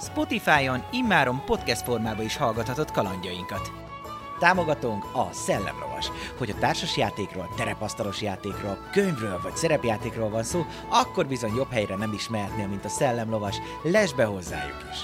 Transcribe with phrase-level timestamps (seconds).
[0.00, 3.72] Spotify-on immáron podcast formában is hallgathatod kalandjainkat.
[4.38, 6.10] Támogatónk a Szellemlovas.
[6.38, 11.96] Hogy a társas játékról, terepasztalos játékról, könyvről vagy szerepjátékról van szó, akkor bizony jobb helyre
[11.96, 13.56] nem is mehetnél, mint a Szellemlovas.
[13.82, 14.98] Lesz be hozzájuk is!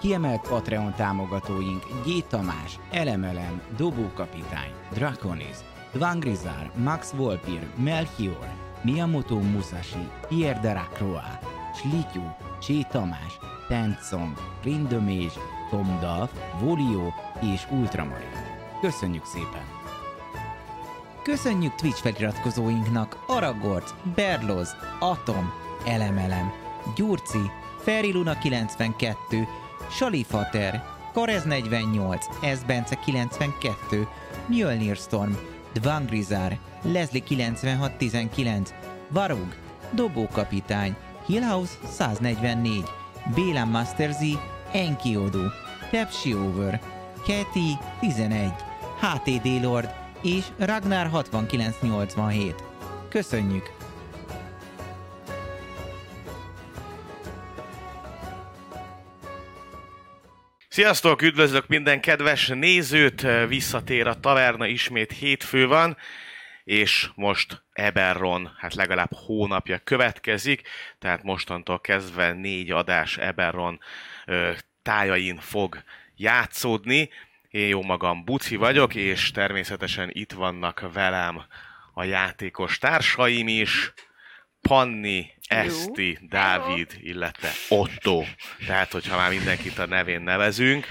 [0.00, 2.26] Kiemelt Patreon támogatóink G.
[2.28, 5.56] Tamás, Elemelem, Dobókapitány, Draconis,
[5.92, 8.48] Dvangrizar, Max Volpir, Melchior,
[8.82, 11.38] Miyamoto Musashi, Pierre de Racroix,
[11.74, 12.22] Slityu,
[12.60, 15.32] Csé Tamás, Tencong, Rindomés,
[15.70, 17.12] Tomdalf, Volio
[17.54, 18.28] és Ultramarin.
[18.80, 19.62] Köszönjük szépen!
[21.22, 25.52] Köszönjük Twitch feliratkozóinknak Aragorc, Berloz, Atom,
[25.86, 26.52] Elemelem,
[26.96, 29.48] Gyurci, Feriluna 92,
[29.90, 34.08] Salifater, Karez 48, Esbence 92,
[34.46, 35.36] Mjölnir Storm,
[35.72, 38.74] Dvangrizar, Leslie 9619,
[39.08, 39.54] Varug,
[39.90, 42.84] Dobókapitány, Hillhouse 144,
[43.32, 44.20] Béla Master Z,
[44.72, 45.48] Enkiodu,
[45.90, 46.80] Tepsi Over,
[47.26, 48.52] Keti 11,
[49.00, 52.54] HTD Lord és Ragnar 6987.
[53.08, 53.72] Köszönjük!
[60.68, 65.96] Sziasztok, üdvözlök minden kedves nézőt, visszatér a taverna, ismét hétfő van,
[66.64, 73.80] és most Eberron, hát legalább hónapja következik, tehát mostantól kezdve négy adás Eberron
[74.26, 75.82] ö, tájain fog
[76.16, 77.10] játszódni.
[77.48, 81.44] Én jó magam Buci vagyok, és természetesen itt vannak velem
[81.92, 83.92] a játékos társaim is,
[84.68, 88.22] Panni, Eszti, Dávid, illetve Otto.
[88.66, 90.86] Tehát, hogyha már mindenkit a nevén nevezünk.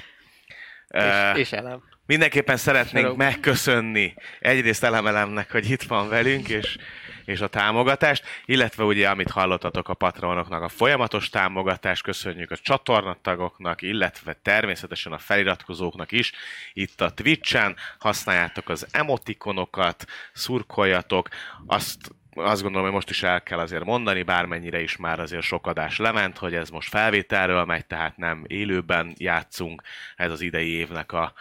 [0.88, 1.93] És, és elem.
[2.06, 3.18] Mindenképpen szeretnénk Sarok.
[3.18, 6.78] megköszönni egyrészt elemelemnek, hogy itt van velünk, és,
[7.26, 13.82] és a támogatást, illetve ugye, amit hallottatok a patronoknak, a folyamatos támogatást, köszönjük a csatornatagoknak,
[13.82, 16.32] illetve természetesen a feliratkozóknak is.
[16.74, 21.30] Itt a Twitch-en használjátok az emotikonokat, szurkoljatok,
[21.66, 21.98] azt
[22.36, 25.98] azt gondolom, hogy most is el kell azért mondani, bármennyire is már azért sok adás
[25.98, 29.82] lement, hogy ez most felvételről megy, tehát nem élőben játszunk.
[30.16, 31.34] Ez az idei évnek a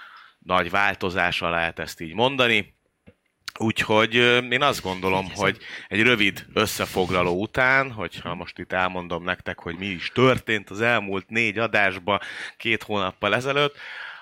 [0.45, 2.75] nagy változása, lehet ezt így mondani.
[3.59, 4.15] Úgyhogy
[4.51, 5.59] én azt gondolom, hogy
[5.89, 11.29] egy rövid összefoglaló után, hogyha most itt elmondom nektek, hogy mi is történt az elmúlt
[11.29, 12.21] négy adásban
[12.57, 13.77] két hónappal ezelőtt,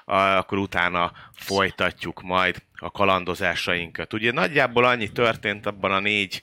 [0.05, 4.13] akkor utána folytatjuk majd a kalandozásainkat.
[4.13, 6.43] Ugye nagyjából annyi történt abban a négy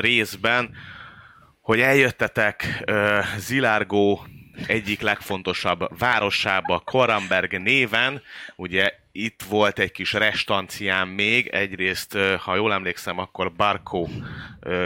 [0.00, 0.74] részben,
[1.60, 2.84] hogy eljöttetek
[3.36, 4.26] Zilárgó
[4.66, 8.22] egyik legfontosabb városába, Koramberg néven.
[8.56, 14.08] Ugye itt volt egy kis restanciám még, egyrészt, ha jól emlékszem, akkor Barkó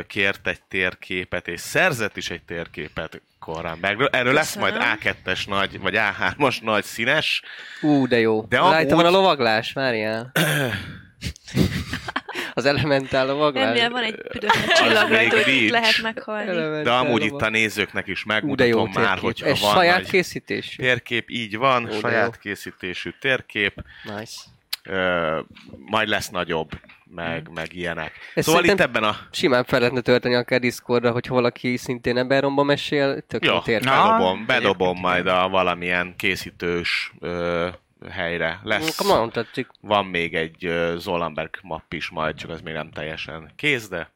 [0.06, 4.08] kért egy térképet, és szerzett is egy térképet Korambergről.
[4.12, 7.42] Erről lesz majd A2-es nagy, vagy A3-as nagy színes.
[7.80, 8.44] Ú, de jó.
[8.48, 10.32] De Rajta amúgy- van a lovaglás, várjál.
[12.60, 13.68] Az elementál lovaglás.
[13.78, 15.60] Ennél van egy büdös csillag, még rajta, hogy nincs.
[15.62, 16.82] itt lehet meghalni.
[16.82, 19.20] De amúgy itt lovag- a nézőknek is megmutatom már, térkép.
[19.22, 20.74] hogyha Ez van saját nagy készítés.
[20.76, 22.40] térkép, így van, Ó, saját jó.
[22.40, 23.74] készítésű térkép,
[24.18, 24.40] Nice.
[24.84, 25.38] ö,
[25.86, 26.70] majd lesz nagyobb,
[27.14, 28.12] meg, meg ilyenek.
[28.34, 29.16] Ez szóval itt ebben a...
[29.30, 34.98] Simán fel lehetne tölteni akár Discordra, hogy valaki szintén Eberronba mesél, tök jó bedobom, bedobom
[35.00, 37.68] majd a valamilyen készítős ö,
[38.08, 38.60] helyre.
[38.62, 39.66] Lesz, nagyon tetszik.
[39.80, 44.10] van még egy ö, Zolamberg mapp is majd, csak az még nem teljesen kész, de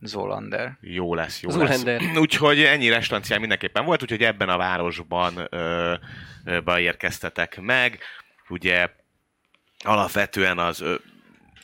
[0.00, 0.76] Zolander.
[0.80, 2.00] jó lesz, jó Zoolander.
[2.00, 2.16] lesz.
[2.24, 5.94] Úgyhogy ennyi restancián mindenképpen volt, úgyhogy ebben a városban ö,
[6.44, 7.98] ö, beérkeztetek meg.
[8.48, 8.88] Ugye
[9.84, 10.94] alapvetően az, ö,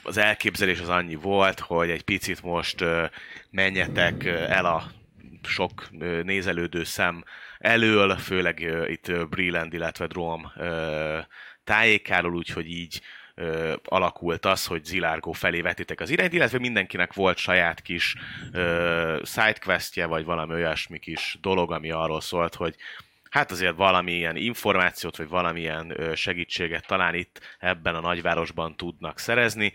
[0.03, 3.05] az elképzelés az annyi volt, hogy egy picit most ö,
[3.51, 4.91] menjetek el a
[5.43, 5.89] sok
[6.23, 7.25] nézelődő szem
[7.67, 11.19] elől, főleg ö, itt ö, Breland, illetve Drom ö,
[11.65, 13.01] tájékáról, úgyhogy így
[13.35, 18.15] ö, alakult az, hogy Zilárgó felé vetitek az irányt, illetve mindenkinek volt saját kis
[18.53, 22.75] ö, sidequestje, vagy valami olyasmi kis dolog, ami arról szólt, hogy
[23.31, 29.73] hát azért valamilyen információt, vagy valamilyen ö, segítséget talán itt ebben a nagyvárosban tudnak szerezni.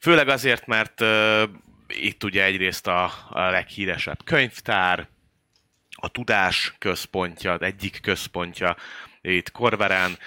[0.00, 1.42] Főleg azért, mert ö,
[1.88, 5.08] itt ugye egyrészt a, a leghíresebb könyvtár,
[6.04, 8.76] a tudás központja, egyik központja
[9.20, 10.18] itt Korverán,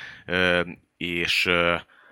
[0.97, 1.49] és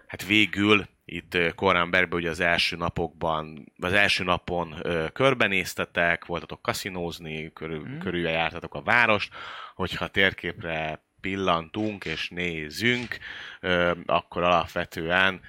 [0.07, 6.61] hát végül itt ö, Koránbergben ugye az első napokban, az első napon ö, körbenéztetek, voltatok
[6.61, 7.99] kaszinózni, körül, mm.
[7.99, 9.33] körüljártatok a várost,
[9.75, 13.17] hogyha a térképre pillantunk és nézünk,
[13.59, 15.41] ö, akkor alapvetően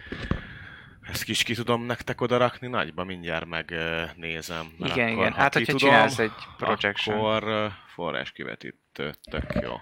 [1.08, 4.72] ezt kis ki tudom nektek oda rakni nagyba, mindjárt megnézem.
[4.78, 5.32] Igen, igen.
[5.32, 7.18] Hát, hogyha csinálsz egy projection.
[7.18, 9.74] Akkor ö, forráskivetítő, tök jó.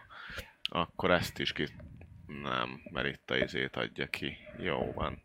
[0.63, 1.69] Akkor ezt is ki...
[2.43, 4.37] Nem, mert itt a izét adja ki.
[4.59, 5.23] Jó van.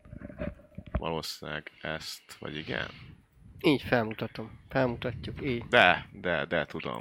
[0.92, 2.86] Valószínűleg ezt, vagy igen?
[3.60, 4.60] Így felmutatom.
[4.68, 5.64] Felmutatjuk, így.
[5.64, 7.00] De, de, de tudom.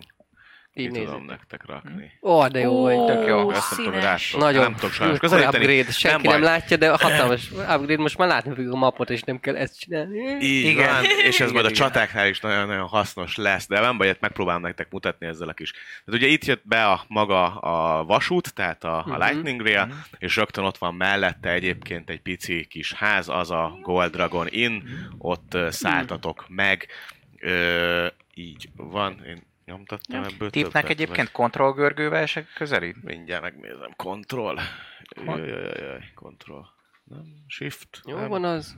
[0.78, 1.26] Ki Így tudom nézzük.
[1.30, 2.12] nektek rakni.
[2.22, 3.06] Ó, de jó vagy.
[3.06, 3.52] tök jó.
[3.52, 5.64] Ezt nem tudom, rátok- Nagyon nem tudok sajnos közelíteni.
[5.64, 6.34] upgrade, senki baj.
[6.34, 9.80] nem, látja, de hatalmas upgrade, most már látni fogjuk a mapot, és nem kell ezt
[9.80, 10.20] csinálni.
[10.42, 10.94] Így Igen.
[10.94, 11.74] van, és ez Igen, majd a igen.
[11.84, 15.72] csatáknál is nagyon-nagyon hasznos lesz, de nem baj, ezt megpróbálom nektek mutatni ezzel a kis.
[15.72, 19.22] Tehát ugye itt jött be a maga a vasút, tehát a, a Mhm.
[19.22, 19.88] Lightning Rail,
[20.18, 24.82] és rögtön ott van mellette egyébként egy pici kis ház, az a Gold Dragon Inn,
[25.18, 26.88] ott szálltatok meg.
[27.40, 33.04] Ö, így van, én nyomtattam ebből Tipnek többet, egyébként kontrollgörgővel se közelít?
[33.04, 34.60] Mindjárt megnézem, Control.
[35.26, 36.68] Kon- Jaj, jaj, jaj, Control.
[37.04, 38.02] Nem, Shift.
[38.06, 38.30] Jó nem.
[38.30, 38.78] van az.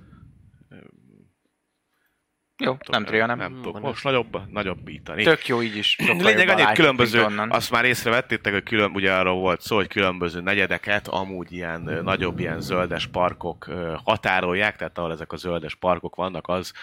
[2.59, 3.37] Jó, nem tria, nem.
[3.37, 3.81] Nem tudok.
[3.81, 5.23] Most nagyobb, nagyobbítani.
[5.23, 5.95] Tök jó így is.
[5.97, 9.75] Lényeg jobban annyi, hogy látjuk, különböző, azt már észrevettétek, hogy külön, ugye arról volt szó,
[9.75, 13.69] hogy különböző negyedeket, amúgy ilyen ö, nagyobb ilyen zöldes parkok
[14.03, 16.73] határolják, tehát ahol ezek a zöldes parkok vannak, az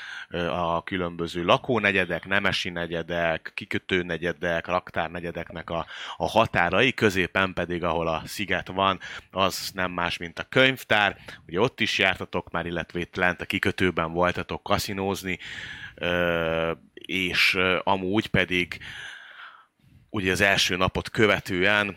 [0.51, 5.87] a különböző lakónegyedek, nemesi negyedek, kikötő negyedek, raktár negyedeknek a,
[6.17, 8.99] a határai, középen pedig, ahol a sziget van,
[9.31, 11.17] az nem más, mint a könyvtár.
[11.47, 15.39] Ugye ott is jártatok már, illetve itt lent a kikötőben voltatok kaszinózni,
[16.95, 18.79] és amúgy pedig
[20.11, 21.97] ugye az első napot követően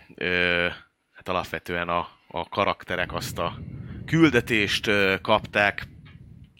[1.11, 3.59] hát alapvetően a, a karakterek azt a
[4.05, 4.91] küldetést
[5.21, 5.87] kapták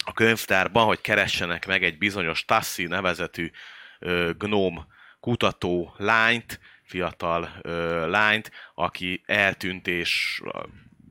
[0.06, 3.51] a könyvtárban, hogy keressenek meg egy bizonyos Tassi nevezetű
[4.38, 4.86] gnóm
[5.19, 10.41] kutató lányt, fiatal ö, lányt, aki eltűnt és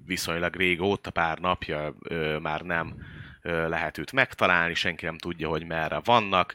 [0.04, 1.94] viszonylag régóta, pár napja
[2.42, 2.94] már nem
[3.42, 6.54] lehet őt megtalálni, senki nem tudja, hogy merre vannak.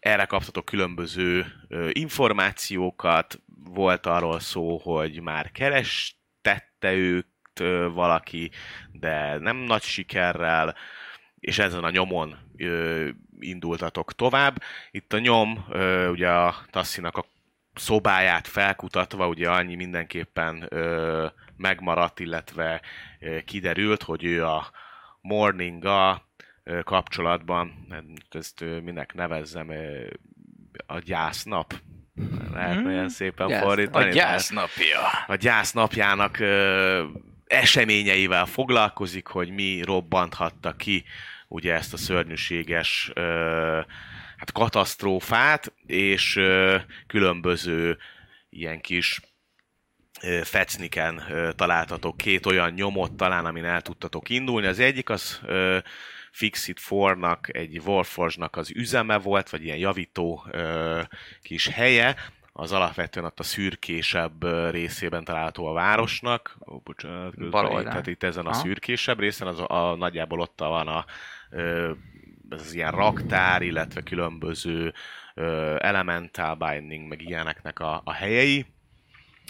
[0.00, 1.46] Erre kaptatok különböző
[1.92, 7.26] információkat, volt arról szó, hogy már kerestette őt
[7.92, 8.50] valaki,
[8.92, 10.74] de nem nagy sikerrel,
[11.38, 12.38] és ezen a nyomon
[13.38, 14.62] indultatok tovább.
[14.90, 15.66] Itt a nyom,
[16.10, 17.24] ugye a Tassinak a
[17.74, 21.26] szobáját felkutatva, ugye annyi mindenképpen ö,
[21.56, 22.80] megmaradt, illetve
[23.44, 24.70] kiderült, hogy ő a
[25.20, 26.28] Morninga
[26.84, 27.86] kapcsolatban,
[28.30, 29.70] ezt minek nevezzem,
[30.86, 31.74] a gyásznap,
[32.52, 33.68] lehet olyan szépen Gyásznap.
[33.68, 34.10] fordítani.
[34.10, 35.00] A gyásznapja.
[35.26, 37.04] a gyász napjának ö,
[37.46, 41.04] eseményeivel foglalkozik, hogy mi robbanthatta ki
[41.48, 43.80] ugye ezt a szörnyűséges ö,
[44.36, 46.76] hát katasztrófát, és ö,
[47.06, 47.98] különböző
[48.50, 49.20] ilyen kis
[50.42, 51.22] fecniken
[51.56, 54.66] találtatok két olyan nyomot talán, amin el tudtatok indulni.
[54.66, 55.40] Az egyik az
[56.30, 60.46] Fixit 4-nak, egy Warforge-nak az üzeme volt, vagy ilyen javító
[61.42, 62.16] kis helye,
[62.52, 66.56] az alapvetően ott a szürkésebb részében található a városnak.
[66.70, 67.82] Ó, bocsánat, Bal.
[67.82, 68.58] Tehát itt ezen a Aha.
[68.58, 71.04] szürkésebb részen, az a, a nagyjából ott van a
[72.50, 74.92] ez az ilyen raktár, illetve különböző
[75.78, 78.66] elemental binding, meg ilyeneknek a, a helyei,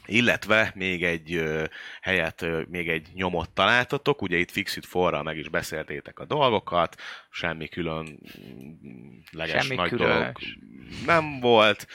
[0.08, 1.42] illetve még egy
[2.00, 7.00] helyet, még egy nyomot találtatok, ugye itt Fixit forral meg is beszéltétek a dolgokat,
[7.30, 8.16] semmi különleges
[9.64, 10.16] Semmi nagy különös.
[10.16, 10.36] dolog
[11.06, 11.86] nem volt,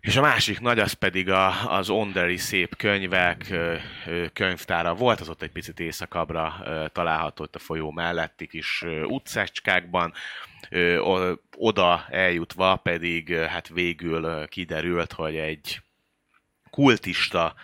[0.00, 3.54] és a másik nagy az pedig a, az Onderi szép könyvek
[4.32, 10.12] könyvtára volt, az ott egy picit északabbra ö, található ott a folyó melletti kis utcácskákban.
[11.56, 15.80] Oda eljutva pedig hát végül kiderült, hogy egy
[16.70, 17.54] kultista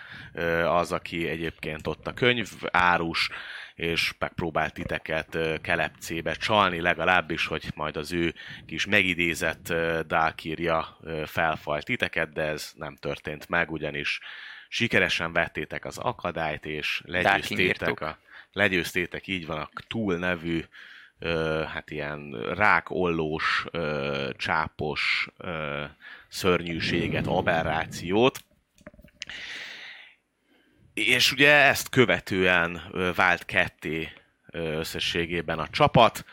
[0.67, 3.31] az, aki egyébként ott a könyv árus,
[3.77, 8.35] és megpróbált titeket kelepcébe csalni, legalábbis, hogy majd az ő
[8.67, 10.01] kis megidézett ö,
[11.27, 14.21] felfajt titeket, de ez nem történt meg, ugyanis
[14.69, 18.19] sikeresen vettétek az akadályt, és legyőztétek, a,
[18.53, 20.65] legyőztétek így van a túl nevű
[21.19, 25.85] ö, hát ilyen rákollós, ö, csápos ö,
[26.29, 28.45] szörnyűséget, aberrációt,
[30.95, 32.83] és ugye ezt követően
[33.15, 34.13] vált ketté
[34.53, 36.25] összességében a csapat.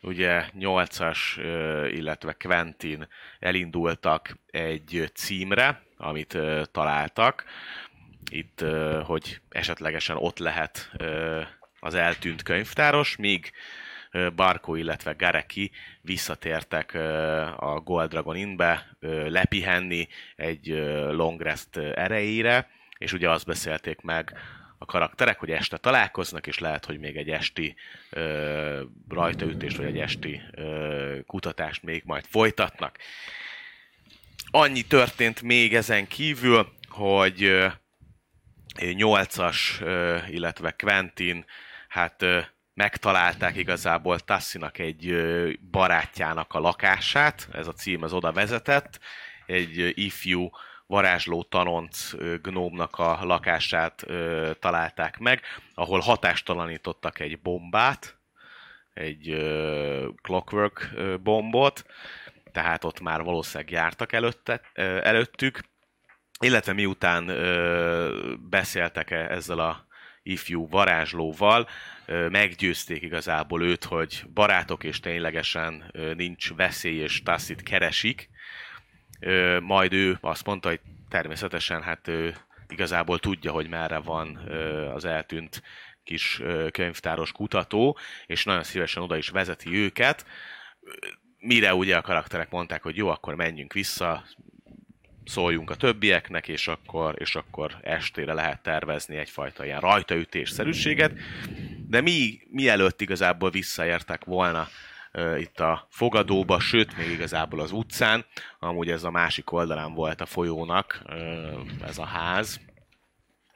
[0.00, 3.08] Ugye 8-as, ö, illetve Quentin
[3.38, 6.38] elindultak egy címre, amit
[6.72, 7.44] találtak.
[8.30, 8.64] Itt,
[9.04, 10.90] hogy esetlegesen ott lehet
[11.80, 13.52] az eltűnt könyvtáros, míg
[14.12, 16.94] ö, Barkó, illetve Gareki visszatértek
[17.56, 18.96] a Gold Dragon Innbe
[19.28, 20.66] lepihenni egy
[21.10, 24.32] long rest erejére, és ugye azt beszélték meg
[24.82, 27.74] a karakterek, hogy este találkoznak, és lehet, hogy még egy esti
[28.10, 32.98] ö, rajtaütést, vagy egy esti ö, kutatást még majd folytatnak.
[34.50, 37.68] Annyi történt még ezen kívül, hogy ö,
[38.76, 41.44] 8-as, ö, illetve Quentin,
[41.88, 42.40] hát ö,
[42.74, 45.16] megtalálták igazából Tassinak egy
[45.70, 49.00] barátjának a lakását, ez a cím az oda vezetett,
[49.46, 50.50] egy ifjú
[50.86, 52.10] varázsló tanonc
[52.42, 54.06] gnómnak a lakását
[54.58, 55.40] találták meg,
[55.74, 58.16] ahol hatástalanítottak egy bombát,
[58.94, 59.24] egy
[60.22, 61.86] clockwork bombot,
[62.52, 64.60] tehát ott már valószínűleg jártak előtte,
[65.02, 65.60] előttük,
[66.40, 67.26] illetve miután
[68.50, 69.86] beszéltek ezzel a
[70.22, 71.68] ifjú varázslóval,
[72.06, 78.30] meggyőzték igazából őt, hogy barátok és ténylegesen nincs veszély és Tassit keresik,
[79.60, 82.36] majd ő azt mondta, hogy természetesen hát ő
[82.68, 84.36] igazából tudja, hogy merre van
[84.94, 85.62] az eltűnt
[86.04, 90.26] kis könyvtáros kutató, és nagyon szívesen oda is vezeti őket.
[91.38, 94.24] Mire ugye a karakterek mondták, hogy jó, akkor menjünk vissza,
[95.24, 101.12] szóljunk a többieknek, és akkor, és akkor estére lehet tervezni egyfajta ilyen rajtaütésszerűséget.
[101.88, 104.68] De mi, mielőtt igazából visszaértek volna
[105.12, 108.24] ö, itt a fogadóba, sőt, még igazából az utcán,
[108.58, 111.50] amúgy ez a másik oldalán volt a folyónak, ö,
[111.86, 112.60] ez a ház,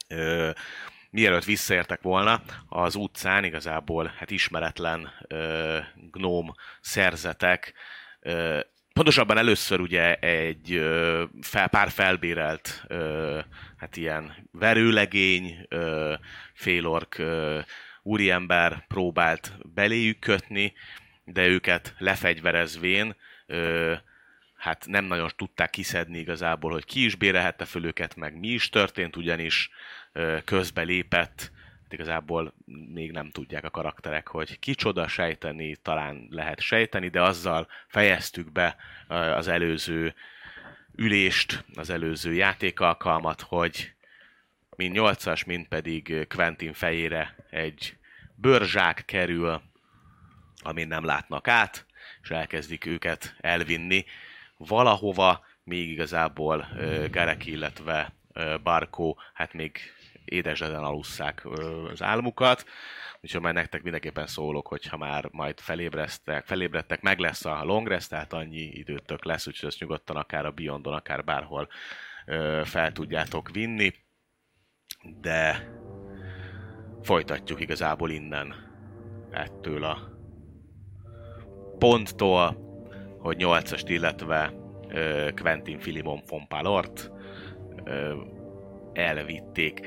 [0.08, 0.50] ö,
[1.10, 5.78] mielőtt visszaértek volna, az utcán igazából hát ismeretlen ö,
[6.10, 7.72] gnóm szerzetek,
[8.20, 8.60] ö,
[8.96, 10.82] pontosabban először ugye egy
[11.40, 12.84] fel, pár felbérelt
[13.76, 15.66] hát ilyen verőlegény,
[16.54, 17.22] félork
[18.02, 20.72] úriember próbált beléjük kötni,
[21.24, 23.16] de őket lefegyverezvén
[24.56, 28.68] hát nem nagyon tudták kiszedni igazából, hogy ki is bérelhette föl őket, meg mi is
[28.68, 29.70] történt, ugyanis
[30.44, 31.52] közbe lépett,
[31.92, 32.54] igazából
[32.94, 38.76] még nem tudják a karakterek, hogy kicsoda sejteni, talán lehet sejteni, de azzal fejeztük be
[39.08, 40.14] az előző
[40.94, 43.92] ülést, az előző játékalkalmat, hogy
[44.76, 47.96] mind 8-as, mind pedig Quentin fejére egy
[48.34, 49.62] bőrzsák kerül,
[50.62, 51.86] amin nem látnak át,
[52.22, 54.04] és elkezdik őket elvinni.
[54.56, 56.68] Valahova, még igazából
[57.10, 58.12] Garek, illetve
[58.62, 59.78] Barkó, hát még
[60.26, 61.46] édeseden alusszák
[61.92, 62.64] az álmukat,
[63.20, 68.10] úgyhogy majd nektek mindenképpen szólok, hogyha már majd felébreztek, felébredtek, meg lesz a long rest,
[68.10, 71.68] tehát annyi időtök lesz, úgyhogy ezt nyugodtan akár a Beyondon, akár bárhol
[72.64, 73.94] fel tudjátok vinni,
[75.20, 75.70] de
[77.02, 78.54] folytatjuk igazából innen
[79.30, 79.98] ettől a
[81.78, 82.64] ponttól,
[83.18, 84.52] hogy 8-ast, illetve
[85.34, 87.10] Quentin Filimon von Palort
[88.92, 89.86] elvitték.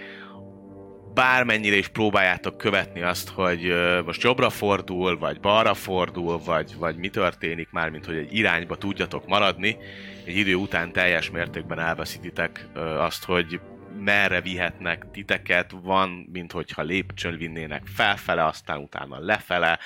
[1.14, 3.74] Bármennyire is próbáljátok követni azt, hogy
[4.06, 8.78] most jobbra fordul, vagy balra fordul, vagy, vagy mi történik már, mint hogy egy irányba
[8.78, 9.78] tudjatok maradni,
[10.26, 13.60] egy idő után teljes mértékben elveszítitek azt, hogy
[14.00, 19.80] merre vihetnek titeket, van, mint hogyha lépcsőn vinnének felfele, aztán utána lefele,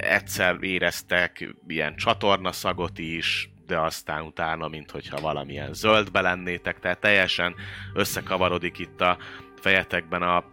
[0.00, 7.54] egyszer éreztek ilyen csatornaszagot is, de aztán utána, mint hogyha valamilyen zöldbe lennétek, tehát teljesen
[7.94, 9.18] összekavarodik itt a
[9.58, 10.44] fejetekben a,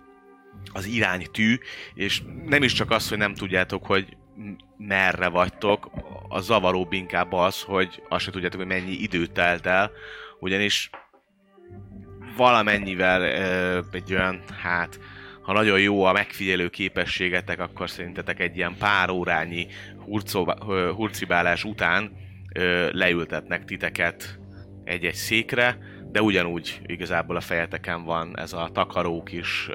[0.73, 1.59] az iránytű,
[1.93, 4.17] és nem is csak az, hogy nem tudjátok, hogy
[4.77, 5.91] merre vagytok,
[6.27, 9.91] a zavaróbb inkább az, hogy azt se tudjátok, hogy mennyi idő telt el,
[10.39, 10.89] ugyanis
[12.37, 13.23] valamennyivel
[13.91, 14.99] egy olyan, hát
[15.41, 19.67] ha nagyon jó a megfigyelő képességetek, akkor szerintetek egy ilyen pár órányi
[20.95, 22.11] hurcibálás után
[22.91, 24.39] leültetnek titeket
[24.83, 25.77] egy-egy székre,
[26.15, 29.65] de ugyanúgy igazából a fejeteken van ez a takarók is,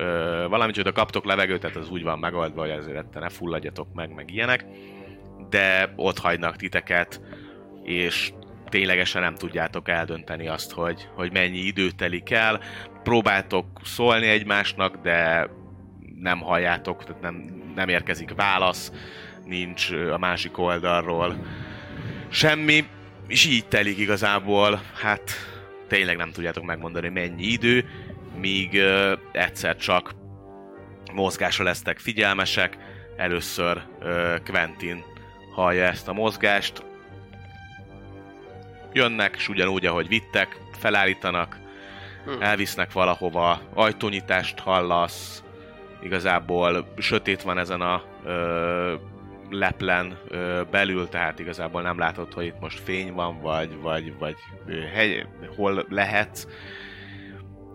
[0.48, 4.30] valamint, hogy kaptok levegőt, tehát az úgy van megoldva, hogy ezért ne fulladjatok meg, meg
[4.30, 4.64] ilyenek,
[5.50, 7.20] de ott hagynak titeket,
[7.82, 8.32] és
[8.68, 12.60] ténylegesen nem tudjátok eldönteni azt, hogy, hogy mennyi idő telik el.
[13.02, 15.48] Próbáltok szólni egymásnak, de
[16.20, 18.92] nem halljátok, tehát nem, nem érkezik válasz,
[19.44, 21.36] nincs a másik oldalról
[22.28, 22.84] semmi,
[23.26, 25.30] és így telik igazából, hát
[25.90, 27.84] tényleg nem tudjátok megmondani, mennyi idő,
[28.36, 30.14] míg ö, egyszer csak
[31.12, 32.76] mozgásra lesztek figyelmesek,
[33.16, 35.04] először ö, Quentin
[35.54, 36.84] hallja ezt a mozgást,
[38.92, 41.58] jönnek, és ugyanúgy, ahogy vittek, felállítanak,
[42.40, 45.42] elvisznek valahova, ajtónyitást hallasz,
[46.02, 48.94] igazából sötét van ezen a ö,
[49.50, 54.36] leplen ö, belül, tehát igazából nem látod, hogy itt most fény van, vagy, vagy, vagy
[54.66, 55.26] ö, hely,
[55.56, 56.46] hol lehetsz.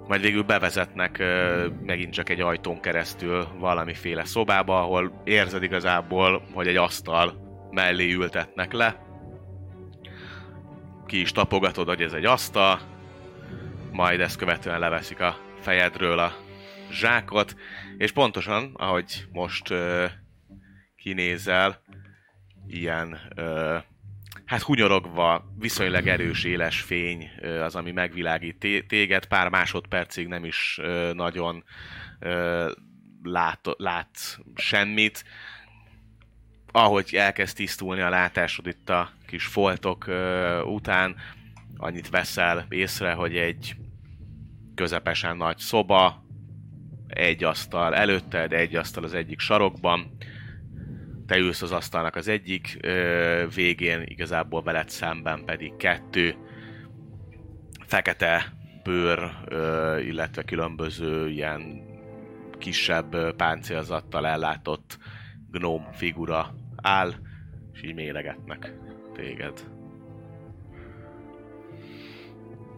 [0.07, 6.67] Majd végül bevezetnek ö, megint csak egy ajtón keresztül valamiféle szobába, ahol érzed igazából, hogy
[6.67, 7.33] egy asztal
[7.71, 9.03] mellé ültetnek le.
[11.05, 12.79] Ki is tapogatod, hogy ez egy asztal,
[13.91, 16.35] majd ezt követően leveszik a fejedről a
[16.91, 17.55] zsákot,
[17.97, 20.05] és pontosan, ahogy most ö,
[21.05, 21.81] kinézel,
[22.67, 23.77] ilyen ö,
[24.45, 30.45] hát hunyorogva, viszonylag erős éles fény ö, az, ami megvilágít té- téged, pár másodpercig nem
[30.45, 31.63] is ö, nagyon
[32.19, 32.71] ö,
[33.23, 35.25] lát, lát semmit.
[36.71, 41.15] Ahogy elkezd tisztulni a látásod itt a kis foltok ö, után,
[41.77, 43.75] annyit veszel észre, hogy egy
[44.75, 46.25] közepesen nagy szoba,
[47.07, 50.17] egy asztal előtted, egy asztal az egyik sarokban,
[51.25, 56.35] te ülsz az asztalnak az egyik ö, végén, igazából veled szemben pedig kettő
[57.85, 58.53] fekete
[58.83, 61.83] bőr, ö, illetve különböző ilyen
[62.57, 64.97] kisebb páncélzattal ellátott
[65.51, 67.13] gnóm figura áll,
[67.73, 68.73] és így méregetnek
[69.13, 69.73] téged.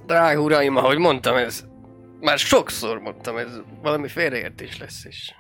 [0.06, 1.66] Drága uraim, ahogy mondtam, ez
[2.20, 5.36] már sokszor mondtam, ez valami félreértés lesz is.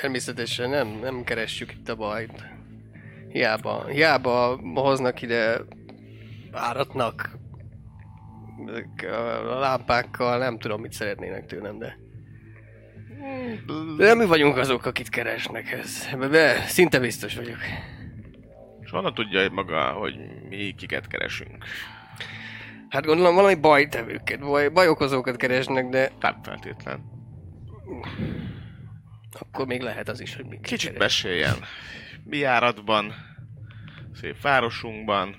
[0.00, 2.44] Természetesen nem, nem keressük itt a bajt.
[3.28, 5.60] Hiába, hiába hoznak ide
[6.52, 7.30] áratnak
[9.48, 11.98] a lámpákkal, nem tudom, mit szeretnének tőlem, de...
[13.96, 16.08] De nem mi vagyunk azok, akit keresnek ez.
[16.30, 17.58] De szinte biztos vagyok.
[18.80, 20.14] És honnan tudja maga, hogy
[20.48, 21.64] mi kiket keresünk?
[22.88, 27.00] Hát gondolom valami bajtevőket, baj, bajokozókat keresnek, de Nem feltétlen.
[29.40, 31.56] Akkor még lehet az is, hogy mi Kicsit meséljen.
[32.24, 33.14] Mi járatban,
[34.14, 35.36] szép városunkban,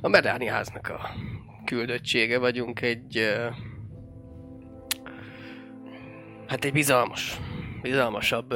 [0.00, 1.10] A Medáni háznak a
[1.64, 3.34] küldöttsége vagyunk egy...
[6.46, 7.40] Hát egy bizalmas,
[7.82, 8.54] bizalmasabb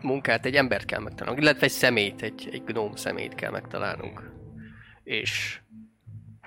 [0.00, 4.32] munkát, egy embert kell megtalálnunk, illetve egy szemét, egy, egy gnóm szemét kell megtalálnunk.
[5.02, 5.60] És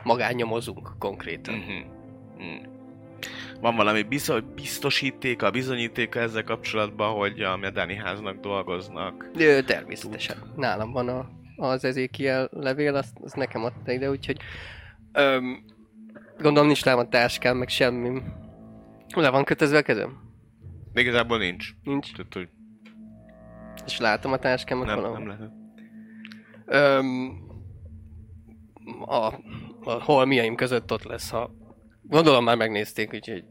[0.04, 1.56] magán nyomozunk konkrétan.
[1.56, 1.98] Mhm.
[2.44, 2.79] Mm.
[3.62, 4.05] Van valami
[4.55, 9.29] biztosítéka, bizonyítéka ezzel kapcsolatban, hogy a Medáni háznak dolgoznak?
[9.38, 10.38] Ö, természetesen.
[10.55, 14.38] Nálam van a, az Ezékiel levél, azt, azt nekem adta ide, úgyhogy
[15.13, 15.63] öm,
[16.38, 18.21] gondolom nincs rám a táskám, meg semmi.
[19.15, 20.17] Le van kötözve a kezem?
[20.93, 21.69] De igazából nincs.
[21.84, 22.12] Nincs.
[22.15, 22.49] Tehát, hogy
[23.86, 25.17] És látom a táskámat nem, valahol.
[25.17, 25.51] nem lehet.
[26.65, 27.47] Öm,
[29.05, 29.25] a,
[29.84, 31.51] a holmiaim között ott lesz, ha...
[32.10, 33.43] Gondolom már megnézték, úgyhogy...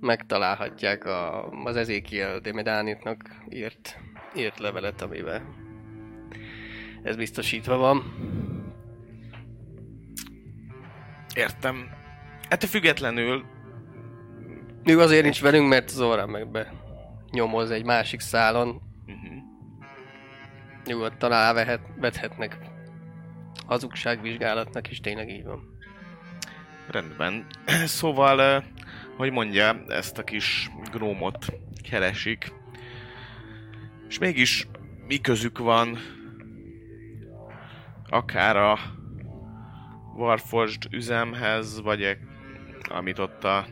[0.00, 3.98] Megtalálhatják a, az Ezekiel de Medánitnak írt,
[4.36, 5.66] írt levelet, amiben
[7.02, 8.02] ez biztosítva van.
[11.34, 11.90] Értem.
[12.48, 13.44] Ettől függetlenül
[14.84, 16.72] Ő azért nincs velünk, mert Zora meg be
[17.30, 18.68] nyomoz egy másik szálon.
[18.68, 19.42] uh-huh.
[20.84, 22.58] Nyugodtan elvethetnek
[23.66, 25.77] hazugságvizsgálatnak, és tényleg így van.
[26.90, 27.46] Rendben.
[27.86, 28.62] Szóval, eh,
[29.16, 31.46] hogy mondja, ezt a kis grómot
[31.90, 32.52] keresik.
[34.08, 34.68] És mégis
[35.06, 35.98] mi közük van
[38.08, 38.78] akár a
[40.16, 42.18] Warforged üzemhez, vagy e,
[42.88, 43.66] amit ott a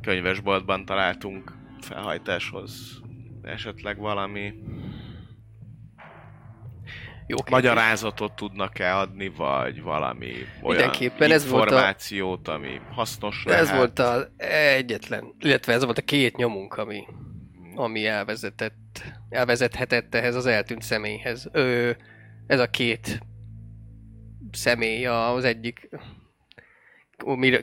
[0.00, 3.00] könyvesboltban találtunk felhajtáshoz.
[3.42, 4.54] Esetleg valami
[7.26, 7.52] Jó kérdés.
[7.52, 10.26] magyarázatot tudnak-e adni, vagy valami
[10.62, 13.62] olyan Mindenképpen ez volt a- információt, ami hasznos lehet.
[13.62, 14.28] Ez volt az
[14.76, 17.04] egyetlen, illetve ez volt a két nyomunk, ami,
[17.74, 21.48] ami elvezetett, elvezethetett ehhez az eltűnt személyhez.
[21.52, 21.90] Ö,
[22.46, 23.20] ez a két
[24.52, 25.88] személy, az egyik,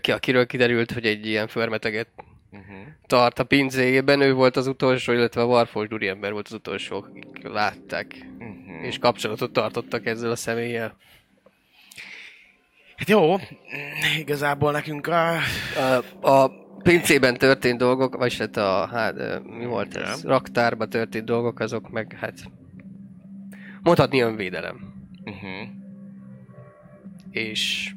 [0.08, 2.08] akiről kiderült, hogy egy ilyen förmeteget
[2.52, 2.76] Uh-huh.
[3.08, 7.48] tart a pincéjében, ő volt az utolsó, illetve a Warforged úriember volt az utolsó, akik
[7.48, 8.86] látták, Uh-huh.
[8.86, 10.96] és kapcsolatot tartottak ezzel a személlyel.
[12.96, 13.36] Hát jó,
[14.20, 15.36] igazából nekünk a...
[16.22, 16.52] A, a
[16.84, 20.18] pincében történt dolgok, vagy hát a, hát mi volt ez?
[20.20, 20.32] Igen.
[20.32, 22.44] Raktárba történt dolgok, azok meg hát
[23.82, 24.94] mondhatni önvédelem.
[25.26, 25.68] Uh-huh.
[27.30, 27.92] És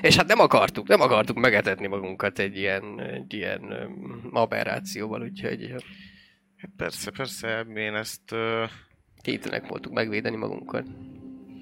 [0.00, 3.90] és hát nem akartuk, nem akartuk megetetni magunkat egy ilyen, egy ilyen
[4.32, 5.74] aberrációval, úgyhogy
[6.56, 8.70] Hát persze, persze, én ezt uh,
[9.22, 10.86] képtelenek voltunk megvédeni magunkat.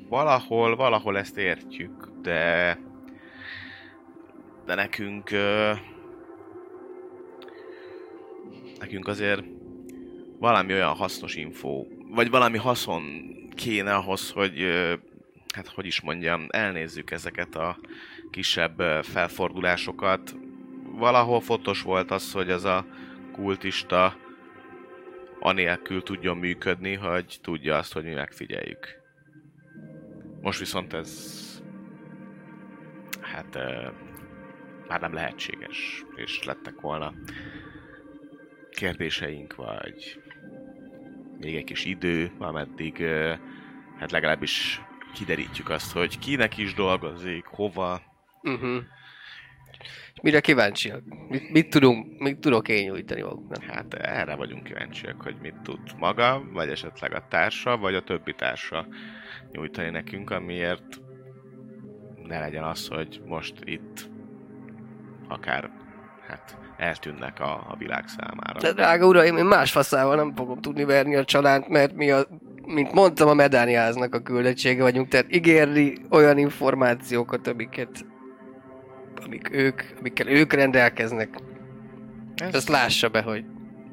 [0.08, 2.10] valahol, valahol ezt értjük.
[2.22, 2.78] de
[4.64, 5.72] de nekünk ö,
[8.78, 9.42] nekünk azért
[10.38, 13.02] valami olyan hasznos info, vagy valami haszon
[13.54, 14.94] kéne ahhoz, hogy ö,
[15.54, 17.78] hát hogy is mondjam, elnézzük ezeket a
[18.32, 20.36] kisebb felfordulásokat.
[20.84, 22.86] Valahol fontos volt az, hogy ez a
[23.32, 24.16] kultista
[25.40, 29.00] anélkül tudjon működni, hogy tudja azt, hogy mi megfigyeljük.
[30.40, 31.40] Most viszont ez
[33.20, 33.58] hát
[34.88, 37.14] már nem lehetséges, és lettek volna
[38.70, 40.20] kérdéseink, vagy
[41.38, 43.34] még egy kis idő, ameddig ö,
[43.98, 44.80] hát legalábbis
[45.14, 48.11] kiderítjük azt, hogy kinek is dolgozik, hova.
[48.42, 48.82] Uh-huh.
[50.14, 51.02] És mire kíváncsiak?
[51.28, 53.62] Mit, mit, tudunk, mit tudok én nyújtani maguknak?
[53.62, 58.34] Hát erre vagyunk kíváncsiak, hogy mit tud maga, vagy esetleg a társa, vagy a többi
[58.34, 58.86] társa
[59.50, 61.00] nyújtani nekünk, amiért
[62.26, 64.10] ne legyen az, hogy most itt
[65.28, 65.70] akár
[66.26, 68.60] hát eltűnnek a, a világ számára.
[68.60, 72.26] De drága uraim, én más faszával nem fogom tudni verni a csalánt, mert mi a,
[72.66, 78.04] mint mondtam, a medániáznak a küldöttsége vagyunk, tehát ígérni olyan információkat, amiket
[79.24, 81.28] amik ők, amikkel ők rendelkeznek.
[82.34, 83.44] Ez- Ezt lássa be, hogy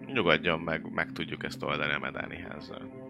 [0.05, 3.07] Nyugodjon meg, meg tudjuk ezt oldani a Medáni házzal.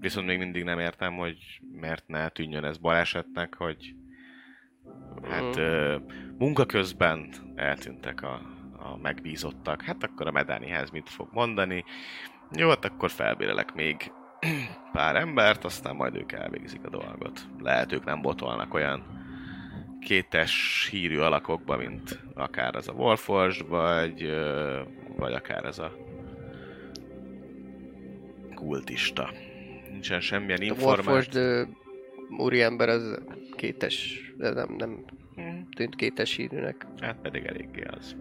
[0.00, 3.94] Viszont még mindig nem értem, hogy miért ne tűnjön ez balesetnek, hogy
[5.30, 5.96] hát ö,
[6.38, 8.34] munka közben eltűntek a,
[8.78, 9.82] a megbízottak.
[9.82, 11.84] Hát akkor a Medáni ház mit fog mondani?
[12.52, 14.12] Jó, hát akkor felbérelek még
[14.92, 17.40] pár embert, aztán majd ők elvégzik a dolgot.
[17.58, 19.16] Lehet ők nem botolnak olyan
[20.00, 24.30] kétes hírű alakokba, mint akár ez a Warforged, vagy,
[25.16, 25.96] vagy akár ez a
[28.54, 29.30] kultista.
[29.90, 31.12] Nincsen semmilyen a információ.
[31.12, 31.68] Warforged
[32.38, 33.18] úriember az
[33.56, 35.04] kétes, de nem, nem
[35.36, 35.58] Mhm.
[35.76, 36.86] tűnt kétes hírűnek.
[37.00, 38.16] Hát pedig eléggé az.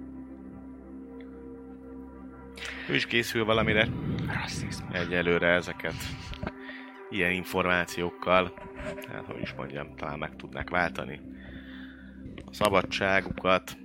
[2.89, 3.87] Ő is készül valamire.
[4.91, 5.93] Egyelőre ezeket
[7.09, 8.53] ilyen információkkal,
[9.07, 11.21] hát hogy is mondjam, talán meg tudnák váltani
[12.49, 13.77] a szabadságukat,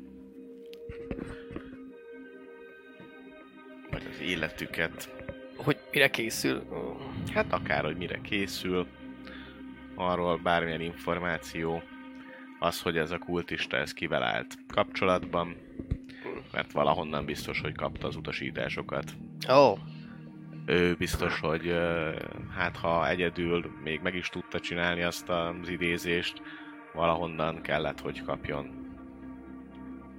[3.91, 5.11] vagy az életüket.
[5.57, 6.63] Hogy mire készül?
[7.35, 8.87] Hát akár, hogy mire készül,
[9.95, 11.83] arról bármilyen információ,
[12.59, 15.57] az, hogy ez a kultista ez kivel állt kapcsolatban,
[16.53, 19.13] mert valahonnan biztos, hogy kapta az utasításokat.
[19.51, 19.79] Ó, oh,
[20.67, 21.75] Ő biztos, hogy
[22.57, 26.43] hát ha egyedül még meg is tudta csinálni azt az idézést,
[26.95, 28.67] valahonnan kellett, hogy kapjon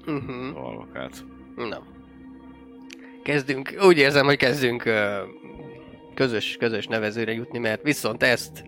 [0.05, 0.53] uh-huh.
[0.53, 1.25] dolgokat.
[1.55, 1.81] Na.
[3.23, 4.83] Kezdünk, úgy érzem, hogy kezdünk
[6.13, 8.63] közös, közös nevezőre jutni, mert viszont ezt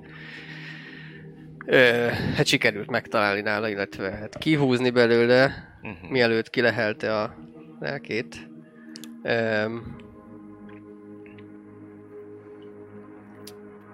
[1.65, 6.09] ö, hát sikerült megtalálni nála, illetve hát kihúzni belőle, Uh-huh.
[6.09, 7.35] mielőtt kilehelte a
[7.79, 8.49] lelkét.
[9.23, 9.95] Öm,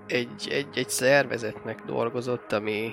[0.07, 2.91] egy, egy, egy szervezetnek dolgozott, ami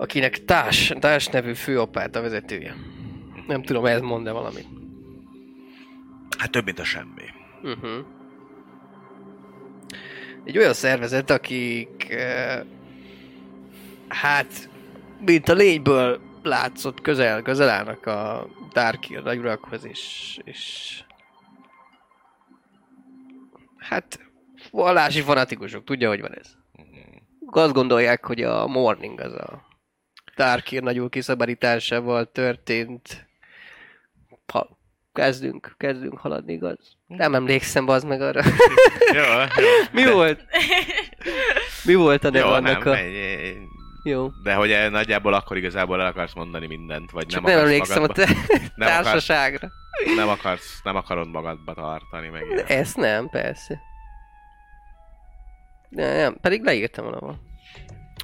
[0.00, 2.76] akinek társ, társ nevű főapát a vezetője.
[3.46, 4.66] Nem tudom, ez mond-e valamit.
[6.38, 7.24] Hát több, mint a semmi.
[7.62, 8.06] Uh-huh.
[10.44, 12.60] Egy olyan szervezet, akik eh,
[14.08, 14.68] hát
[15.24, 21.02] mint a lényből látszott közel, közel állnak a Darkir nagy urakhoz, és, és
[23.76, 24.20] hát
[24.70, 26.56] vallási fanatikusok, tudja, hogy van ez.
[27.46, 29.68] Azt gondolják, hogy a Morning az a
[30.40, 33.26] Darkir nagy úr kiszabadításával történt.
[34.52, 34.78] Ha,
[35.12, 36.96] kezdünk, kezdünk haladni, igaz?
[37.06, 38.42] Nem emlékszem, az meg arra.
[39.14, 39.68] Jó, jó.
[39.92, 40.44] Mi volt?
[41.84, 42.96] Mi volt a neve annak nem, a...
[42.96, 43.56] egy,
[44.04, 44.28] Jó.
[44.42, 48.02] De hogy nagyjából akkor igazából el akarsz mondani mindent, vagy Csak nem, nem, akarsz emlékszem
[48.02, 49.68] a magadba, te nem, akarsz, társaságra.
[50.16, 52.64] nem, akarsz, nem akarod magadba tartani, meg.
[52.68, 53.80] Ezt nem, persze.
[55.88, 57.49] De nem, pedig leírtam valahol.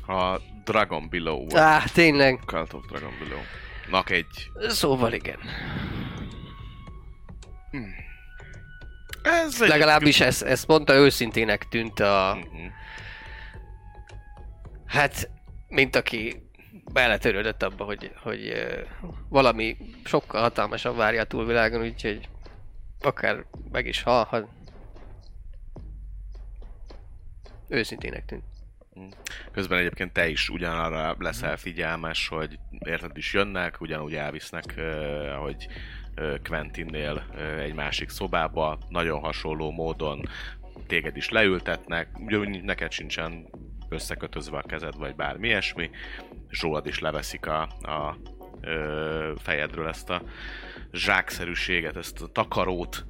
[0.07, 1.57] A Dragon Below.
[1.57, 2.40] Á, tényleg.
[2.47, 3.40] Cult of Dragon Below.
[3.90, 4.51] Nak egy...
[4.69, 5.38] Szóval igen.
[9.23, 9.69] Ez egy...
[9.69, 12.38] Legalábbis ezt, ezt mondta őszintének tűnt a...
[12.40, 12.66] Mhm.
[14.87, 15.31] Hát,
[15.69, 16.42] mint aki
[16.92, 18.81] beletörődött abba, hogy, hogy ö,
[19.29, 22.29] valami sokkal hatalmasabb várja a túlvilágon, úgyhogy
[23.01, 24.49] akár meg is halhat.
[27.69, 28.45] Őszintének tűnt.
[29.53, 34.75] Közben egyébként te is ugyanarra leszel figyelmes, hogy érted is jönnek, ugyanúgy elvisznek,
[35.39, 35.67] hogy
[36.43, 37.27] Quentinnél
[37.59, 40.29] egy másik szobába, nagyon hasonló módon
[40.87, 43.49] téged is leültetnek, ugyanúgy neked sincsen
[43.89, 45.91] összekötözve a kezed, vagy bármi ilyesmi,
[46.49, 48.17] és rólad is leveszik a, a
[49.37, 50.23] fejedről ezt a
[50.93, 53.07] zsákszerűséget, ezt a takarót,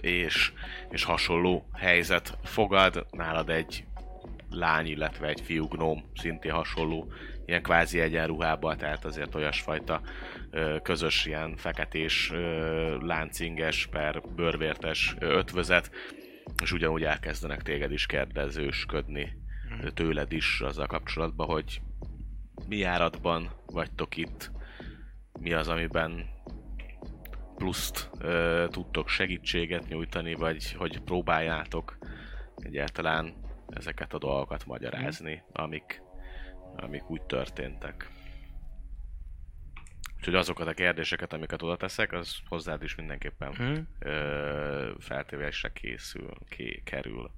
[0.00, 0.52] és,
[0.90, 3.06] és hasonló helyzet fogad.
[3.10, 3.84] Nálad egy
[4.54, 7.12] lány, illetve egy fiú gnóm, szintén hasonló,
[7.46, 10.00] ilyen kvázi egyenruhában, tehát azért olyasfajta
[10.50, 15.90] ö, közös ilyen feketés, ö, láncinges per bőrvértes ö, ötvözet,
[16.62, 19.32] és ugyanúgy elkezdenek téged is kérdezősködni
[19.82, 21.80] ö, tőled is azzal kapcsolatban, hogy
[22.68, 24.50] mi járatban vagytok itt,
[25.40, 26.30] mi az, amiben
[27.56, 31.98] pluszt ö, tudtok segítséget nyújtani, vagy hogy próbáljátok
[32.56, 33.41] egyáltalán
[33.74, 36.02] ezeket a dolgokat magyarázni, amik,
[36.76, 38.10] amik úgy történtek.
[40.16, 43.78] Úgyhogy azokat a kérdéseket, amiket oda teszek, az hozzád is mindenképpen Hm?
[43.98, 47.30] ö, feltévésre készül, ké, kerül.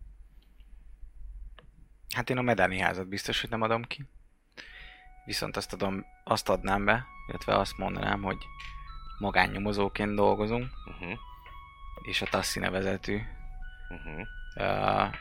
[2.15, 4.05] Hát én a medáni házat biztos, hogy nem adom ki.
[5.25, 8.39] Viszont azt adom, azt adnám be, illetve azt mondanám, hogy
[9.19, 11.19] magánnyomozóként dolgozunk, Uh-huh,
[12.03, 13.21] és a Tassi nevezetű
[13.89, 14.27] uh-huh.
[14.57, 15.15] uh,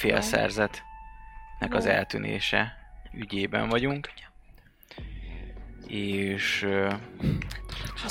[0.00, 2.76] félszerzetnek az eltűnése
[3.12, 4.10] ügyében vagyunk.
[5.86, 6.92] És uh,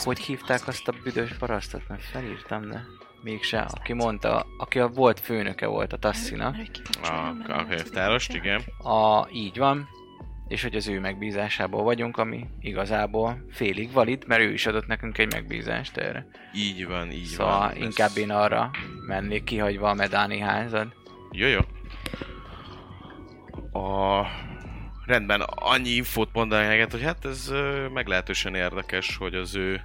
[0.03, 1.87] hogy hívták azt a büdös parasztot?
[1.87, 2.83] Mert felírtam, de
[3.23, 3.59] mégse.
[3.59, 6.55] Aki mondta, aki a volt főnöke volt a Tassinak.
[7.01, 7.07] A,
[7.47, 8.61] a könyvtárost, igen.
[8.83, 9.87] A, így van.
[10.47, 15.17] És hogy az ő megbízásából vagyunk, ami igazából félig valid, mert ő is adott nekünk
[15.17, 16.27] egy megbízást erre.
[16.53, 17.75] Így van, így Szóval van.
[17.75, 18.71] inkább én arra
[19.07, 20.93] mennék kihagyva a medáni házad.
[21.31, 21.59] Jó, jó.
[23.79, 24.27] A...
[25.05, 27.53] Rendben, annyi infót mondaná neked, hogy hát ez
[27.93, 29.81] meglehetősen érdekes, hogy az ő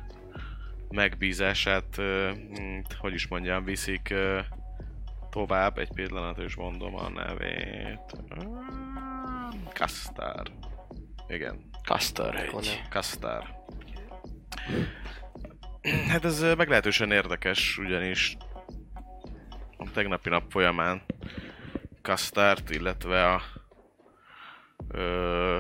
[0.89, 2.01] megbízását,
[2.99, 4.15] hogy is mondjam, viszik
[5.31, 5.79] tovább.
[5.79, 8.01] Egy pillanat, és mondom a nevét.
[9.73, 10.43] Kastar.
[11.29, 12.83] Igen, Kastor egy.
[12.91, 13.63] Kastar.
[16.09, 18.37] Hát ez meglehetősen érdekes, ugyanis
[19.77, 21.03] a tegnapi nap folyamán
[22.03, 23.43] Kastart, illetve a
[24.89, 25.59] ö,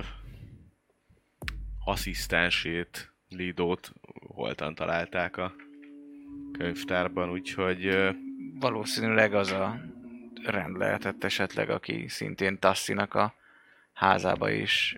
[1.85, 3.92] asszisztensét, Lidót
[4.35, 5.55] holtan találták a
[6.53, 8.11] könyvtárban, úgyhogy ö,
[8.61, 9.81] Valószínűleg az a
[10.44, 13.35] rend lehetett esetleg, aki szintén Tassinak a
[13.92, 14.96] házába is,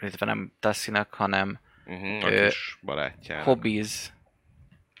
[0.00, 2.48] illetve nem Tassinak, hanem uh-huh, Ö,
[2.82, 3.44] barátjának.
[3.44, 4.12] Hobbies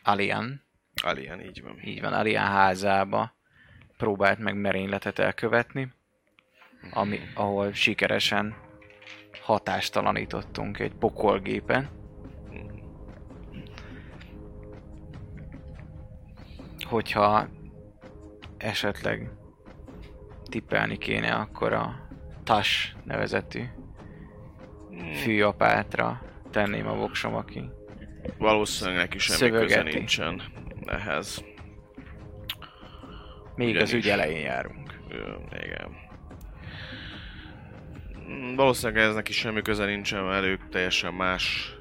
[0.02, 0.62] Alien,
[1.02, 1.80] Alien, így van.
[1.84, 3.34] így van, Alien házába
[3.96, 5.92] próbált meg merényletet elkövetni,
[6.90, 8.54] ami, ahol sikeresen
[9.42, 11.88] hatástalanítottunk egy pokolgépen.
[16.80, 17.48] Hogyha
[18.56, 19.30] esetleg
[20.44, 22.06] tippelni kéne, akkor a
[22.44, 23.62] Tas nevezetű
[25.14, 27.70] fűapátra tenném a voksom, aki
[28.38, 29.96] Valószínűleg neki semmi köze Szövögeti.
[29.96, 30.42] nincsen
[30.86, 31.44] ehhez.
[33.54, 33.92] még az Ugyanis.
[34.04, 34.98] ügy elején járunk.
[35.64, 36.01] Igen.
[38.56, 41.76] Valószínűleg ez neki semmi köze nincsen, mert ők teljesen más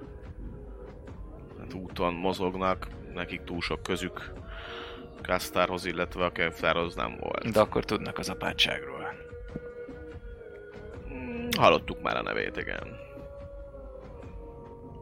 [1.60, 4.32] hát úton mozognak, nekik túl sok közük
[5.22, 7.52] Kasztárhoz, illetve a könyvtárhoz nem volt.
[7.52, 9.14] De akkor tudnak az apátságról.
[11.14, 12.88] Mm, Hallottuk már a nevét, igen.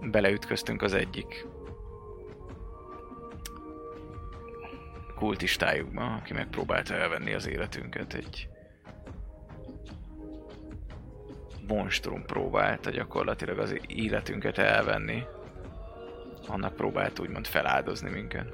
[0.02, 1.48] Beleütköztünk az egyik
[5.16, 8.14] kultistájukba, aki megpróbálta elvenni az életünket.
[8.14, 8.50] Egy
[11.70, 15.24] monstrum próbálta gyakorlatilag az életünket elvenni.
[16.48, 18.54] Annak próbált úgymond feláldozni minket.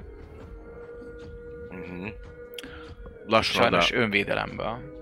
[1.70, 2.08] Uh-huh.
[3.26, 4.94] Lassan, Sajnos de önvédelemben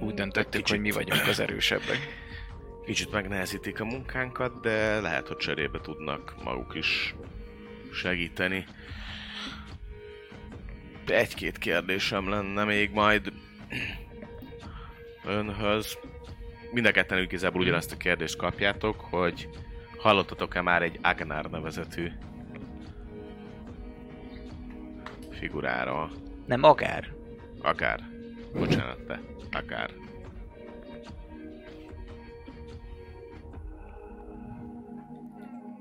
[0.00, 0.68] úgy döntöttük, kicsit.
[0.68, 1.98] hogy mi vagyunk az erősebbek.
[2.84, 7.14] kicsit megnehezítik a munkánkat, de lehet, hogy cserébe tudnak maguk is
[7.92, 8.66] segíteni.
[11.06, 13.32] Egy-két kérdésem lenne még majd
[15.24, 15.98] önhöz.
[16.74, 19.48] Mind a ketten igazából ugyanazt a kérdést kapjátok, hogy
[19.98, 22.08] hallottatok-e már egy Agnár nevezetű
[25.30, 26.10] figuráról?
[26.46, 27.12] Nem agár.
[27.62, 28.00] Akár.
[28.52, 29.20] Bocsánat, te.
[29.52, 29.90] Akár.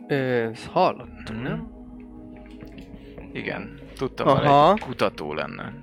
[0.08, 1.44] Ö, hallottam, Mhm.
[1.44, 1.72] nem?
[3.34, 4.46] Igen, tudtam, hogy
[4.80, 5.74] egy kutató lenne.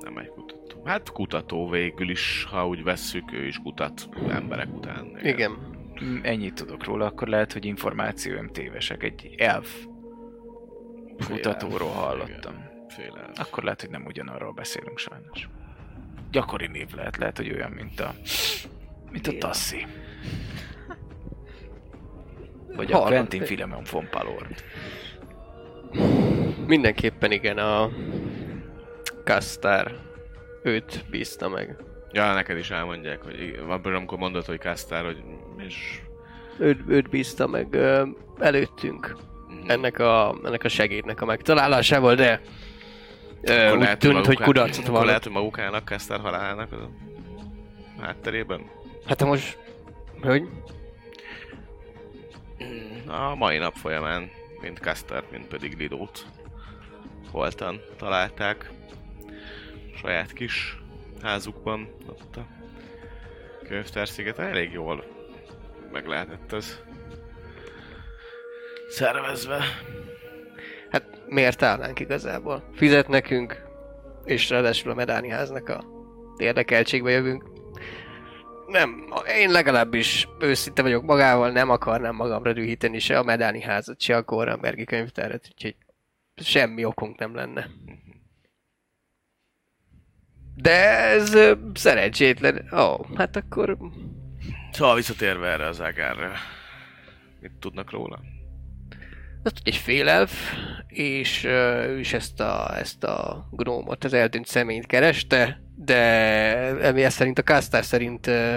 [0.00, 0.55] Nem egy kutató.
[0.86, 5.18] Hát kutató végül is, ha úgy vesszük, ő is kutat emberek után.
[5.22, 5.50] Igen.
[6.04, 9.02] Mm, Ennyit tudok róla, akkor lehet, hogy információim tévesek.
[9.02, 9.84] Egy elf
[11.28, 12.54] kutatóról hallottam.
[12.54, 12.84] igen.
[12.88, 13.28] féle.
[13.34, 15.48] Akkor lehet, hogy nem ugyanarról beszélünk sajnos.
[16.30, 18.14] Gyakori név lehet, lehet, hogy olyan, mint a...
[19.10, 19.86] Mint a Tassi.
[22.76, 24.48] Vagy a Hallott- Quentin Filemon von Palor.
[26.66, 27.90] Mindenképpen igen, a
[29.24, 29.94] Kastár
[30.66, 31.76] őt bízta meg.
[32.12, 35.22] Ja, neked is elmondják, hogy abban, amikor mondod, hogy Kastár, hogy
[35.58, 36.00] és
[36.58, 38.06] Őt, őt bízta meg ö,
[38.38, 39.16] előttünk
[39.48, 39.70] Mhm.
[39.70, 42.40] ennek a, ennek a segédnek a megtalálásával, de
[43.42, 45.06] ö, úgy lehet, tűnt, hogy maguk- kudarcot vallott.
[45.06, 46.88] lehet, hogy maguk állnak Kastár halálának a
[48.00, 48.60] hátterében.
[49.06, 49.58] Hát most...
[50.22, 50.48] Hogy?
[53.06, 56.26] A mai nap folyamán mind Kastert, mind pedig Lidót
[57.30, 58.70] holtan találták
[59.96, 60.78] saját kis
[61.22, 62.46] házukban, ott a
[63.68, 64.38] könyvtársziget.
[64.38, 65.04] Elég jól
[65.92, 66.80] meg lehetett ez
[68.88, 69.60] szervezve.
[70.90, 72.70] Hát miért állnánk igazából?
[72.74, 73.62] Fizet nekünk,
[74.24, 75.84] és ráadásul a Medáni háznak a
[76.36, 77.44] érdekeltségbe jövünk.
[78.66, 84.16] Nem, én legalábbis őszinte vagyok magával, nem akarnám magamra dühíteni se a Medáni házat, se
[84.16, 85.76] a Korrenbergi könyvtárat, úgyhogy
[86.36, 87.70] semmi okunk nem lenne.
[90.56, 92.68] De ez ö, szerencsétlen.
[92.72, 93.76] Ó, oh, hát akkor
[94.72, 96.32] Szóval visszatérve erre az ágárra.
[97.40, 98.20] Mit tudnak róla?
[99.42, 100.54] Az egy félelf,
[100.86, 101.50] és uh,
[101.88, 105.96] ő is ezt a, ezt a gnómot, az eltűnt személyt kereste, de
[106.80, 108.56] emiatt szerint a Kastár szerint uh,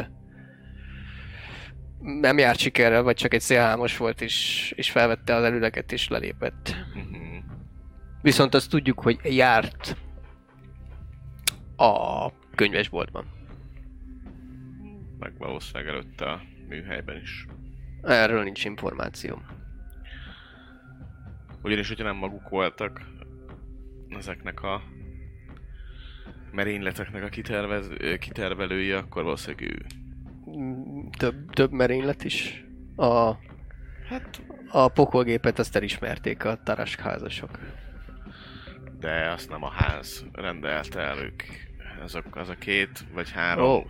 [1.99, 6.75] nem járt sikerrel, vagy csak egy szélhámos volt, és, és felvette az előleket, és lelépett.
[6.93, 7.19] Mhm.
[8.21, 9.95] Viszont azt tudjuk, hogy járt
[11.79, 13.25] a könyvesboltban.
[15.19, 17.45] Meg valószínűleg előtte a műhelyben is.
[18.01, 19.41] Erről nincs információ.
[21.63, 23.01] Ugyanis, hogyha nem maguk voltak
[24.09, 24.81] ezeknek a
[26.51, 29.85] merényleteknek a kitervez, ö, kitervelői, akkor valószínűleg ő.
[31.17, 32.65] Több, több merénylet is.
[32.95, 33.31] A,
[34.09, 37.59] hát, a pokolgépet azt elismerték a tarask házasok.
[38.99, 41.43] De azt nem a ház rendelte el ők.
[42.03, 43.85] Az a, az a két vagy három oh.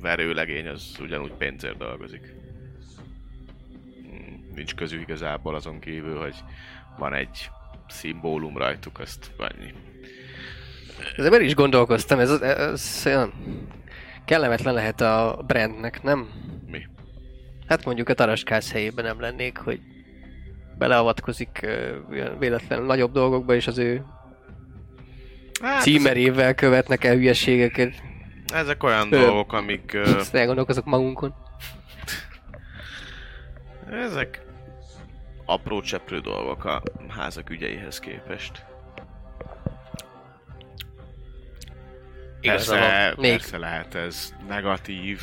[0.00, 2.34] verőlegény az ugyanúgy pénzért dolgozik.
[4.02, 6.34] Hmm, Nincs közük igazából azon kívül, hogy
[6.98, 7.50] van egy
[7.88, 9.74] szimbólum rajtuk, azt annyi.
[11.16, 13.32] Ezzel is gondolkoztam, ez, ez olyan
[14.24, 16.28] kellemetlen lehet a brandnek, nem?
[16.66, 16.86] Mi?
[17.66, 19.80] Hát mondjuk a taraskász helyében nem lennék, hogy
[20.78, 24.04] beleavatkozik ö, olyan véletlen nagyobb dolgokba, és az ő
[25.60, 27.92] Hát, címerével követnek el hülyeségeket.
[28.52, 29.18] Ezek olyan Ö.
[29.20, 29.92] dolgok, amik...
[29.92, 31.34] ö, Ezt elgondolkozok magunkon.
[33.90, 34.42] Ezek
[35.44, 38.64] apró cseprő dolgok a házak ügyeihez képest.
[42.40, 43.14] Persze.
[43.16, 45.20] Még persze lehet ez negatív,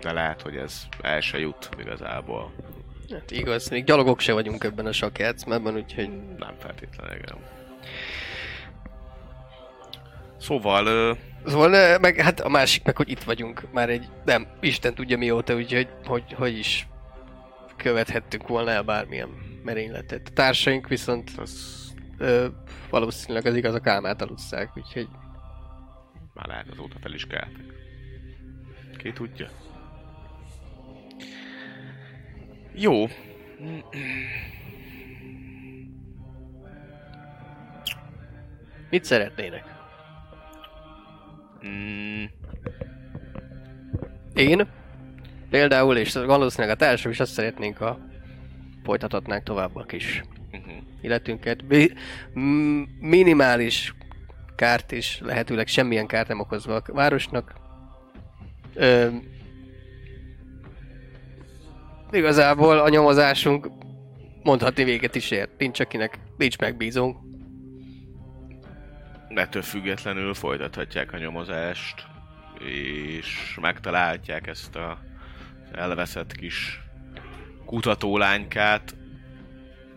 [0.00, 2.52] de lehet, hogy ez el se jut igazából.
[3.12, 7.36] hát igaz, még gyalogok se vagyunk ebben a sakjátszmában, úgyhogy Nem feltétlenül, igen.
[10.44, 14.94] Szóval, Szóval, ne, meg hát a másik meg, hogy itt vagyunk már egy, nem, Isten
[14.94, 16.88] tudja mióta, úgyhogy hogy, hogy is
[17.76, 19.28] követhettünk volna el bármilyen
[19.62, 20.28] merényletet.
[20.28, 21.82] A társaink viszont az
[22.18, 22.46] ö,
[22.90, 25.08] valószínűleg az igaz a kálmát alusszák, úgyhogy
[26.34, 27.64] már lehet azóta fel is keltek.
[28.96, 29.48] Ki tudja?
[32.74, 33.06] Jó.
[38.90, 39.73] mit szeretnének?
[41.66, 42.24] Mm,
[44.34, 44.66] Én
[45.50, 47.98] például, és valószínűleg a társam is azt szeretnénk, ha
[48.84, 50.70] folytathatnánk tovább a kis mhm.
[51.00, 51.66] életünket.
[51.66, 51.94] Bi-
[52.32, 53.94] m- minimális
[54.56, 57.54] kárt is, lehetőleg semmilyen kárt nem okozva a városnak.
[58.74, 59.08] Ö,
[62.10, 63.68] igazából a nyomozásunk
[64.42, 65.50] mondhatni véget is ért.
[65.58, 67.16] Nincs akinek, nincs megbízónk.
[69.34, 72.06] Ettől függetlenül folytathatják a nyomozást,
[72.58, 74.98] és megtalálhatják ezt a
[75.72, 76.80] elveszett kis
[77.64, 78.96] kutatólánykát.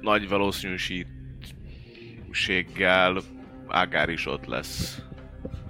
[0.01, 3.21] Nagy valószínűséggel
[3.67, 5.01] Ágár is ott lesz,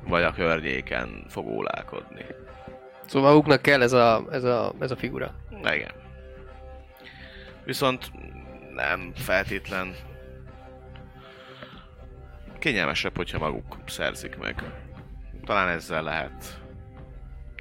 [0.03, 2.25] vagy a környéken fog ólálkodni.
[3.05, 5.35] Szóval maguknak kell ez a, ez a, ez a figura.
[5.73, 5.91] Igen.
[7.65, 8.11] Viszont
[8.75, 9.95] nem feltétlen
[12.67, 14.63] kényelmesebb, hogyha maguk szerzik meg.
[15.43, 16.61] Talán ezzel lehet,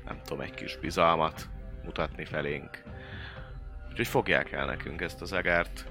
[0.04, 1.48] nem tudom, egy kis bizalmat
[1.84, 2.82] mutatni felénk.
[3.90, 5.86] Úgyhogy fogják el nekünk ezt az egárt.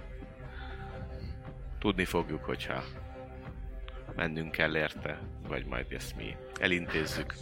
[1.79, 2.83] Tudni fogjuk, hogyha
[4.15, 7.33] mennünk kell érte, vagy majd ezt mi elintézzük.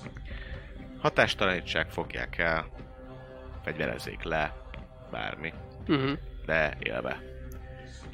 [1.00, 2.68] Hatástalanítsák, fogják el,
[3.64, 4.56] fegyverezzék le,
[5.12, 5.54] bármi,
[5.88, 6.18] Uh-huh.
[6.46, 7.22] de élve.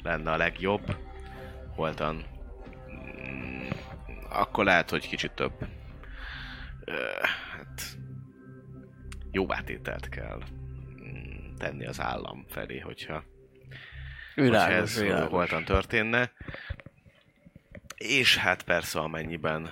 [0.02, 0.96] Lenne a legjobb.
[1.74, 2.24] Holtan
[4.28, 5.52] akkor lehet, hogy kicsit több
[7.52, 7.82] hát,
[9.30, 10.42] jóvátételt kell
[11.58, 13.22] tenni az állam felé, hogyha
[14.34, 15.30] hogyha Világos, ez világos.
[15.30, 16.32] holtan történne.
[17.96, 19.70] És hát persze amennyiben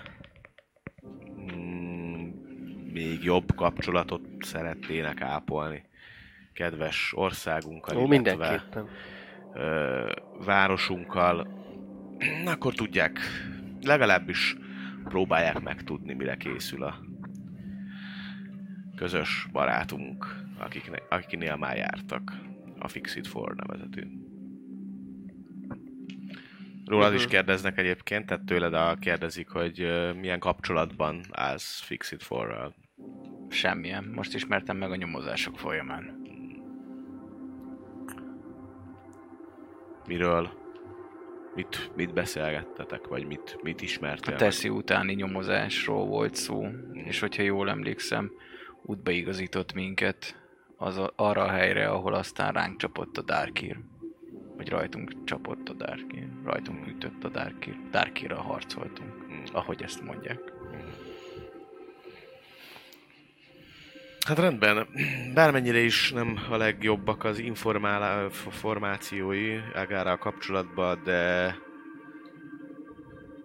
[1.53, 2.29] mm,
[2.93, 5.87] még jobb kapcsolatot szeretnének ápolni
[6.53, 8.64] kedves országunkkal, Ó, illetve
[9.55, 10.12] ö,
[10.45, 11.58] városunkkal,
[12.47, 13.19] akkor tudják,
[13.81, 14.57] legalábbis
[15.05, 16.99] próbálják megtudni, mire készül a
[18.97, 22.33] közös barátunk, akikne, akinél már jártak,
[22.79, 24.03] a Fixit For nevezetű.
[26.85, 27.31] Rólad is Mhm.
[27.31, 29.89] kérdeznek egyébként, tehát tőled a kérdezik, hogy
[30.21, 32.75] milyen kapcsolatban állsz Fixit For-ral.
[33.49, 34.05] Semmilyen.
[34.14, 36.23] Most ismertem meg a nyomozások folyamán.
[40.07, 40.51] Miről,
[41.55, 44.34] mit, mit beszélgettetek, vagy mit, mit ismertél?
[44.34, 48.32] A teszi utáni nyomozásról volt szó, és hogyha jól emlékszem,
[48.82, 50.42] útba igazított minket
[50.76, 53.78] az a, arra a helyre, ahol aztán ránk csapott a Darkir.
[54.57, 56.28] Vagy rajtunk csapott a Darkir.
[56.44, 57.76] Rajtunk ütött a Darkir.
[57.90, 59.42] Darkirral harcoltunk, Mm.
[59.53, 60.53] ahogy ezt mondják.
[64.29, 64.89] Hát rendben,
[65.35, 71.55] bármennyire is nem a legjobbak az informálá- f- formációi Agárral kapcsolatban, de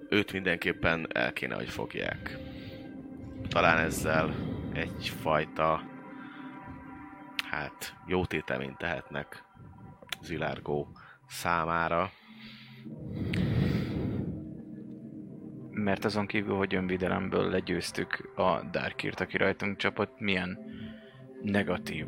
[0.10, 2.38] őt mindenképpen el kéne, hogy fogják.
[3.48, 4.36] Talán ezzel
[4.74, 5.84] egyfajta
[7.50, 9.44] hát jó téteményt tehetnek
[10.22, 10.88] Zilárgó
[11.28, 12.12] számára.
[15.74, 20.58] Mert azon kívül, hogy önvédelemből legyőztük a Darkirt, aki rajtunk csapott, milyen
[21.42, 22.06] negatív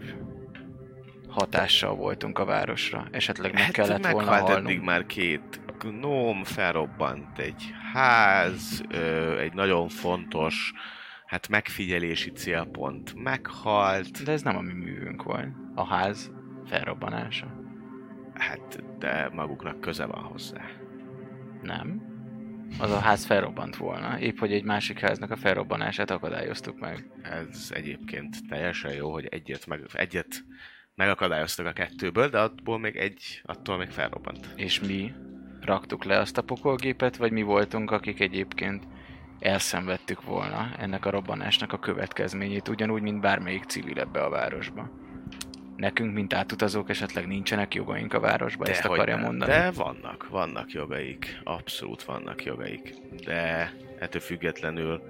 [1.29, 3.07] hatással voltunk a városra.
[3.11, 4.67] Esetleg meg kellett volna Hát halnunk.
[4.69, 10.73] eddig már két gnóm, felrobbant egy ház, ö, egy nagyon fontos
[11.25, 15.47] hát megfigyelési célpont meghalt, De ez nem a mi művünk volt.
[15.75, 16.31] A ház
[16.65, 17.63] felrobbanása.
[18.33, 20.61] hát de maguknak köze van hozzá.
[21.61, 22.13] Nem.
[22.79, 24.19] Az a ház felrobbant volna.
[24.19, 27.09] Épp, hogy egy másik háznak a felrobbanását akadályoztuk meg.
[27.21, 30.43] Ez egyébként teljesen jó, hogy egyet, meg, egyet
[30.95, 34.49] megakadályoztak a kettőből, de attól még egy, attól még felrobbant.
[34.55, 35.13] És mi
[35.61, 38.87] raktuk le azt a pokolgépet, vagy mi voltunk, akik egyébként
[39.39, 44.89] elszenvedtük volna ennek a robbanásnak a következményét, ugyanúgy, mint bármelyik civil ebbe a városba.
[45.75, 49.25] Nekünk, mint átutazók, esetleg nincsenek jogaink a városba, ezt Dehogy akarja nem.
[49.25, 49.51] mondani?
[49.51, 51.39] De vannak, vannak jogaik.
[51.43, 52.93] Abszolút vannak jogaik.
[53.25, 55.01] De ettől függetlenül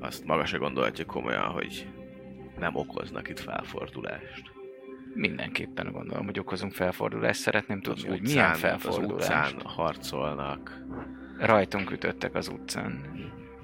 [0.00, 1.88] azt maga se gondolhatja komolyan, hogy
[2.58, 4.42] nem okoznak itt felfordulást.
[5.14, 7.40] Mindenképpen gondolom, hogy okozunk felfordulást.
[7.40, 9.54] Szeretném Az tudni, hogy utcán, milyen az felfordulást.
[9.54, 10.80] utcán harcolnak.
[11.38, 13.04] Rajtunk ütöttek az utcán.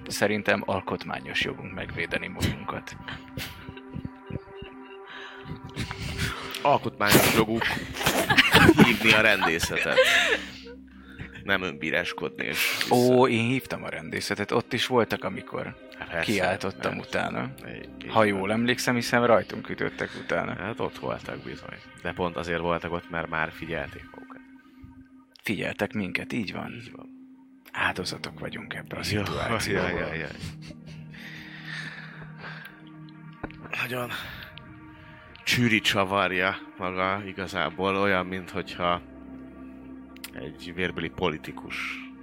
[0.07, 2.97] Szerintem alkotmányos jogunk megvédeni magunkat.
[6.67, 7.63] Alkotmányos joguk
[8.85, 9.99] hívni a rendészetet.
[11.45, 12.45] Nem önbíráskodni.
[12.45, 17.09] És Ó, én hívtam a rendészetet, ott is voltak, amikor Hát persze, kiáltottam persze.
[17.09, 17.51] utána.
[17.75, 20.55] Így Ha jól emlékszem, hiszen rajtunk ütöttek utána.
[20.57, 21.79] Hát ott voltak bizony.
[22.03, 24.41] De pont azért voltak ott, mert már figyelték magukat.
[25.43, 26.73] Figyeltek minket, így van.
[26.75, 27.09] Így van.
[27.73, 29.91] Áldozatok vagyunk ebben a szituációban.
[29.91, 30.31] jaj, jaj, jaj.
[33.83, 34.11] Nagyon
[35.47, 39.01] csűri csavarja maga igazából, olyan, mint hogyha
[40.33, 41.77] egy vérbeli politikus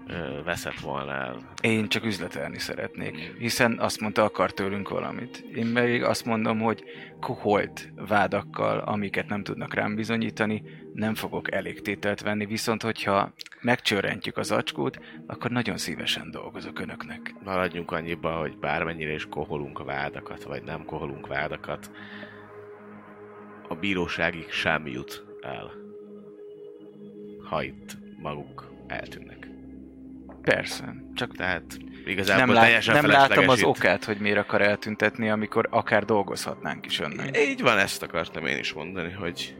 [0.08, 1.38] ö, veszett volna el.
[1.62, 5.38] Én csak üzletelni szeretnék, hiszen azt mondta, akar tőlünk valamit.
[5.56, 6.84] Én meg azt mondom, hogy
[7.20, 10.64] koholt vádakkal, amiket nem tudnak rám bizonyítani,
[10.94, 17.36] nem fogok elég tételt venni, viszont hogyha megcsörrentjük az acskót, akkor nagyon szívesen dolgozok önöknek.
[17.44, 21.92] Maradjunk annyiba, hogy bármennyire is koholunk a vádakat, vagy nem koholunk vádakat,
[23.74, 25.72] a bíróságig sem jut el,
[27.50, 29.48] ha itt maguk eltűnnek.
[30.42, 33.66] Persze, csak Tehát igazából nem, lát, teljesen nem felesleges az itt.
[33.66, 37.38] okát, hogy miért akar eltüntetni, amikor akár dolgozhatnánk is önnek.
[37.38, 39.56] Így van, ezt akartam én is mondani, hogy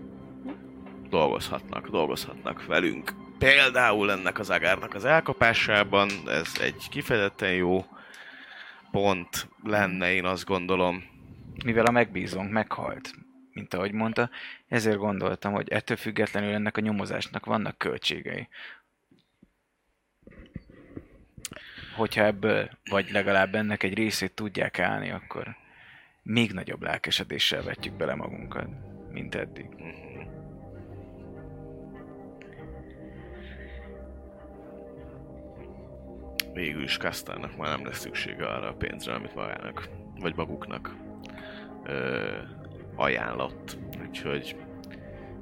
[1.10, 3.14] dolgozhatnak, dolgozhatnak velünk.
[3.38, 7.86] Például ennek az agárnak az elkapásában, ez egy kifejezetten jó
[8.92, 11.04] pont lenne, én azt gondolom.
[11.66, 13.14] Mivel a megbízónk meghalt,
[13.54, 14.30] mint ahogy mondta,
[14.68, 18.48] ezért gondoltam, hogy ettől függetlenül ennek a nyomozásnak vannak költségei.
[21.96, 25.56] hogyha ebből, vagy legalább ennek egy részét tudják állni, akkor
[26.24, 28.68] még nagyobb lelkesedéssel vetjük bele magunkat,
[29.12, 29.70] mint eddig.
[36.54, 39.90] Végül is Kasztának már nem lesz szüksége arra a pénzre, amit magának,
[40.20, 40.96] vagy maguknak
[43.04, 43.78] ajánlott.
[44.08, 44.56] Úgyhogy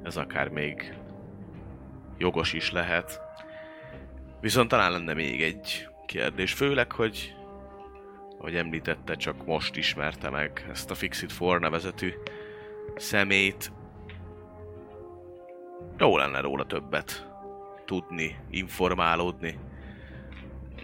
[0.04, 0.94] ez akár még
[2.18, 3.22] jogos is lehet.
[4.40, 7.36] Viszont talán lenne még egy kérdés, főleg, hogy
[8.38, 12.14] ahogy említette, csak most ismerte meg ezt a Fixit For nevezetű
[12.96, 13.72] szemét.
[15.98, 17.30] Jó lenne róla többet
[17.86, 19.60] tudni, informálódni.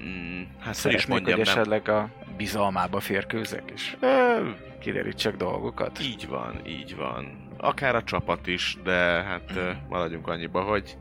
[0.01, 4.49] Mm, hát hogy is Szeretnék, mondjam, hogy nem, esetleg a bizalmába férkőzek, Ö,
[4.79, 5.99] kiderítsek dolgokat.
[6.01, 7.47] Így van, így van.
[7.57, 9.53] Akár a csapat is, de hát
[9.89, 10.97] maradjunk annyiba, hogy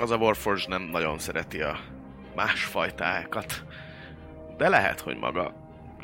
[0.00, 1.78] az a Warforge nem nagyon szereti a
[2.34, 3.64] másfajtákat.
[4.56, 5.54] De lehet, hogy maga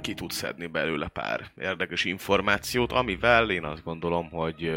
[0.01, 4.73] ki tud szedni belőle pár érdekes információt, amivel én azt gondolom, hogy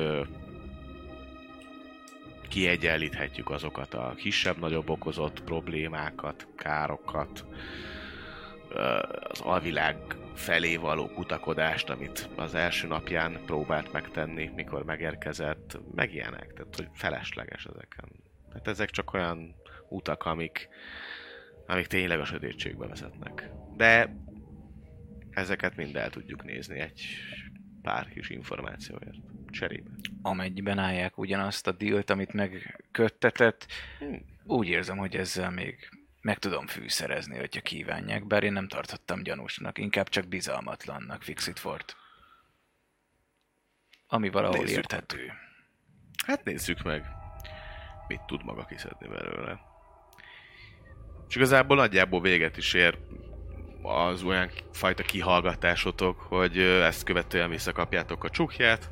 [2.50, 7.46] kiegyenlíthetjük azokat a kisebb-nagyobb okozott problémákat, károkat,
[9.30, 9.96] az alvilág
[10.36, 16.88] felé való kutakodást, amit az első napján próbált megtenni, mikor megérkezett, meg ilyenek, tehát hogy
[16.94, 18.10] felesleges ezeken.
[18.50, 19.56] Tehát ezek csak olyan
[19.90, 20.70] utak, amik,
[21.68, 23.50] amik tényleg a sötétségbe vezetnek.
[23.76, 24.16] De
[25.32, 27.02] ezeket mind el tudjuk nézni egy
[27.82, 29.18] pár kis információért
[29.50, 29.90] cserébe.
[30.22, 33.66] amennyiben állják ugyanazt a dílt, amit megköttetett,
[34.00, 34.26] Hmm.
[34.44, 35.90] úgy érzem, hogy ezzel még
[36.22, 41.96] meg tudom fűszerezni, hogyha kívánják, bár én nem tartottam gyanúsnak, inkább csak bizalmatlannak Fixit Fort.
[44.08, 45.32] Ami valahol Nézzük érthető.
[46.26, 47.06] Hát nézzük meg,
[48.08, 49.60] mit tud maga kiszedni belőle.
[51.28, 52.98] És igazából nagyjából véget is ér
[53.82, 58.90] az olyan fajta kihallgatásotok, hogy ezt követően visszakapjátok a csukját,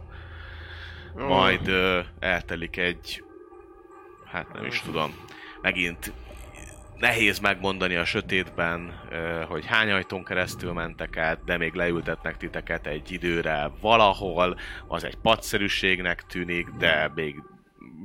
[1.14, 1.72] majd
[2.20, 3.24] eltelik egy,
[4.26, 5.26] hát nem is tudom,
[5.62, 6.14] megint
[7.00, 9.00] nehéz megmondani a sötétben,
[9.48, 15.16] hogy hány ajtón keresztül mentek át, de még leültetnek titeket egy időre valahol, az egy
[15.16, 17.36] padszerűségnek tűnik, de még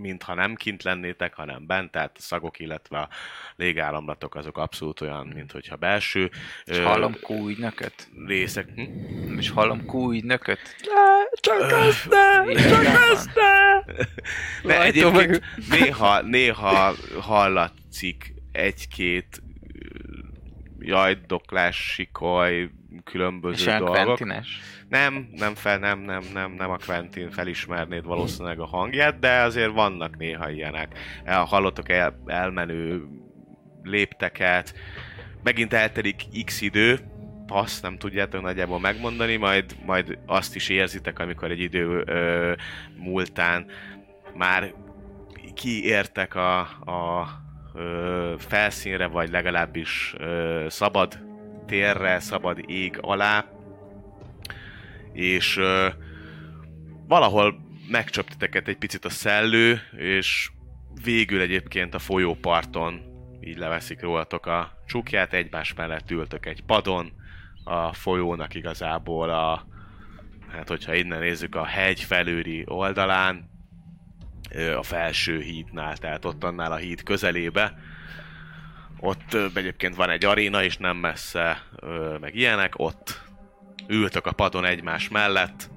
[0.00, 3.08] mintha nem kint lennétek, hanem bent, tehát a szagok, illetve a
[3.56, 6.30] légáramlatok azok abszolút olyan, mint hogyha belső
[6.64, 8.08] És ö, hallom Q ügynököt?
[8.26, 8.68] részek.
[8.74, 9.38] Hm?
[9.38, 10.76] És hallom Q ügynököt?
[11.32, 12.54] Csak ezt ne!
[12.54, 13.94] Csak ezt ne!
[14.62, 19.42] De egyébként néha, néha hallatszik egy-két
[20.78, 22.70] jajdoklás, sikoly,
[23.04, 23.94] különböző És dolgok.
[23.94, 24.60] Quentines?
[24.88, 29.72] Nem, nem, fel, nem, nem, nem, nem a Quentin felismernéd valószínűleg a hangját, de azért
[29.72, 30.98] vannak néha ilyenek.
[31.24, 33.06] El, hallottok el, elmenő
[33.82, 34.74] lépteket,
[35.42, 36.98] megint eltelik x idő,
[37.46, 42.52] passz, nem tudjátok nagyjából megmondani, majd, majd azt is érzitek, amikor egy idő ö,
[42.96, 43.66] múltán
[44.34, 44.74] már
[45.54, 47.28] kiértek a, a
[47.74, 51.18] ö, felszínre, vagy legalábbis ö, szabad
[51.66, 53.44] térre, szabad ég alá,
[55.12, 55.88] és ö,
[57.08, 60.50] valahol megcsap titeket egy picit a szellő, és
[61.04, 63.02] végül egyébként a folyóparton
[63.40, 67.12] így leveszik rólatok a csukját, egymás mellett ültök egy padon,
[67.64, 69.66] a folyónak igazából a,
[70.48, 73.53] hát hogyha innen nézzük a hegy felőri oldalán,
[74.76, 77.78] a felső hídnál, tehát ott annál a híd közelébe.
[79.00, 81.62] Ott egyébként van egy aréna is nem messze,
[82.20, 83.22] meg ilyenek, ott
[83.86, 85.70] ültök a padon egymás mellett,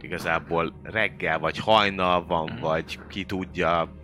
[0.00, 3.94] igazából reggel vagy hajnal van, vagy ki tudja,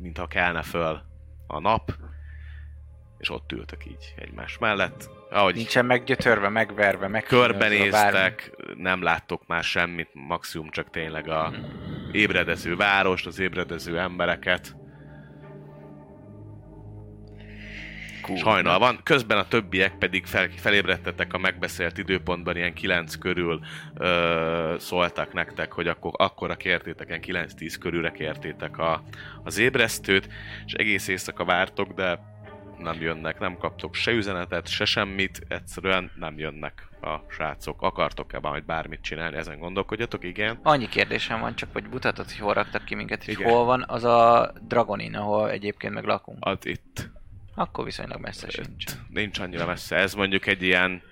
[0.00, 1.02] mintha kelne föl
[1.46, 1.94] a nap,
[3.18, 5.10] és ott ültök így egymás mellett.
[5.30, 7.22] Ahogy Nincsen meggyötörve, megverve, bármi.
[7.22, 11.52] körbenéztek, nem láttok már semmit, maximum csak tényleg a
[12.12, 14.76] ébredező várost, az ébredező embereket.
[18.34, 19.00] És hajnal van.
[19.02, 23.60] Közben a többiek pedig fel, felébredtetek a megbeszélt időpontban, ilyen 9 körül
[23.94, 29.02] ö, szóltak nektek, hogy akkor, akkora kértétek, ilyen 9-10 körülre kértétek a,
[29.44, 30.28] az ébresztőt,
[30.66, 32.18] és egész éjszaka vártok, de
[32.78, 37.82] nem jönnek, nem kaptok se üzenetet, se semmit, egyszerűen nem jönnek a srácok.
[37.82, 40.58] Akartok-e majd bármit csinálni, ezen gondolkodjatok, igen.
[40.62, 43.50] Annyi kérdésem van csak, hogy mutatod, hogy hol raktak ki minket, Igen.
[43.50, 46.38] hol van az a Dragonin, ahol egyébként meg lakunk.
[46.40, 47.10] Az itt.
[47.54, 48.84] Akkor viszonylag messze sincs.
[49.08, 49.96] Nincs annyira messze.
[49.96, 51.02] Ez mondjuk egy ilyen...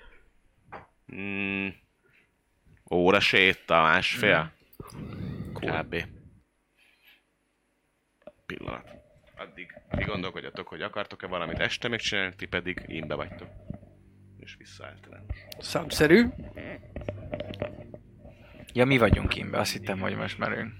[1.15, 1.67] Mm,
[2.91, 4.51] óra séta, másfél.
[5.53, 5.95] Kb.
[8.45, 8.89] Pillanat.
[9.37, 13.47] addig ti gondolkodjatok, hogy akartok-e valamit este még csinálni, ti pedig imbe vagytok.
[14.39, 15.37] És vissza általános.
[15.59, 16.25] Számszerű.
[18.73, 20.71] Ja, mi vagyunk imbe, azt hittem, hogy most merünk.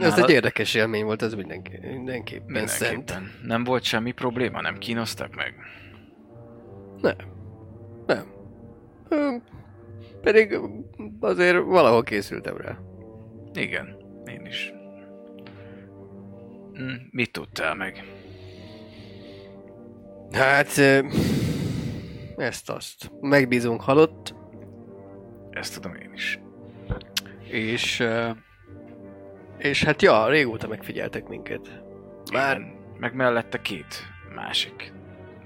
[0.00, 2.90] Ez Nálad- egy érdekes élmény volt, ez mindenki, mindenképpen szent.
[2.96, 3.46] Mindenképpen.
[3.46, 5.54] Nem volt semmi probléma, nem kínoztak meg?
[7.00, 7.16] Nem.
[8.06, 8.32] Nem.
[9.08, 9.28] Ö,
[10.22, 10.58] Pedig
[11.20, 12.78] azért valahol készültem rá.
[13.54, 13.96] Igen,
[14.26, 14.72] én is.
[16.72, 18.04] Hm, Mit tudtál meg?
[20.32, 20.76] Hát...
[20.76, 20.98] ö,
[22.36, 23.10] Ezt azt.
[23.20, 24.34] Megbízunk halott,
[25.50, 26.38] Ezt tudom én is.
[27.48, 28.02] és...
[29.58, 31.82] És hát ja, régóta megfigyeltek minket.
[32.32, 32.56] Már...
[32.56, 33.94] Igen, meg mellette két
[34.34, 34.92] másik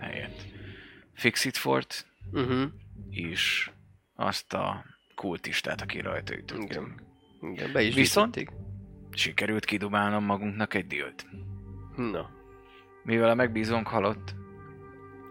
[0.00, 0.46] helyet.
[1.14, 2.70] Fixit Fort Uh-huh.
[3.10, 3.70] és
[4.14, 4.84] azt a
[5.14, 6.62] kultistát, aki rajta ütött.
[6.62, 7.00] Igen.
[7.42, 8.56] Igen, be is Viszont- viszont...
[9.10, 11.26] Sikerült kidubálnom magunknak egy dílt.
[11.96, 12.30] Na.
[13.02, 14.34] Mivel a megbízónk halott,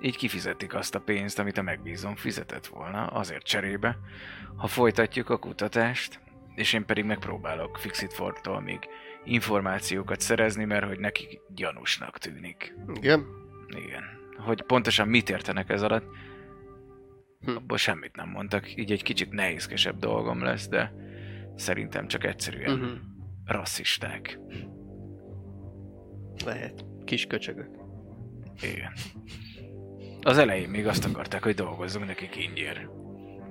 [0.02, 3.98] így kifizetik azt a pénzt, amit a megbízónk fizetett volna, azért cserébe,
[4.56, 6.20] ha folytatjuk a kutatást,
[6.56, 8.80] és én pedig megpróbálok Fixit Fortól még
[9.24, 12.76] információkat szerezni, mert hogy neki gyanúsnak tűnik.
[12.94, 13.26] Igen.
[13.86, 14.04] Igen.
[14.38, 16.06] Hogy pontosan mit értenek ez alatt,
[17.42, 17.56] Hm.
[17.56, 20.94] abból semmit nem mondtak, így egy kicsit nehézkesebb dolgom lesz, de
[21.58, 22.98] szerintem csak egyszerűen Uh-huh.
[23.46, 24.40] rasszisták.
[26.46, 26.86] Lehet.
[27.06, 27.70] Kis köcsögök.
[28.62, 28.92] Igen.
[30.22, 32.90] Az elején még azt akarták, hogy dolgozzunk nekik ingyen.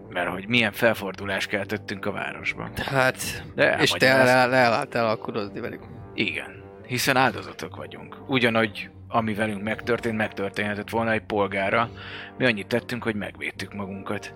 [0.09, 2.71] Mert hogy milyen felfordulást keltettünk a városban.
[2.75, 3.45] Hát...
[3.55, 5.83] De és te el, elálltál alkudozni velük.
[6.15, 6.65] Igen.
[6.87, 8.17] Hiszen áldozatok vagyunk.
[8.29, 11.91] Ugyanúgy, ami velünk megtörtént, megtörténhetett volna egy polgára.
[12.39, 14.35] Mi annyit tettünk, hogy megvédtük magunkat.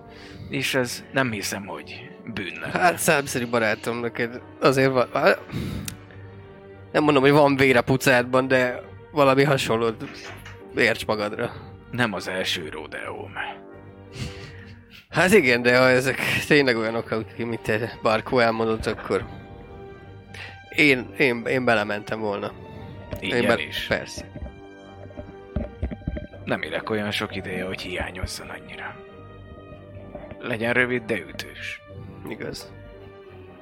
[0.49, 2.79] És ez nem hiszem, hogy bűn lenne.
[2.79, 5.07] Hát számszerű barátom, neked azért van...
[5.13, 5.39] hát,
[6.91, 10.03] Nem mondom, hogy van vér a pucádban, de valami hasonlót
[10.75, 11.53] érts magadra.
[11.91, 13.33] Nem az első rodeóm.
[15.09, 19.25] Hát igen, de ha ezek tényleg olyanok, akik mit te Barkó elmondott, akkor
[20.75, 22.51] én, én, én belementem volna.
[23.19, 23.85] én Ingyen is.
[23.87, 24.31] Persze.
[26.45, 28.95] Nem élek olyan sok ideje, hogy hiányozzon annyira.
[30.39, 31.80] Legyen rövid, de ütős.
[32.29, 32.71] Igaz.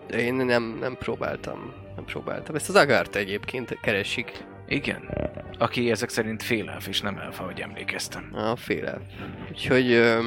[0.08, 1.74] De én nem, nem próbáltam.
[1.96, 2.56] Nem próbáltam.
[2.56, 4.44] Ezt az Agart egyébként keresik.
[4.68, 5.10] Igen.
[5.58, 8.30] Aki ezek szerint félelf és nem elfa, hogy emlékeztem.
[8.34, 9.02] A félel.
[9.50, 9.92] Úgyhogy...
[9.92, 10.26] Ö...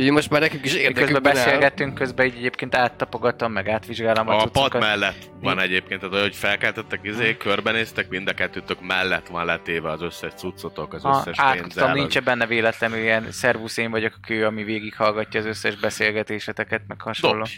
[0.00, 1.44] Úgyhogy most már nekünk is Miközben érdekükben áll.
[1.44, 4.80] beszélgettünk, közben így egyébként áttapogatom, meg átvizsgálom a, A pad cuccokat.
[4.80, 10.02] mellett van egyébként, tehát hogy felkeltettek izé, körbenéztek, mind a kettőtök mellett van letéve az
[10.02, 11.92] összes cuccotok, az Ha összes pénzzel.
[11.92, 17.00] nincs benne véletlenül ilyen szervusz, én vagyok a kő, ami végighallgatja az összes beszélgetéseteket, meg
[17.00, 17.36] hasonló.
[17.38, 17.50] Dobj.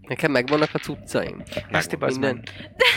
[0.00, 1.42] Nekem megvannak a cuccaim.
[1.70, 2.34] Ezt Minden.
[2.34, 2.50] meg.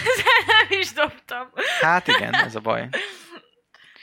[0.70, 1.48] Nem is dobtam.
[1.82, 2.88] Hát igen, ez a baj.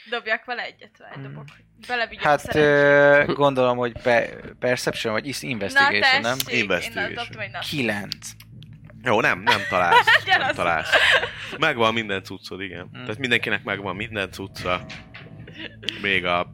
[0.09, 1.43] Dobjak vele egyet, vagy dobok.
[1.87, 6.37] Belevigyem Hát ö, gondolom, hogy pe- Perception vagy is Na Investigation, nem?
[6.37, 7.13] tessék, én Investigation.
[7.13, 7.61] dobtam.
[7.61, 8.27] Kilenc.
[9.03, 10.05] Jó, nem, nem találsz.
[10.25, 10.89] nem Gyere, találsz.
[11.59, 12.89] Megvan minden cuccod, igen.
[12.91, 13.01] Hmm.
[13.03, 14.85] Tehát mindenkinek megvan minden cucca.
[16.01, 16.51] Még a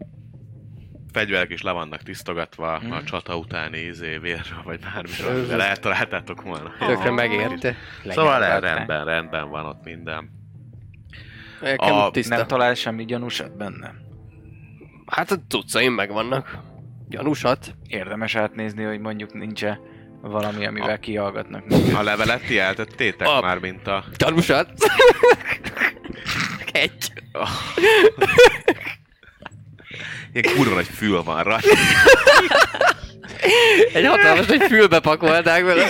[1.14, 2.92] fegyverek is le vannak tisztogatva Hmm.
[2.92, 6.72] a csata utáni izé, vérről, vagy bármiről, de eltaláltátok volna.
[6.80, 7.76] Tökre megérte.
[8.08, 10.38] Szóval el, rendben, rendben van ott minden.
[11.76, 12.36] A- tiszta.
[12.36, 13.94] Nem talál semmi gyanúsat benne?
[15.06, 16.58] Hát a cuccaim megvannak.
[17.10, 17.76] Gyanúsat.
[17.88, 19.64] Érdemes átnézni, hogy mondjuk nincs
[20.22, 21.64] valami, amivel A- kihallgatnak.
[22.00, 24.04] A levelet ti eltettétek A- már, mint a...
[24.18, 24.70] Gyanúsat.
[26.72, 27.14] Egy.
[30.34, 31.68] Ilyen kurva nagy fül van rajta.
[33.94, 35.86] Egy hatalmas, hogy fülbe pakolták vele.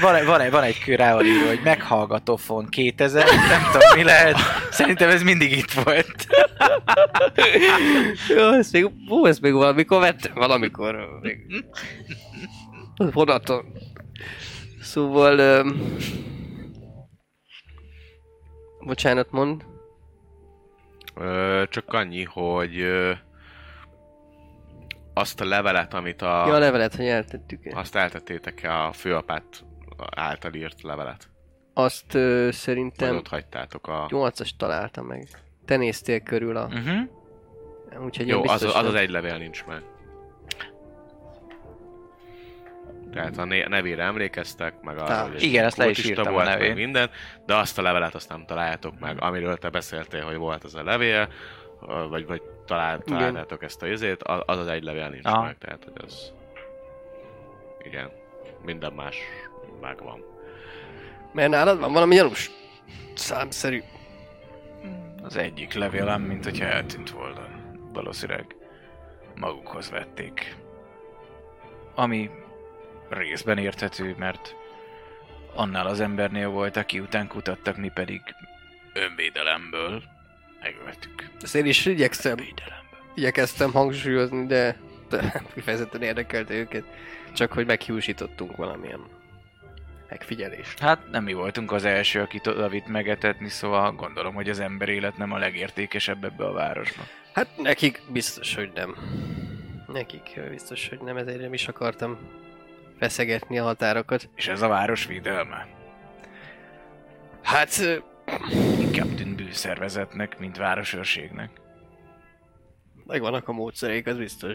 [0.00, 4.36] Van, egy- van, egy, van egy kör rá hogy meghallgatófon 2000, nem tudom mi lehet.
[4.70, 6.26] Szerintem ez mindig itt volt.
[8.28, 11.08] Jó, ezt még, ó, ezt még valamikor vettem, valamikor.
[11.22, 11.36] Még.
[13.12, 13.64] Vonaton.
[14.82, 15.38] Szóval...
[15.60, 15.96] Um,
[18.80, 19.64] bocsánat, mond.
[21.14, 23.12] Ö, csak annyi, hogy ö,
[25.14, 26.46] azt a levelet, amit a...
[26.46, 27.78] Ja, a levelet, hogy eltettük -e.
[27.78, 29.64] Azt eltettétek a főapát
[30.16, 31.28] által írt levelet.
[31.74, 34.06] Azt ö, Vagy szerintem ott hagytátok a...
[34.08, 35.28] 8-as találtam meg.
[35.64, 36.64] Te néztél körül a...
[36.64, 37.08] Uh-huh.
[38.04, 39.82] Úgyhogy Jó, én az, az az egy levél nincs meg.
[43.12, 44.96] Tehát a nevére emlékeztek, meg
[45.34, 46.74] egy Igen, ezt le is írtam a volt, meg nevét.
[46.74, 47.10] minden,
[47.46, 50.82] de azt a levelet azt nem találjátok meg, amiről te beszéltél, hogy volt az a
[50.82, 51.28] levél,
[52.08, 55.42] vagy, vagy talál, találtátok ezt a izét, a- az az egy levél nincs Aha.
[55.44, 56.32] meg, tehát hogy az...
[57.82, 58.10] Igen.
[58.64, 59.16] Minden más
[59.80, 60.24] megvan.
[61.32, 62.50] Mert nálad van valami gyanús
[63.14, 63.82] számszerű.
[65.22, 67.48] Az egyik levélem, mint hogyha eltűnt volna.
[67.92, 68.56] Valószínűleg
[69.36, 70.56] magukhoz vették.
[71.94, 72.30] Ami
[73.08, 74.54] részben érthető, mert
[75.54, 78.20] annál az embernél volt, aki után kutattak, mi pedig
[78.94, 80.02] önvédelemből
[80.62, 81.30] megöltük.
[81.40, 82.36] Ezt én is igyekszem,
[83.14, 84.76] igyekeztem hangsúlyozni, de,
[85.08, 86.84] de kifejezetten érdekelte őket.
[87.32, 89.00] Csak hogy meghiúsítottunk valamilyen
[90.10, 90.78] megfigyelést.
[90.78, 94.88] Hát nem mi voltunk az első, akit oda vitt megetetni, szóval gondolom, hogy az ember
[94.88, 97.02] élet nem a legértékesebb ebbe a városba.
[97.32, 98.96] Hát nekik biztos, hogy nem.
[99.86, 102.18] Nekik biztos, hogy nem, ezért nem is akartam
[102.98, 104.28] feszegetni a határokat.
[104.34, 105.68] És ez a város védelme.
[107.42, 108.02] Hát,
[108.80, 111.50] Inkább tűnt bűnszervezetnek, mint városőrségnek.
[113.06, 114.54] megvannak a módszerék, az biztos.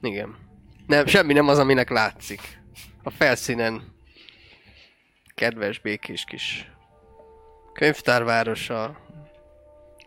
[0.00, 0.36] Igen.
[0.86, 2.40] Nem, semmi nem az, aminek látszik.
[3.02, 3.82] A felszínen
[5.34, 6.70] kedves, békés kis
[7.72, 8.98] könyvtárvárosa.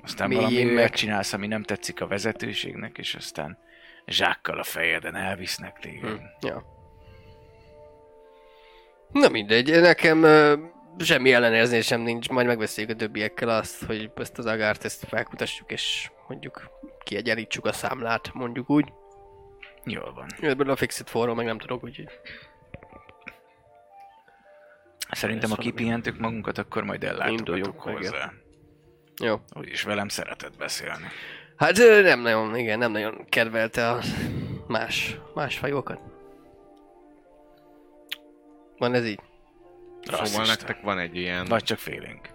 [0.03, 0.75] Aztán valami meg.
[0.75, 3.57] olyat csinálsz, ami nem tetszik a vezetőségnek, és aztán
[4.05, 6.17] zsákkal a fejeden elvisznek téged.
[6.17, 6.47] Hm.
[6.47, 6.63] Ja.
[9.11, 10.25] Na mindegy, nekem
[10.99, 16.11] semmi ellenérzésem nincs, majd megbeszéljük a többiekkel azt, hogy ezt az agárt ezt felkutassuk, és
[16.27, 16.69] mondjuk
[17.03, 18.93] kiegyenlítsük a számlát, mondjuk úgy.
[19.83, 20.27] Jól van.
[20.41, 22.07] Ebből a Fixit forról meg nem tudok, úgyhogy...
[25.11, 28.33] Szerintem, ha kipihentük magunkat, akkor majd ellátogatunk meg, hozzá.
[29.23, 29.35] Jó.
[29.53, 31.05] Úgyis velem szeretett beszélni.
[31.55, 33.99] Hát nem nagyon, igen, nem nagyon kedvelte a
[34.67, 36.01] más, más fajokat.
[38.77, 39.19] Van ez így?
[40.01, 40.45] Szóval Rasszista.
[40.45, 42.29] nektek van egy ilyen Vagy csak félénk.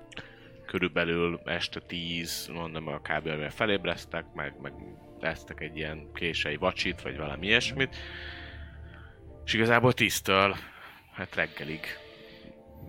[0.66, 3.26] körülbelül este 10, mondom a kb.
[3.26, 4.72] amivel felébreztek, meg, meg
[5.20, 7.96] lesztek egy ilyen kései vacsit, vagy valami ilyesmit.
[9.44, 10.56] És igazából 10-től
[11.12, 11.80] hát reggelig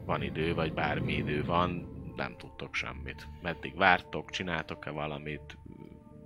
[0.06, 3.28] van idő, vagy bármi idő van, nem tudtok semmit.
[3.42, 5.58] Meddig vártok, csináltok-e valamit,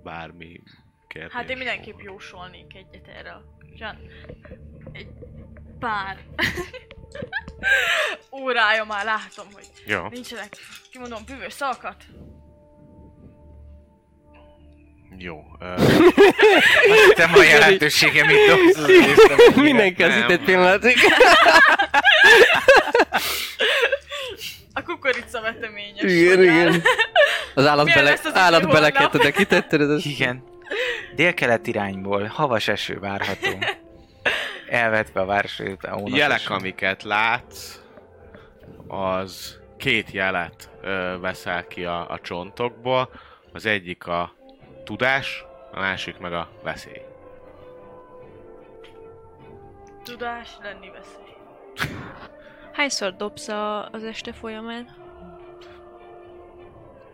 [0.02, 0.60] bármi
[1.08, 1.32] kérdés?
[1.32, 3.40] Hát én mindenképp jósolnék egyet erre.
[4.92, 5.08] egy
[5.78, 6.18] pár
[8.32, 10.08] órája már látom, hogy Jó.
[10.08, 10.48] nincsenek,
[10.92, 11.96] kimondom, bűvös szavakat.
[15.16, 15.36] Jó.
[15.60, 15.74] Ö,
[17.14, 18.88] Te ma jelentősége mit dobsz?
[20.18, 20.96] itt egy pillanatig.
[24.72, 26.12] A kukorica veteményes.
[26.12, 26.82] igen, igen.
[27.54, 30.44] Az állat, bele, állat beleket oda kitetted, ez Igen.
[31.14, 33.48] Délkelet irányból havas eső várható.
[34.70, 37.80] Elvetve a város a jelek, amiket látsz,
[38.88, 43.10] az két jelet ö, veszel ki a, a csontokból.
[43.52, 44.34] Az egyik a
[44.84, 47.02] tudás, a másik meg a veszély.
[50.02, 51.36] Tudás lenni veszély.
[52.72, 54.96] Hányszor dobsz a, az este folyamán?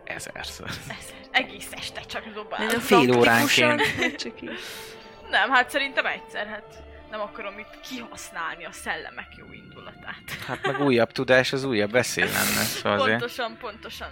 [0.03, 0.67] Ezerszer.
[0.69, 2.65] Ez egész este csak dobál.
[2.65, 3.95] Nagyon fél óránként.
[3.97, 4.51] vagy Csak így.
[5.29, 10.31] Nem, hát szerintem egyszer, hát nem akarom itt kihasználni a szellemek jó indulatát.
[10.47, 12.63] Hát meg újabb tudás, az újabb veszély lenne.
[12.63, 13.19] Szóval azért.
[13.19, 14.09] Pontosan, pontosan.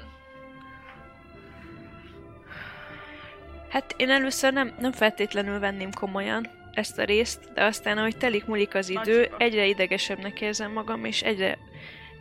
[3.69, 8.45] Hát én először nem, nem feltétlenül venném komolyan ezt a részt, de aztán, ahogy telik
[8.45, 9.41] múlik az idő, Nagyokat.
[9.41, 11.57] egyre idegesebbnek érzem magam, és egyre,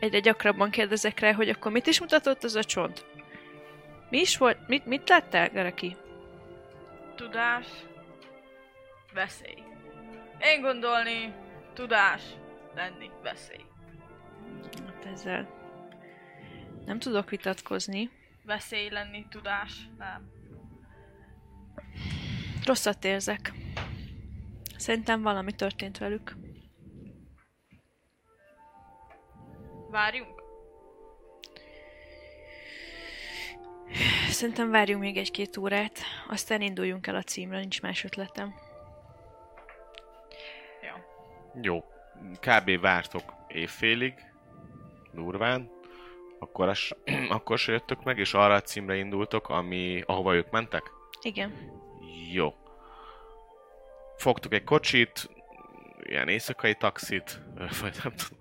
[0.01, 3.05] egyre gyakrabban kérdezek rá, hogy akkor mit is mutatott az a csont?
[4.11, 4.59] Mi is volt?
[4.67, 5.97] Mit, mit láttál, Garaki?
[7.17, 7.67] Tudás,
[9.15, 9.63] veszély.
[10.43, 11.35] Én gondolni,
[11.75, 12.23] tudás,
[12.75, 13.65] lenni, veszély.
[14.87, 15.61] Hát ezzel
[16.85, 18.11] nem tudok vitatkozni.
[18.45, 20.31] Veszély lenni, tudás, nem.
[22.65, 23.53] Rosszat érzek.
[24.77, 26.37] Szerintem valami történt velük.
[29.91, 30.43] Várjunk?
[34.29, 38.72] Szerintem várjunk még egy-két órát, aztán induljunk el a címre, nincs más ötletem.
[41.61, 41.85] Jó.
[42.41, 42.81] Kb.
[42.81, 44.15] vártok évfélig.
[45.13, 45.71] Durván.
[46.39, 46.93] Akkor, as,
[47.29, 50.91] akkor se jöttök meg, és arra a címre indultok, ami, ahova ők mentek?
[51.23, 51.53] Igen.
[52.33, 52.55] Jó.
[54.17, 55.31] Fogtuk egy kocsit,
[56.03, 57.41] ilyen éjszakai taxit,
[57.81, 58.41] vagy nem tudom.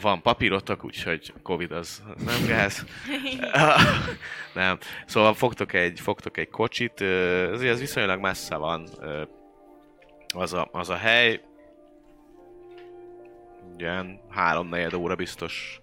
[0.00, 2.84] Van papírotok, úgyhogy Covid az nem gáz.
[4.54, 4.78] nem.
[5.06, 8.88] Szóval fogtok egy, fogtok egy kocsit, ez, ez viszonylag messze van
[10.34, 11.40] az a, az a hely.
[13.76, 15.80] Ilyen három óra biztos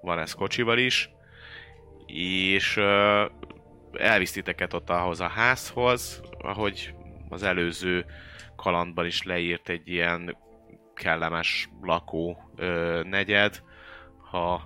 [0.00, 1.10] van ez kocsival is.
[2.06, 2.80] És
[4.32, 6.94] titeket ott ahhoz a házhoz, ahogy
[7.28, 8.06] az előző
[8.56, 10.36] kalandban is leírt egy ilyen
[10.94, 13.62] kellemes lakó ö, negyed,
[14.30, 14.62] ha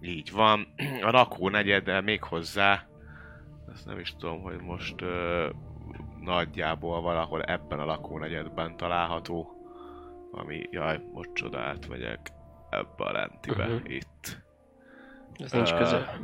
[0.00, 0.74] így van.
[1.02, 2.86] A lakó negyeddel még hozzá,
[3.72, 5.48] ezt nem is tudom, hogy most ö,
[6.20, 9.53] nagyjából valahol ebben a lakónegyedben található,
[10.34, 12.32] ami, jaj, most csodát megyek
[12.70, 13.94] ebbe a lentibe, uh-huh.
[13.94, 14.38] itt
[15.34, 16.20] Ez nincs közel.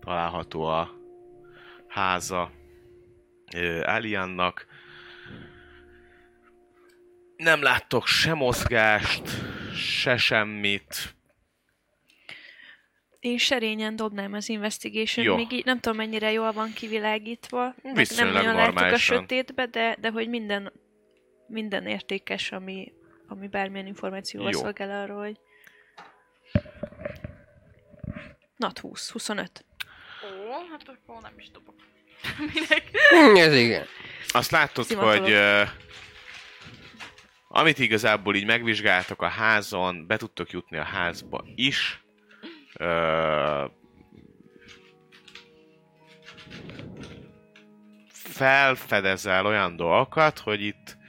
[0.00, 0.90] található a
[1.88, 2.50] háza
[3.54, 4.66] ö, Aliannak.
[7.36, 9.28] Nem láttok se mozgást,
[9.74, 11.14] se semmit.
[13.20, 15.36] Én serényen dobnám az investigation Jó.
[15.36, 17.74] még így nem tudom mennyire jól van kivilágítva.
[17.94, 19.18] Viszonylag nem nagyon látjuk a normálisan.
[19.18, 20.72] sötétbe, de, de hogy minden,
[21.46, 22.92] minden értékes, ami,
[23.32, 24.58] ami bármilyen információval Jó.
[24.58, 25.38] szolgál arról, hogy...
[28.56, 29.64] Nat 20, 25.
[30.24, 31.74] Ó, hát akkor nem is dobok.
[32.54, 32.90] Minek?
[33.38, 33.84] Ez igen.
[34.28, 35.20] Azt látod, Szimatolok.
[35.20, 35.62] hogy ö,
[37.48, 42.02] amit igazából így megvizsgáltok a házon, be tudtok jutni a házba is.
[42.74, 43.64] Ö,
[48.12, 51.00] felfedezel olyan dolgokat, hogy itt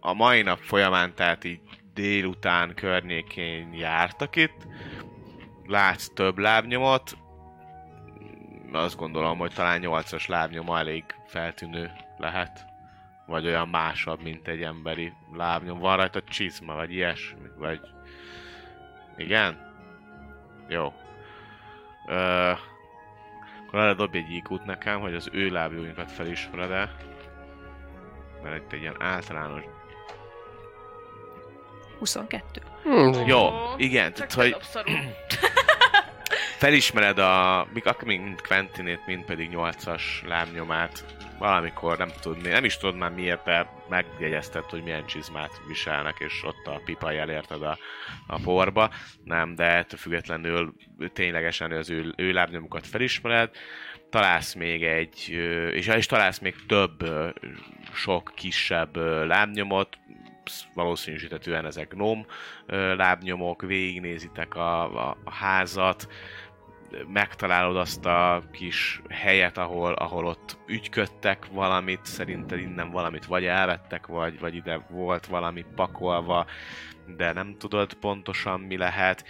[0.00, 1.60] a mai nap folyamán, tehát így
[1.94, 4.66] délután környékén jártak itt,
[5.66, 7.16] látsz több lábnyomot,
[8.72, 12.66] azt gondolom, hogy talán 8-as lábnyoma elég feltűnő lehet.
[13.26, 15.78] Vagy olyan másabb, mint egy emberi lábnyom.
[15.78, 17.80] Van rajta csizma, vagy ilyesmi, vagy...
[19.16, 19.74] Igen?
[20.68, 20.92] Jó.
[22.06, 22.52] Ö...
[23.66, 26.94] Akkor arra dobj egy iq nekem, hogy az ő lábjóinkat felismered -e.
[28.42, 29.62] Mert itt egy ilyen általános...
[32.00, 32.62] 22.
[32.82, 34.56] Hm, Jó, igen, tehát hogy...
[36.60, 37.66] felismered a,
[38.04, 41.04] mind Quentinét, mind pedig 8-as lábnyomát.
[41.38, 46.44] Valamikor nem tudni, nem is tudod már miért, de megjegyezted, hogy milyen csizmát viselnek, és
[46.44, 47.78] ott a pipa elérted a,
[48.26, 48.90] a porba.
[49.24, 50.74] Nem, de ettől függetlenül
[51.12, 53.50] ténylegesen az ő, ő lábnyomukat felismered.
[54.10, 55.28] Találsz még egy,
[55.72, 57.04] és, és találsz még több
[57.92, 58.96] sok kisebb
[59.26, 59.98] lábnyomot,
[60.74, 62.26] valószínűsítetően ezek gnóm
[62.66, 66.08] ö, lábnyomok, végignézitek a, a, a házat,
[67.06, 74.06] megtalálod azt a kis helyet, ahol, ahol ott ügyködtek valamit, szerinted innen valamit vagy elvettek,
[74.06, 76.46] vagy, vagy ide volt valami pakolva,
[77.16, 79.24] de nem tudod pontosan mi lehet.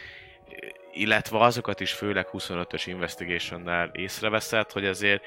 [0.92, 5.22] Illetve azokat is főleg 25-ös investigation-nel észreveszed, hogy azért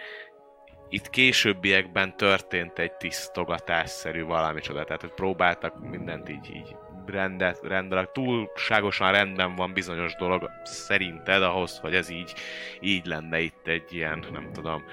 [0.94, 6.76] itt későbbiekben történt egy tisztogatásszerű valami csoda, tehát hogy próbáltak mindent így, így
[7.06, 8.12] rendet, rendelek.
[8.12, 12.34] Túlságosan rendben van bizonyos dolog szerinted ahhoz, hogy ez így,
[12.80, 14.84] így lenne itt egy ilyen, nem tudom,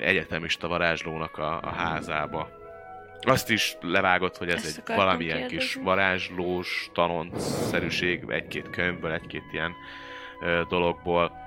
[0.00, 2.48] egyetemista varázslónak a, a házába.
[3.20, 5.82] Azt is levágott, hogy ez Ezt egy valamilyen kis kérdezni.
[5.82, 9.72] varázslós tanoncszerűség, egy-két könyvből, egy-két ilyen
[10.40, 11.43] ö, dologból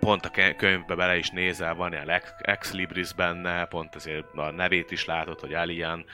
[0.00, 2.10] pont a könyvbe bele is nézel, van ilyen
[2.40, 6.04] ex- libris benne, pont ezért a nevét is látod, hogy Alien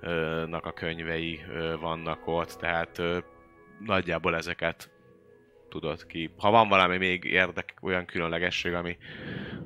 [0.00, 1.40] ö, nak a könyvei
[1.80, 3.02] vannak ott, tehát
[3.78, 4.90] nagyjából ezeket
[5.68, 6.30] tudod ki.
[6.38, 8.96] Ha van valami még érdek, olyan különlegesség, ami,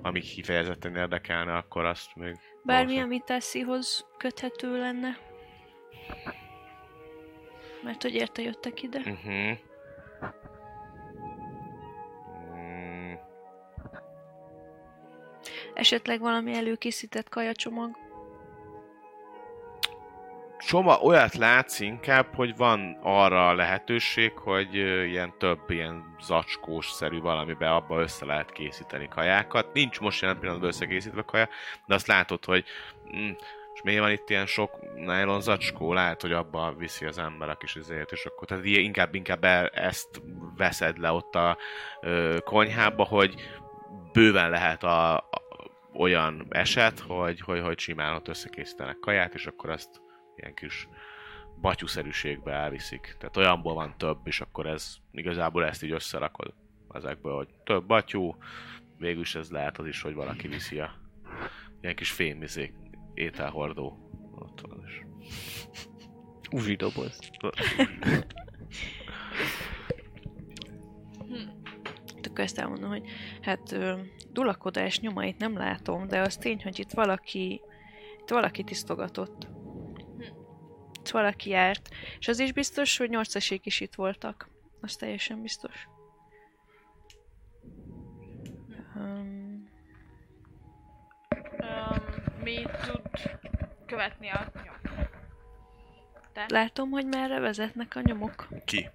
[0.03, 2.37] ami kifejezetten érdekelne, akkor azt még...
[2.63, 5.17] Bármi, ami Tesszihoz köthető lenne.
[7.83, 8.99] Mert hogy érte jöttek ide.
[8.99, 9.59] Uh-huh.
[15.75, 18.03] Esetleg valami előkészített kajacsomag.
[20.59, 27.75] Soma olyat látsz inkább, hogy van arra a lehetőség, hogy ilyen több ilyen zacskós-szerű valamibe
[27.75, 29.73] abba össze lehet készíteni kajákat.
[29.73, 31.49] Nincs most jelen pillanatban összekészítve kaja,
[31.87, 32.65] de azt látod, hogy
[33.17, 33.31] mm,
[33.75, 35.93] és miért van itt ilyen sok nylon zacskó?
[35.93, 39.69] Lehet, hogy abba viszi az ember a kis izért, és akkor tehát inkább, inkább el,
[39.69, 40.23] ezt
[40.57, 41.57] veszed le ott a
[42.01, 43.35] ö, konyhába, hogy
[44.13, 45.29] bőven lehet a,
[45.97, 50.03] olyan eset, hogy, hogy, hogy simán ott összekészítenek kaját, és akkor azt
[50.37, 50.89] ilyen kis
[51.61, 53.17] batyuszerűségbe elviszik.
[53.19, 56.55] Tehát olyanból van több, és akkor ez igazából ezt így összerakod
[56.93, 58.37] ezekből, hogy több batyú,
[58.99, 60.95] végül is ez lehet az is, hogy valaki viszi a
[61.81, 62.75] ilyen kis fémizék
[63.15, 63.99] ételhordó.
[64.35, 65.03] Ott van is.
[66.51, 67.19] Uzsi doboz.
[72.27, 73.09] Akkor ezt elmondom, hogy
[73.41, 73.95] hát ö,
[74.31, 77.61] dulakodás nyomait nem látom, de az tény, hogy itt valaki
[78.25, 79.49] itt valaki tisztogatott.
[80.93, 81.89] Itt valaki járt.
[82.19, 84.49] És az is biztos, hogy nyolcasék is itt voltak.
[84.81, 85.89] Az teljesen biztos.
[88.97, 89.69] Um,
[92.43, 93.01] Mi tud
[93.87, 95.09] követni a nyom?
[96.33, 96.47] Te?
[96.49, 98.49] Látom, hogy merre vezetnek a nyomok.
[98.65, 98.91] Ki?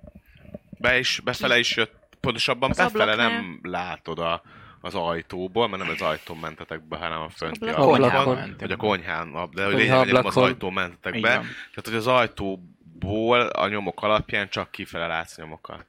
[0.79, 3.27] Be is, befele is jött, pontosabban Az befele ablaknál.
[3.31, 4.41] nem látod a,
[4.81, 8.03] az ajtóból, mert nem az ajtón mentetek be, hanem a fönti Ablakon.
[8.03, 11.35] ablakon, vagy a konyhán, de hogy lényeg, hogy nem az ajtón mentetek be.
[11.35, 11.41] van.
[11.43, 15.85] Tehát, hogy az ajtóból a nyomok alapján csak kifele látsz nyomokat.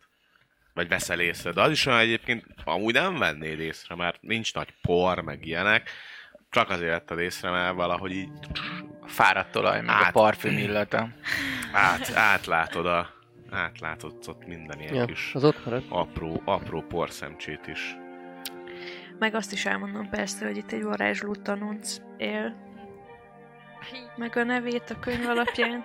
[0.75, 1.53] Vagy veszel észre.
[1.53, 5.91] De az is olyan egyébként, amúgy nem vennéd észre, mert nincs nagy por, meg ilyenek.
[6.51, 8.31] Csak azért vetted észre, mert valahogy így
[9.07, 10.09] Fáradt olaj, meg Át.
[10.09, 11.09] a parfüm illata.
[11.73, 13.11] át, átlátod a
[13.51, 17.97] átlátod ott minden ilyen Ja, kis az ott apró, apró porszemcsét is.
[19.19, 22.69] Meg azt is elmondom persze, hogy itt egy varázsló tanunc él.
[24.17, 25.85] Meg a nevét a könyv alapján.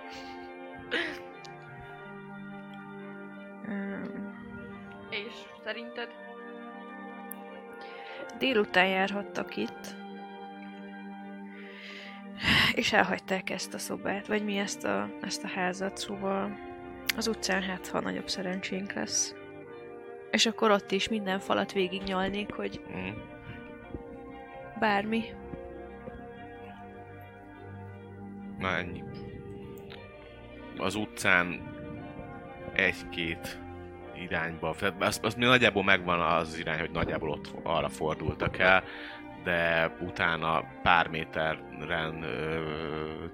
[5.10, 6.08] És szerinted?
[8.38, 9.94] Délután járhattak itt.
[12.74, 16.58] És elhagyták ezt a szobát, vagy mi ezt a, ezt a házat, szóval
[17.16, 19.34] az utcán hát, ha nagyobb szerencsénk lesz.
[20.30, 23.08] És akkor ott is minden falat végignyalnék, hogy Mm.
[24.78, 25.24] bármi.
[28.58, 29.02] Na ennyi.
[30.78, 31.74] Az utcán
[32.72, 33.58] egy-két
[34.20, 38.82] irányba, tehát az, az nagyjából megvan az irány, hogy nagyjából ott arra fordultak el,
[39.44, 42.60] de utána pár méteren ö,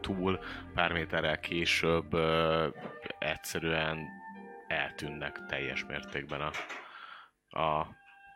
[0.01, 0.39] túl,
[0.74, 2.66] pár méterrel később ö,
[3.19, 4.09] egyszerűen
[4.69, 6.51] eltűnnek teljes mértékben a,
[7.61, 7.89] a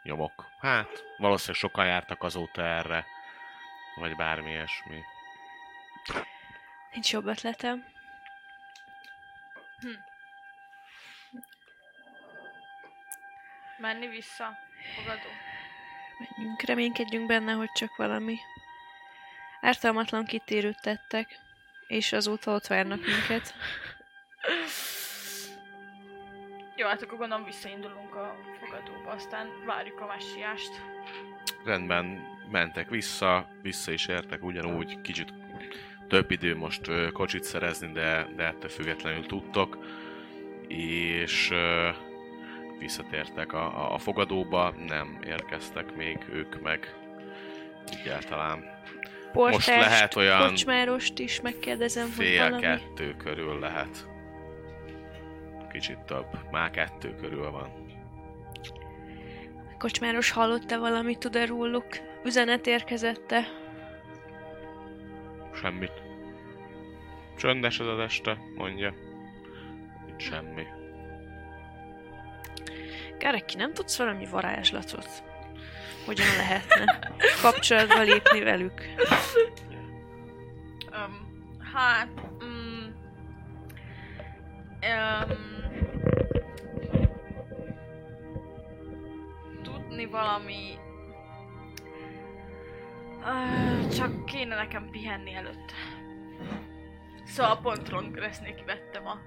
[0.02, 0.44] nyomok.
[0.58, 3.06] Hát, valószínűleg sokan jártak azóta erre,
[3.94, 5.00] vagy bármi ilyesmi.
[6.92, 7.84] Nincs jobb ötletem.
[13.78, 14.58] Menni vissza?
[14.94, 15.28] Fogadó?
[16.18, 18.38] Menjünk, reménykedjünk benne, hogy csak valami.
[19.60, 21.38] Ártalmatlan kitérőt tettek,
[21.86, 23.54] és azóta ott várnak minket.
[26.76, 30.70] Jó, hát akkor gondolom visszaindulunk a fogadóba, aztán várjuk a messiást.
[31.64, 35.32] rendben mentek vissza, vissza is értek ugyanúgy, kicsit
[36.08, 39.78] több idő most kocsit szerezni, de, de ettől függetlenül tudtok,
[40.68, 41.52] és
[42.78, 46.94] visszatértek a, a, fogadóba, nem érkeztek még ők meg
[47.86, 48.64] egyáltalán.
[49.32, 52.60] Portást, lehet olyan kocsmárost is megkérdezem, hogy Fél valami.
[52.60, 54.06] kettő körül lehet.
[55.72, 57.84] Kicsit több, már kettő körül van.
[59.78, 61.86] Kocsmáros hallott-e valamit, tud-e róluk?
[62.24, 63.44] Üzenet érkezette?
[65.54, 66.02] Semmit.
[67.36, 68.94] Csöndes ez az este, mondja.
[70.08, 70.66] Itt semmi.
[73.18, 75.08] Gareki, nem tudsz valami varázslatot?
[76.04, 76.98] Hogyan lehetne
[77.42, 78.84] kapcsolatba lépni velük?
[80.92, 82.08] Um, hát...
[82.44, 82.86] Mm,
[84.82, 85.55] um,
[89.96, 90.78] tudni valami...
[93.20, 95.74] Uh, csak kéne nekem pihenni előtte.
[97.26, 99.18] Szóval pont Rongressnél kivettem a,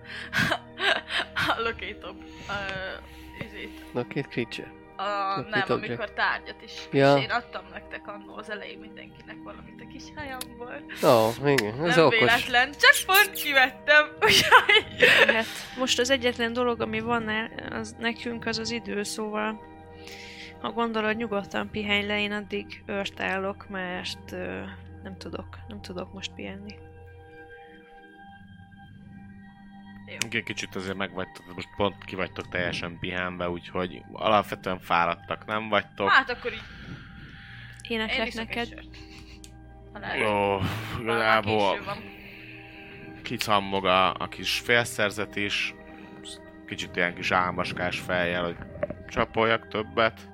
[1.47, 2.15] a locator
[2.47, 3.93] uh, izét.
[3.93, 4.71] Na, két creature.
[4.97, 5.69] A, nem, Jack.
[5.69, 6.71] amikor tárgyat is.
[6.91, 7.15] Ja.
[7.17, 10.83] És én adtam nektek annó az elején mindenkinek valamit a kis hajamból.
[11.03, 12.19] Ó, igen, ez nem okos.
[12.19, 15.09] véletlen, csak pont kivettem, úgyhogy...
[15.27, 15.45] Hát
[15.77, 19.69] most az egyetlen dolog, ami van el, az nekünk, az az idő, szóval
[20.61, 24.63] ha gondolod, nyugodtan pihenj le, én addig ört állok, mert ö,
[25.03, 26.75] nem tudok, nem tudok most pihenni.
[30.25, 35.69] Igen, kicsit azért meg vagytok, most pont ki vagytok teljesen pihenve, úgyhogy alapvetően fáradtak nem
[35.69, 36.09] vagytok.
[36.09, 36.61] Hát akkor így
[37.87, 38.73] én Éneklek iszok neked.
[40.19, 40.59] Jó,
[41.01, 41.79] igazából
[43.23, 45.73] kicammog a, a kis félszerzet is,
[46.67, 48.57] kicsit ilyen kis álmaskás fejjel, hogy
[49.07, 50.29] csapoljak többet,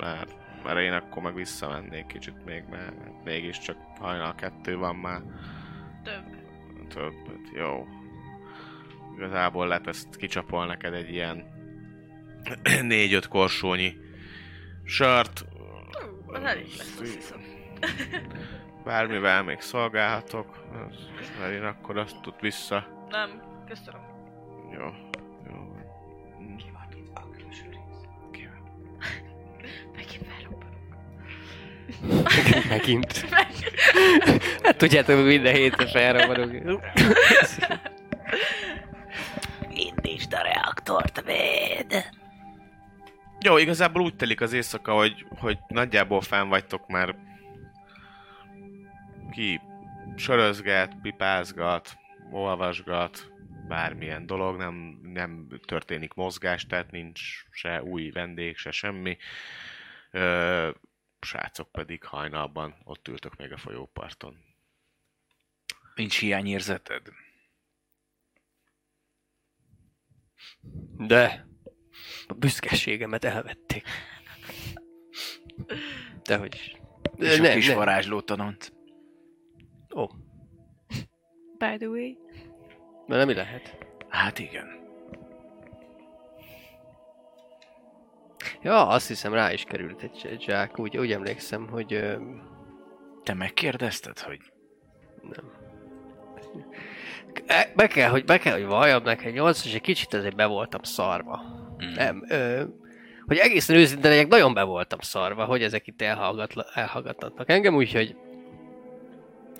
[0.00, 2.94] mert, mert én akkor meg visszamennék kicsit még, mert
[3.24, 5.20] mégiscsak hajnal kettő van már.
[6.02, 6.38] Több.
[6.88, 7.86] Többet, jó.
[9.16, 11.44] Igazából lehet ezt kicsapol neked egy ilyen
[12.82, 13.96] négy-öt korsónyi
[14.84, 15.44] sört.
[16.26, 17.40] Ú, az elég lesz, azt hiszem.
[18.84, 20.64] Bármivel még szolgálhatok.
[21.40, 23.06] Mert én akkor azt tud vissza.
[23.08, 24.00] Nem, köszönöm.
[24.72, 24.86] Jó.
[25.46, 25.56] Jó.
[26.42, 26.56] Mm.
[26.80, 27.10] Megint
[32.68, 33.12] Megint.
[34.62, 36.80] hát tudjátok, hogy minden héten felrobbanok.
[39.74, 42.10] Indítsd a reaktort, véd!
[43.40, 47.16] Jó, igazából úgy telik az éjszaka, hogy, hogy nagyjából fenn vagytok már
[49.30, 49.60] ki
[50.16, 51.96] sörözget, pipázgat,
[52.30, 53.32] olvasgat,
[53.68, 57.20] bármilyen dolog, nem, nem történik mozgás, tehát nincs
[57.50, 59.16] se új vendég, se semmi.
[60.10, 60.70] Ö,
[61.20, 64.36] srácok pedig hajnalban ott ültök még a folyóparton.
[65.94, 67.02] Nincs hiányérzeted?
[70.96, 71.46] De
[72.26, 73.88] a büszkeségemet elvették.
[76.22, 76.74] Dehogy is.
[77.16, 77.76] És a Nem, kis nem.
[77.76, 78.72] varázsló tanont.
[79.94, 80.06] Ó,
[81.58, 82.12] By the way.
[83.06, 83.76] de nem mi lehet?
[84.08, 84.79] Hát igen.
[88.62, 90.78] Ja, azt hiszem rá is került egy, egy zsák.
[90.78, 92.14] Úgy, úgy emlékszem, hogy ö,
[93.22, 94.38] Te megkérdezted, hogy
[97.46, 100.46] E, Be kell, hogy, be kell, hogy valljam neked, 8 és egy kicsit azért be
[100.46, 101.42] voltam szarva.
[101.84, 101.92] Mm.
[101.92, 102.64] Nem, ö,
[103.26, 108.16] hogy egészen őszinte legyek, nagyon be voltam szarva, hogy ezek itt elhallgatnak engem, úgyhogy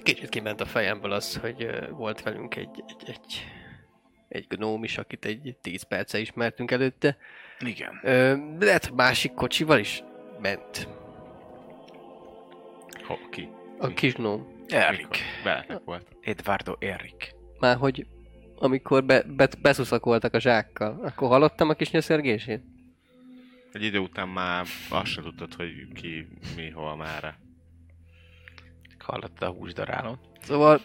[0.03, 3.47] kicsit kiment a fejemből az, hogy ö, volt velünk egy, egy, egy,
[4.29, 7.17] egy gnóm is, akit egy 10 perce ismertünk előtte.
[7.69, 8.01] Igen.
[8.03, 10.03] Ö, de lehet, másik kocsival is
[10.41, 10.89] ment.
[13.07, 13.49] Ho, ki?
[13.79, 14.59] A kis gnóm.
[14.69, 15.19] Erik.
[15.45, 16.07] Veletek volt.
[16.21, 17.35] Eduardo Erik.
[17.59, 18.07] Már hogy
[18.57, 22.63] amikor be, be, beszuszakoltak a zsákkal, akkor hallottam a kis nyöszörgését?
[23.73, 27.35] Egy idő után már azt se tudtad, hogy ki, mi, hol, mára.
[28.99, 30.19] Hallottad a húsdarálót?
[30.41, 30.81] Szóval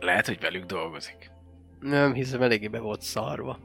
[0.00, 1.30] Lehet, hogy velük dolgozik.
[1.80, 3.58] nem hiszem eléggé be volt szarva.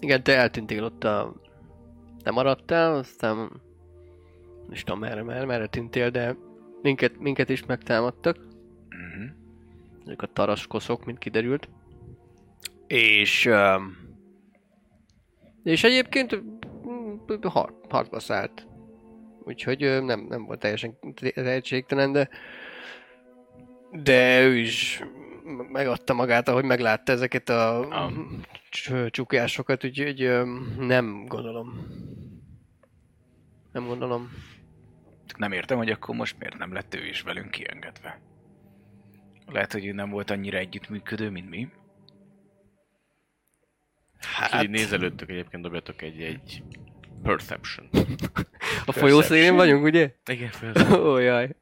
[0.00, 1.34] Igen, te eltűntél ott a...
[2.22, 3.36] Te maradtál, aztán...
[4.62, 6.36] Nem is tudom merre, merre, merre tűntél, de
[6.82, 8.36] minket, minket is megtámadtak.
[8.36, 9.30] Uh-huh.
[10.04, 11.68] Ezek a taraskoszok, mint kiderült.
[12.86, 13.46] És...
[13.46, 13.98] Um,
[15.62, 16.42] és egyébként
[16.86, 18.66] mm, har, harcba szállt.
[19.44, 20.98] Úgyhogy nem, nem volt teljesen
[21.34, 22.28] tehetségtelen, de
[23.90, 25.02] de ő is
[25.72, 28.12] megadta magát, ahogy meglátta ezeket a Ah.
[28.70, 30.44] Cs- csukásokat, úgyhogy
[30.78, 31.86] nem gondolom.
[33.72, 34.30] Nem gondolom.
[35.36, 38.20] Nem értem, hogy akkor most miért nem lett ő is velünk kiengedve.
[39.46, 41.68] Lehet, hogy ő nem volt annyira együttműködő, mint mi.
[44.18, 44.62] Hát...
[44.62, 46.62] Így nézelődtök egyébként, dobjatok egy, egy
[47.22, 47.88] perception.
[48.86, 50.14] A folyószélén vagyunk, ugye?
[50.26, 51.00] Igen, perception.
[51.00, 51.56] Ó, jaj.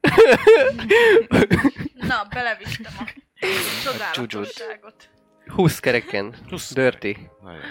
[1.95, 3.11] Na, belevittem a
[3.83, 5.09] csodálatosságot.
[5.49, 6.35] 20 kereken.
[6.47, 7.17] Plusz Dirty.
[7.41, 7.61] Nagyon.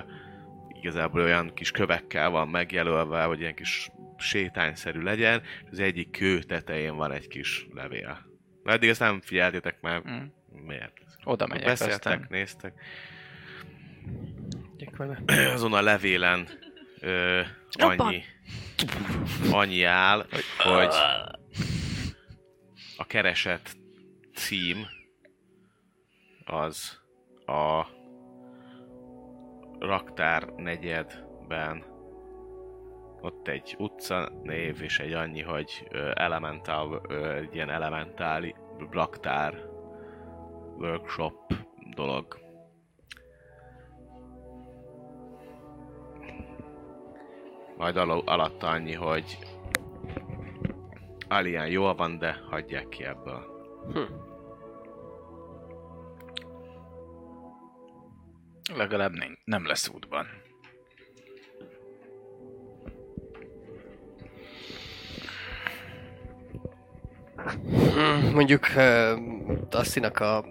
[0.81, 6.43] igazából olyan kis kövekkel van megjelölve, hogy ilyen kis sétányszerű legyen, és az egyik kő
[6.43, 8.27] tetején van egy kis levél.
[8.63, 10.25] Na, eddig ezt nem figyeltétek meg, Mm.
[10.67, 10.93] miért?
[11.25, 12.27] Oda megyek Beszéltek, aztán.
[12.31, 12.73] néztek.
[15.55, 16.49] Azon a levélen
[17.01, 18.23] ö, annyi,
[19.53, 20.27] annyi áll,
[20.59, 20.95] hogy
[22.97, 23.77] a keresett
[24.35, 24.87] cím
[26.45, 27.01] az
[27.47, 27.87] a
[29.79, 31.85] raktár negyedben
[33.21, 37.01] ott egy utca név és egy annyi, hogy elementál,
[37.35, 38.55] egy ilyen elementáli
[38.91, 39.55] raktár
[40.77, 41.55] workshop
[41.95, 42.48] dolog.
[47.79, 49.39] Majd al- alatta annyi, hogy
[51.29, 53.57] Alien jól van, de hagyják ki ebből.
[58.75, 60.27] Legalább nem, nem lesz útban.
[67.95, 69.19] Hmm, Mondjuk uh,
[69.69, 70.45] Tassinak a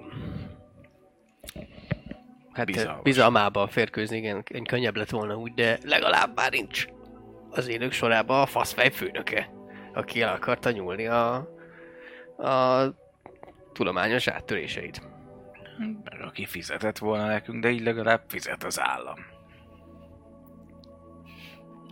[2.53, 3.01] hát Bizalmas.
[3.03, 6.87] bizalmába férkőzni, igen, könnyebb lett volna úgy, de legalább már nincs
[7.57, 9.49] az élők sorában a faszfej főnöke,
[9.93, 11.35] aki el akarta nyúlni a,
[12.37, 12.83] a
[13.73, 15.01] tudományos áttöréseit.
[16.03, 19.25] Meg aki fizetett volna nekünk, de így legalább fizet az állam.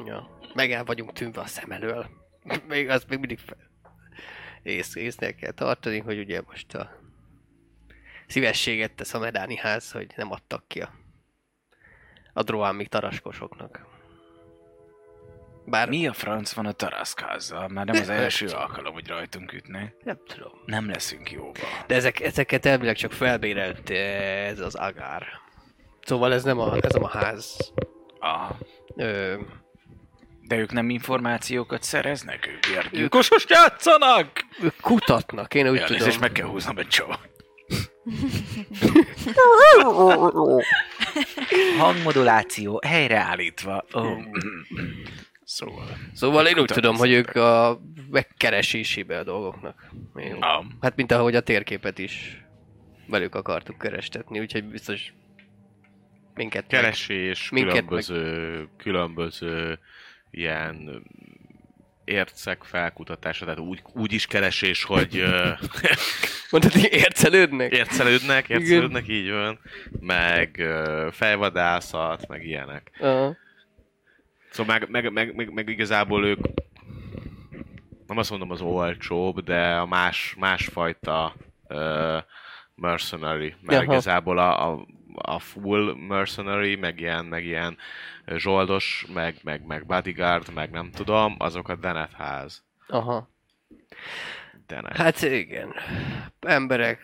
[0.05, 0.39] Ja.
[0.53, 2.05] Meg el vagyunk tűnve a szem elől.
[2.67, 3.57] Még azt még mindig fel...
[4.63, 6.89] ész, észnél kell tartani, hogy ugye most a
[8.27, 10.93] szívességet tesz a Medáni ház, hogy nem adtak ki a,
[12.33, 13.94] a droámi taraskosoknak.
[15.65, 17.67] Bár Mi a franc van a taraszkázzal?
[17.67, 19.95] Már nem az első alkalom, hogy rajtunk ütnek.
[20.03, 20.51] nem tudom.
[20.65, 21.59] Nem leszünk jóba.
[21.87, 25.25] De ezek, ezeket elvileg csak felbérelt eh, ez az agár.
[26.01, 27.71] Szóval ez nem a, ez nem a ház.
[28.19, 28.57] Aha.
[28.95, 29.35] Ö,
[30.41, 32.59] De ők nem információkat szereznek?
[32.75, 34.29] Ők gyilkosos játszanak!
[34.61, 36.19] ők kutatnak, én úgy Elnézést, tudom.
[36.19, 37.29] meg kell húznom egy csavart.
[41.79, 43.85] Hangmoduláció helyreállítva.
[43.91, 44.17] Oh.
[45.45, 45.97] Szóval.
[46.13, 49.89] Szóval én úgy tudom, hogy ők a megkeresésébe a dolgoknak.
[50.15, 52.43] Én, Ah, hát mint ahogy a térképet is
[53.07, 55.13] velük akartuk kerestetni, úgyhogy biztos
[56.34, 59.80] minket meg- Keresés, Minket különböző, különböző
[60.31, 61.03] ilyen
[62.05, 65.49] ércek felkutatása, tehát úgy, úgy is keresés, hogy ö,
[66.51, 67.72] Mondtad, hogy ércelődnek?
[67.72, 69.59] ércelődnek, ércelődnek, így van,
[69.99, 70.63] meg
[71.11, 72.91] fejvadászat, meg ilyenek.
[72.99, 73.35] Aha.
[74.56, 76.40] Szóval meg, meg, meg, meg, meg igazából ők
[78.07, 81.36] nem azt mondom az olcsóbb, de a más, másfajta
[81.69, 82.18] uh,
[82.76, 83.91] mercenary, mert Aha.
[83.91, 87.77] igazából a, a, a full mercenary, meg ilyen, meg ilyen
[88.36, 92.64] zsoldos, meg, meg, meg bodyguard, meg nem tudom, azok a Denet ház.
[92.88, 93.30] Aha.
[94.68, 94.98] Denet.
[94.98, 95.73] Hát igen.
[96.40, 96.99] Emberek,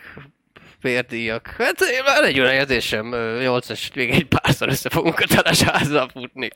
[0.82, 1.48] pérdíjak.
[1.48, 6.49] Hát már egy olyan érzésem, 8-as még egy párszor össze fogunk a telesházzal futni.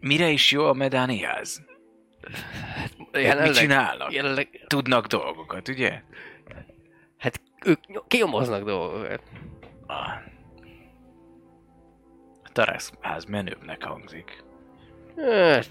[0.00, 1.64] Mire is jó a medáni ház?
[3.12, 4.12] Mit csinálnak?
[4.12, 6.02] Jelenleg, Tudnak dolgokat, ugye?
[7.18, 7.78] hát ők
[8.08, 9.22] kiomoznak dolgokat.
[9.86, 10.22] A
[12.52, 14.44] Tarasz ház menőbbnek hangzik.
[15.16, 15.68] Hát...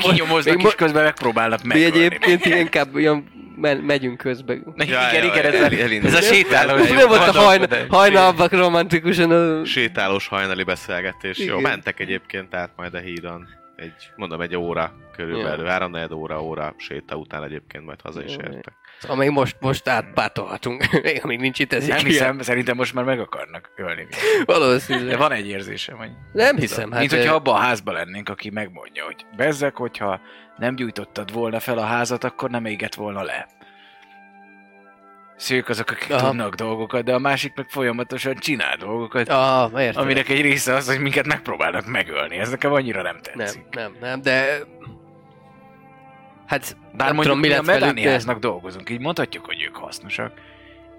[0.00, 2.04] Kinyomoznak és közben megpróbálnak Mi megölni.
[2.04, 3.24] egyébként inkább olyan
[3.56, 4.52] me- megyünk közbe.
[4.76, 6.08] Ja, igen, igen, el- ez, elindul.
[6.08, 6.74] ez a sétáló.
[6.76, 9.64] Ez nem volt a hajna, hajnalban romantikusan a...
[9.64, 11.38] Sétálós hajnali beszélgetés.
[11.38, 11.70] Jó, Igen.
[11.70, 13.46] mentek egyébként át majd a hídon.
[13.76, 15.70] Egy, mondom, egy óra körülbelül, Ja.
[15.70, 18.74] három óra, óra séta után egyébként majd haza is értek.
[18.98, 23.04] Szóval még most, most átpártolhatunk, még amíg nincs itt ez Nem hiszem, szerintem most már
[23.04, 24.06] meg akarnak ölni.
[24.10, 25.18] De Valószínűleg.
[25.18, 26.10] van egy érzésem, hogy...
[26.32, 27.00] Nem hiszem, hát...
[27.00, 30.20] Mint hogyha abban a házban lennénk, aki megmondja, hogy bezzek, hogyha
[30.56, 33.46] nem gyújtottad volna fel a házat, akkor nem égett volna le.
[35.36, 36.28] Szők azok, akik Aha.
[36.28, 40.02] tudnak dolgokat, de a másik meg folyamatosan csinál dolgokat, Ah, értem.
[40.02, 42.36] aminek egy része az, hogy minket megpróbálnak megölni.
[42.36, 43.62] Ez nekem annyira nem Nem, tetszik.
[43.70, 44.58] nem, nem, de...
[46.48, 48.10] Hát, Bár nem mondjuk tudom, mi mi a lett velük, Medáni de...
[48.10, 50.32] háznak dolgozunk, így mondhatjuk, hogy ők hasznosak,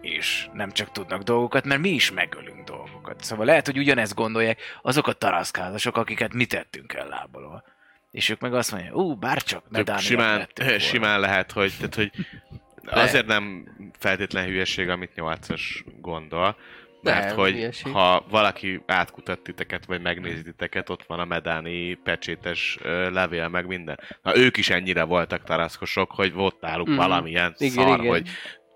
[0.02, 3.24] és nem csak tudnak dolgokat, mert mi is megölünk dolgokat.
[3.24, 7.64] Szóval lehet, hogy ugyanezt gondolják azok a taraszkázasok, akiket mi tettünk el lábalól.
[8.12, 10.48] És ők meg azt mondják, ú, bárcsak Tök Medáni simán,
[10.78, 12.12] simán lehet, hogy, tehát, hogy
[12.86, 13.68] azért nem
[14.00, 16.58] feltétlen hülyeség, amit nyolcas gondol,
[17.02, 17.92] mert Nem, hogy hülyeség.
[17.94, 23.66] ha valaki átkutat titeket, vagy megnézi titeket, ott van a medáni pecsétes ö, levél, meg
[23.68, 24.00] minden.
[24.24, 26.96] Na ők is ennyire voltak taraszkosok, hogy volt náluk Mhm.
[26.98, 28.12] valamilyen Igen, szar, igen.
[28.12, 28.30] hogy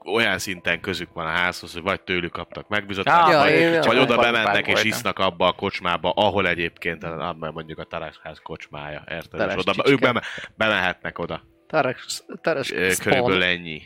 [0.05, 3.81] olyan szinten közük van a házhoz, hogy vagy tőlük kaptak Á, megbizottást, ja, vagy, én-
[3.81, 4.87] vagy oda bemennek és voltam.
[4.87, 9.39] isznak abba a kocsmába, ahol egyébként abban mondjuk a taraszház kocsmája, érted?
[9.39, 9.91] Taras oda, csicske.
[9.91, 10.21] ők beme,
[10.57, 11.43] bemehetnek oda.
[11.67, 12.95] Taras, taras spawn.
[13.03, 13.81] Körülbelül ennyi.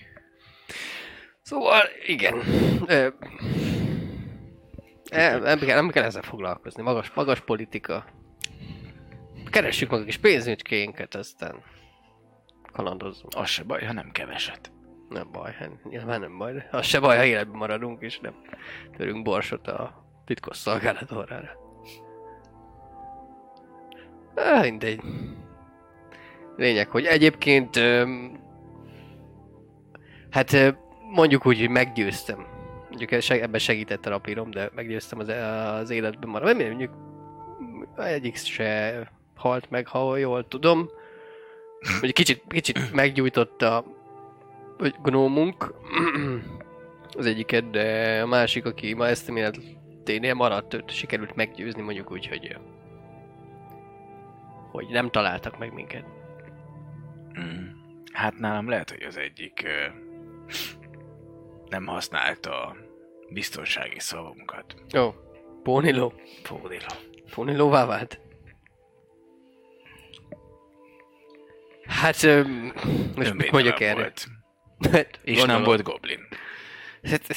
[1.41, 2.35] Szóval, igen.
[5.09, 6.83] E, nem, kell, nem kell ezzel foglalkozni.
[6.83, 8.05] Magas, magas politika.
[9.49, 11.63] Keressük meg a kis pénzügykénket, aztán
[12.71, 13.33] kalandozzunk.
[13.35, 14.71] Az se baj, ha nem keveset.
[15.09, 16.67] Nem baj, hát nyilván nem baj.
[16.71, 18.33] Az se baj, ha életben maradunk, és nem
[18.97, 21.49] törünk borsot a titkos szolgálat orrára.
[24.35, 25.01] Ah, mindegy.
[26.55, 27.75] Lényeg, hogy egyébként...
[27.75, 28.39] öm,
[30.29, 30.75] hát
[31.11, 32.56] mondjuk úgy, hogy meggyőztem.
[32.97, 35.27] Mondjuk ebben segített a rapírom, de meggyőztem az,
[35.81, 36.63] az életben maradni.
[36.63, 36.93] Nem, mondjuk
[37.97, 40.89] egyik se halt meg, ha jól tudom.
[41.89, 43.85] Mondjuk kicsit, kicsit meggyújtotta
[44.79, 45.73] egy gnómunk,
[47.17, 49.31] az egyiket, de a másik, aki ma ezt
[50.03, 52.57] ténél maradt, őt sikerült meggyőzni, mondjuk úgy, hogy
[54.71, 56.05] hogy nem találtak meg minket.
[57.39, 57.67] Mm.
[58.13, 59.67] Hát nálam lehet, hogy az egyik
[61.69, 62.86] nem használta a
[63.29, 64.75] biztonsági szavunkat.
[64.97, 65.13] Ó, oh,
[65.63, 66.13] Póniló.
[66.43, 66.85] Fódiló.
[67.33, 68.19] Pónilóvá vált.
[71.87, 72.73] Hát, öm,
[73.15, 73.93] most mit mondjak erre?
[73.93, 74.27] Volt.
[74.91, 75.55] Hát, És gondolom.
[75.61, 76.27] nem volt goblin.
[77.03, 77.35] Hát,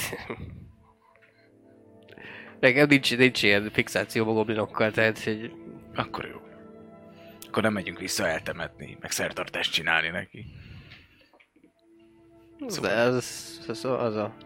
[2.60, 5.52] Nekem nincs, nincs ilyen fixáció a goblinokkal, tehát hogy
[5.94, 6.40] Akkor jó.
[7.46, 10.46] Akkor nem megyünk vissza eltemetni, meg szertartást csinálni neki.
[12.66, 14.36] Szóval- az, az, az, a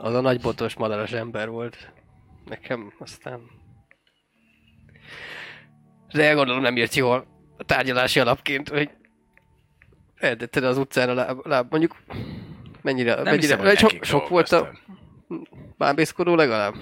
[0.00, 1.92] az a nagy botos madaras ember volt.
[2.44, 3.40] nekem aztán...
[6.12, 8.90] De gondolom nem jött jól a tárgyalási alapként, hogy
[10.16, 11.96] eltetted az utcán a láb, láb mondjuk
[12.82, 14.70] mennyire, Nem mennyire hiszem, sok, sok volt a
[15.76, 16.74] bábészkodó legalább?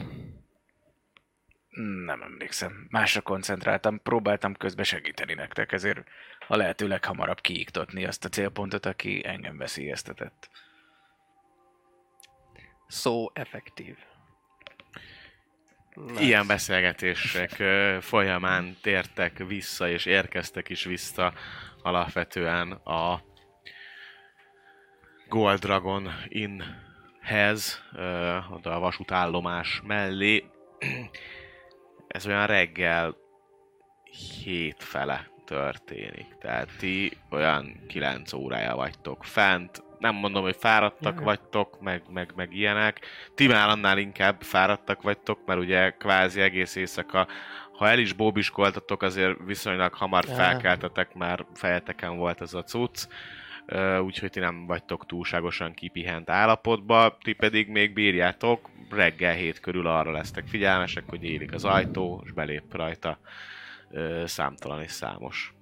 [2.04, 2.86] Nem emlékszem.
[2.90, 6.04] Másra koncentráltam, próbáltam közben segíteni nektek, ezért
[6.48, 10.50] a lehető leghamarabb kiiktatni azt a célpontot, aki engem veszélyeztetett.
[12.88, 13.96] So effektív.
[15.94, 16.22] Nice.
[16.22, 17.50] Ilyen beszélgetések
[18.00, 21.32] folyamán tértek vissza, és érkeztek is vissza
[21.82, 23.22] alapvetően a
[25.28, 27.82] Gold Dragon Innhez,
[28.50, 30.44] oda a vasútállomás mellé.
[32.08, 33.16] Ez olyan reggel
[34.42, 36.34] hét fele történik.
[36.40, 39.82] Tehát ti olyan 9 órája vagytok fent.
[39.98, 43.00] Nem mondom, hogy fáradtak vagytok, meg, meg, meg ilyenek.
[43.34, 47.26] Ti már annál inkább fáradtak vagytok, mert ugye kvázi egész éjszaka,
[47.72, 50.34] ha el is bóbiskoltatok, azért viszonylag hamar Ja.
[50.34, 53.06] felkeltetek, már fejeteken volt ez a cucc.
[54.00, 60.10] Úgyhogy ti nem vagytok túlságosan kipihent állapotba, ti pedig még bírjátok, reggel hét körül arra
[60.10, 63.18] lesztek figyelmesek, hogy élik az ajtó, és belép rajta
[64.24, 65.52] számtalan és számos.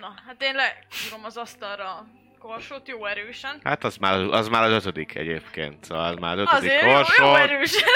[0.00, 2.06] Na, hát én lekírom az asztalra
[2.48, 3.60] korsót jó erősen.
[3.62, 6.88] Hát az már, az már az ötödik egyébként, szóval az már az ötödik Azért jó,
[6.88, 7.34] jó korsó.
[7.34, 7.88] erősen.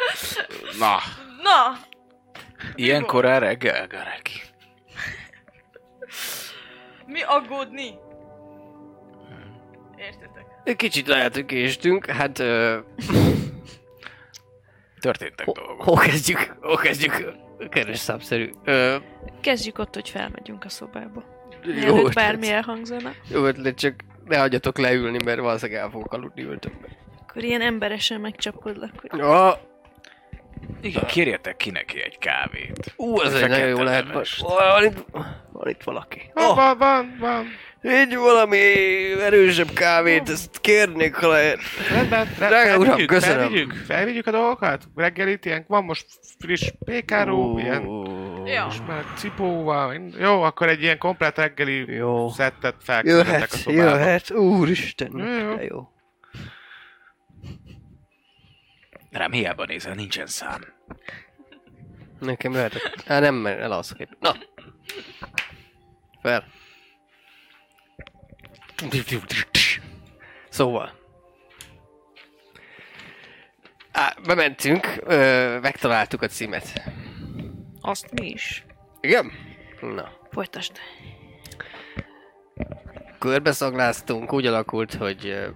[0.78, 0.96] Na,
[1.42, 1.78] Na,
[2.74, 4.40] Ilyen korán reggel, Gareki?
[7.06, 7.94] mi aggódni?
[9.96, 10.76] Értetek?
[10.76, 12.38] Kicsit lehet, hogy késtünk, hát...
[12.38, 12.78] Ö,
[15.00, 15.82] Történtek ho- dolgok.
[15.82, 16.56] hol kezdjük?
[16.60, 17.32] Hol kezdjük?
[17.68, 18.50] Keres számszerű.
[18.64, 18.96] Ö,
[19.40, 21.24] Kezdjük ott, hogy felmegyünk a szobába.
[21.64, 22.14] Jó Mielőtt ötlet.
[22.14, 23.10] bármi elhangzana.
[23.30, 23.94] Jó ötlet, csak
[24.24, 26.86] ne hagyjatok leülni, mert valószínűleg el fogok aludni ültökbe.
[27.28, 29.60] Akkor ilyen emberesen megcsapkodlak, hogy Ja,
[30.82, 32.92] Igen, kérjetek ki neki egy kávét.
[32.96, 34.04] ú, ez egy nagyon jó lehet.
[34.14, 35.04] Ó, Van itt,
[35.52, 36.30] van itt valaki.
[36.34, 36.48] oh.
[36.50, 37.46] Oh, van, van, van.
[37.82, 38.58] egy valami
[39.20, 41.58] erősebb kávét, ezt kérnék, ha lehet.
[41.90, 43.38] Rendben, Drága uram, köszönöm.
[43.38, 44.82] Felvigyük, felvigyük a dolgokat?
[44.96, 46.06] Reggelit ilyen, van most
[46.38, 47.82] friss pékáró, ilyen
[48.52, 48.68] Ja.
[48.70, 49.94] és már cipóval.
[50.18, 52.28] Jó, akkor egy ilyen komplet reggeli Jó.
[52.28, 53.82] szettet felküldetek a szobába.
[53.82, 55.18] jöhet, úristen.
[55.18, 55.54] Jó, jó.
[55.54, 55.88] De jó.
[59.10, 60.60] Rám hiába nézel, nincsen szám.
[62.20, 63.02] Nekem jöhet.
[63.06, 64.16] Hát nem, mert elalszok éppen.
[64.20, 64.34] Na.
[66.22, 66.44] Fel.
[70.48, 70.92] Szóval.
[73.92, 76.82] Á, bementünk, ö, megtaláltuk a címet.
[77.88, 78.64] Azt mi is.
[79.00, 79.32] Igen?
[79.80, 80.12] Na.
[80.30, 80.72] Folytasd.
[83.18, 85.52] Körbeszagláztunk, úgy alakult, hogy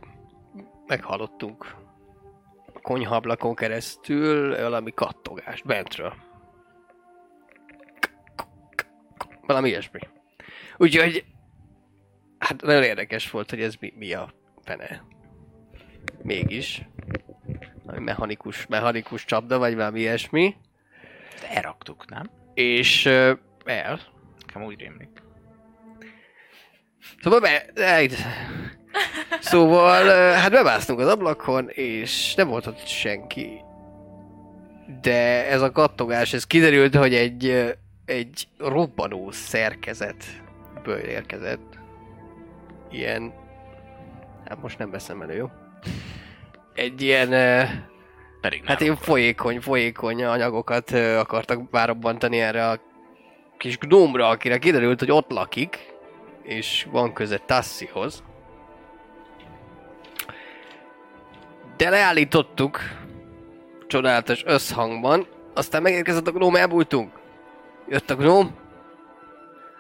[0.86, 1.74] meghalottunk
[2.74, 6.14] a konyhablakon keresztül valami kattogást bentről.
[9.46, 10.00] Valami ilyesmi.
[10.76, 11.24] Úgyhogy,
[12.38, 14.32] hát nagyon érdekes volt, hogy ez mi, mi a
[14.62, 15.04] fene.
[16.22, 16.82] Mégis.
[17.84, 20.56] Valami mechanikus, mechanikus csapda, vagy valami ilyesmi.
[21.48, 22.30] Elraktuk, nem?
[22.54, 23.32] És ö,
[23.64, 24.00] el,
[24.46, 25.22] Nekem úgy rémlik.
[27.22, 27.64] Szóval be...
[27.74, 28.14] Ejt.
[29.40, 33.60] Szóval, ö, hát bemásztunk az ablakon, és nem volt ott senki.
[35.00, 41.78] De ez a kattogás, ez kiderült, hogy egy, egy robbanó szerkezetből érkezett.
[42.90, 43.32] Ilyen...
[44.44, 45.50] Hát most nem veszem elő, jó?
[46.74, 47.30] Egy ilyen...
[48.42, 48.68] Pedig nem.
[48.68, 52.80] Hát ilyen folyékony, folyékony anyagokat akartak bárobbantani erre a
[53.58, 55.78] kis gnómra, akire kiderült, hogy ott lakik,
[56.42, 58.22] és van köze Tassihoz.
[61.76, 62.80] De leállítottuk,
[63.86, 67.12] csodálatos összhangban, aztán megérkezett a gnóm, elbújtunk.
[67.88, 68.54] Jött a gnóm,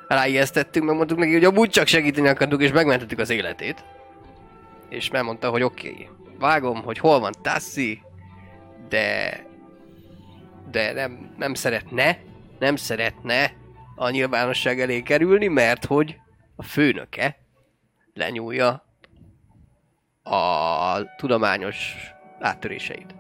[0.08, 3.84] ráijesztettünk, megmondtuk neki, hogy amúgy csak segíteni akartunk, és megmentettük az életét.
[4.88, 6.08] És megmondta, hogy oké, okay,
[6.38, 8.02] vágom, hogy hol van Tassi,
[8.88, 9.40] de
[10.72, 12.18] de nem, nem szeretne,
[12.58, 13.52] nem szeretne
[13.94, 16.16] a nyilvánosság elé kerülni, mert hogy
[16.56, 17.38] a főnöke
[18.14, 18.84] lenyúlja
[20.22, 21.96] a tudományos
[22.40, 23.14] áttöréseit.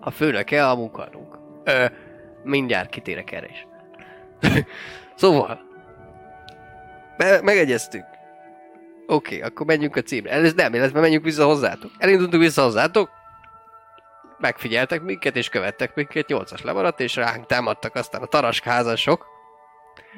[0.00, 1.38] A főnöke a munkadónk.
[1.64, 1.86] Ö,
[2.44, 3.66] mindjárt kitérek erre is.
[5.14, 5.60] szóval,
[7.16, 8.04] be, megegyeztük.
[9.06, 10.30] Oké, okay, akkor menjünk a címre.
[10.30, 11.90] Ez nem, illetve menjünk vissza hozzátok.
[11.98, 13.10] Elindultunk vissza hozzátok,
[14.42, 19.26] megfigyeltek minket és követtek minket, nyolcas lemaradt, és ránk támadtak aztán a taraskázasok,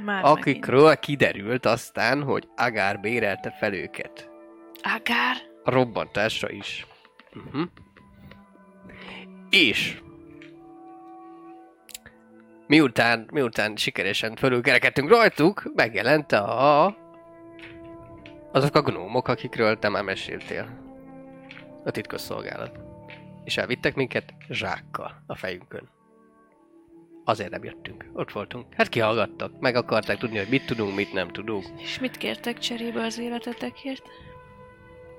[0.04, 0.38] Már megint.
[0.38, 4.30] akikről kiderült aztán, hogy Agár bérelte fel őket.
[4.82, 5.36] Agár?
[5.62, 6.86] A robbantásra is.
[7.34, 7.62] Uh-huh.
[9.50, 9.98] És
[12.66, 16.84] miután, miután sikeresen fölülkerekedtünk rajtuk, megjelent a...
[18.52, 20.82] azok a gnómok, akikről te már meséltél.
[21.84, 22.83] A titkosszolgálat.
[23.44, 25.88] És elvittek minket zsákkal a fejünkön.
[27.24, 28.04] Azért nem jöttünk.
[28.12, 28.74] Ott voltunk.
[28.74, 29.60] Hát kihallgattak.
[29.60, 31.66] Meg akarták tudni, hogy mit tudunk, mit nem tudunk.
[31.80, 34.02] És mit kértek cserébe az életetekért?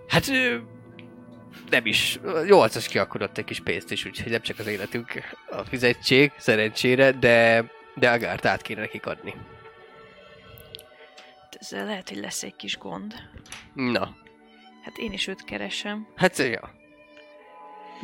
[0.08, 0.26] Hát
[1.70, 2.20] nem is.
[2.46, 5.12] Nyolcas kiakodott egy kis pénzt is, úgyhogy nem csak az életünk
[5.50, 7.66] a fizetség, szerencsére, de,
[7.96, 9.34] de Agárt át kéne nekik adni.
[11.60, 13.14] Ezzel lehet, hogy lesz egy kis gond.
[13.74, 14.16] Na,
[14.84, 16.08] Hát én is őt keresem.
[16.16, 16.72] hát ja.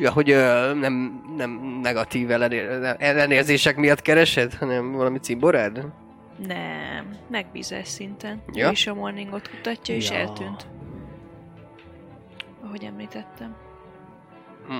[0.02, 1.50] Ja, hogy ö, nem, nem
[1.82, 5.84] negatív ellenér, ellenérzések miatt keresed, hanem valami cimborád?
[6.46, 8.42] Nem, megbízás szinten.
[8.52, 8.68] Ja?
[8.68, 10.16] Ő is a morningot kutatja, és Ja.
[10.16, 10.66] eltűnt.
[12.64, 13.56] Ahogy említettem.
[14.68, 14.74] Hm.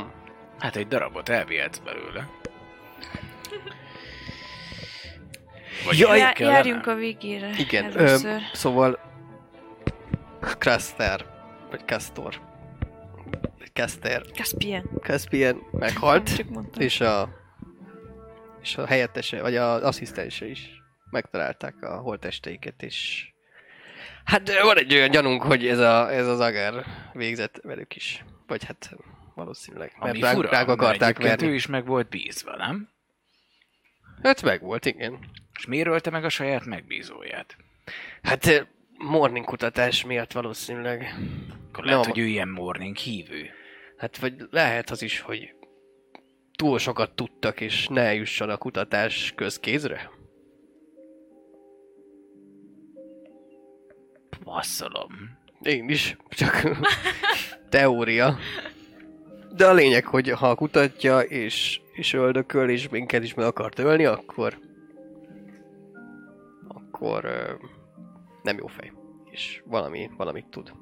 [0.59, 2.29] Hát egy darabot elvihetsz belőle.
[5.85, 6.57] Vagy Jaj, Já- kellene?
[6.57, 8.17] járjunk a végére Igen, ö,
[8.53, 8.99] szóval
[10.59, 11.27] Kraster,
[11.71, 12.41] vagy Castor,
[13.73, 14.91] Caster, Caspian.
[15.03, 16.45] Caspian meghalt,
[16.79, 17.29] és a,
[18.63, 20.71] és a helyettese, vagy az asszisztense is
[21.11, 23.29] megtalálták a holtesteiket, és
[24.25, 28.25] hát van egy olyan gyanunk, hogy ez, a, ez az agár végzett velük is.
[28.47, 28.97] Vagy hát
[29.35, 31.47] valószínűleg, mert Ami rá, fura, rá mert akarták verni.
[31.47, 32.89] ő is meg volt bízva, nem?
[34.23, 35.19] Hát meg volt, igen.
[35.59, 37.57] És miért ölte meg a saját megbízóját?
[38.23, 38.67] Hát
[38.99, 41.15] morning kutatás miatt valószínűleg.
[41.69, 42.11] Akkor lehet, Nem.
[42.11, 43.51] hogy ő ilyen morning hívő.
[44.03, 45.55] Hát vagy lehet az is, hogy
[46.57, 50.11] túl sokat tudtak, és ne jusson a kutatás közkézre?
[54.45, 55.39] Passzolom.
[55.61, 56.63] Én is, csak
[57.69, 58.39] teória.
[59.57, 64.05] De a lényeg, hogy ha kutatja, és, és öldököl, és minket is meg akart ölni,
[64.05, 64.59] akkor...
[66.69, 67.25] Akkor...
[67.25, 67.53] Ö,
[68.43, 68.93] nem jó fej.
[69.31, 70.82] És valami, valamit tud.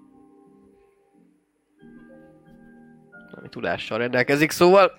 [3.30, 4.98] Valami tudással rendelkezik, szóval...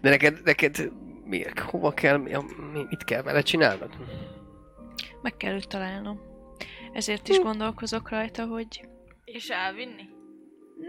[0.00, 0.92] De neked, neked
[1.24, 2.30] mi, hova kell, mi,
[2.72, 3.90] mi- mit kell vele csinálnod?
[5.22, 6.20] Meg kell őt találnom.
[6.92, 8.88] Ezért is gondolkozok rajta, hogy
[9.24, 10.08] És elvinni?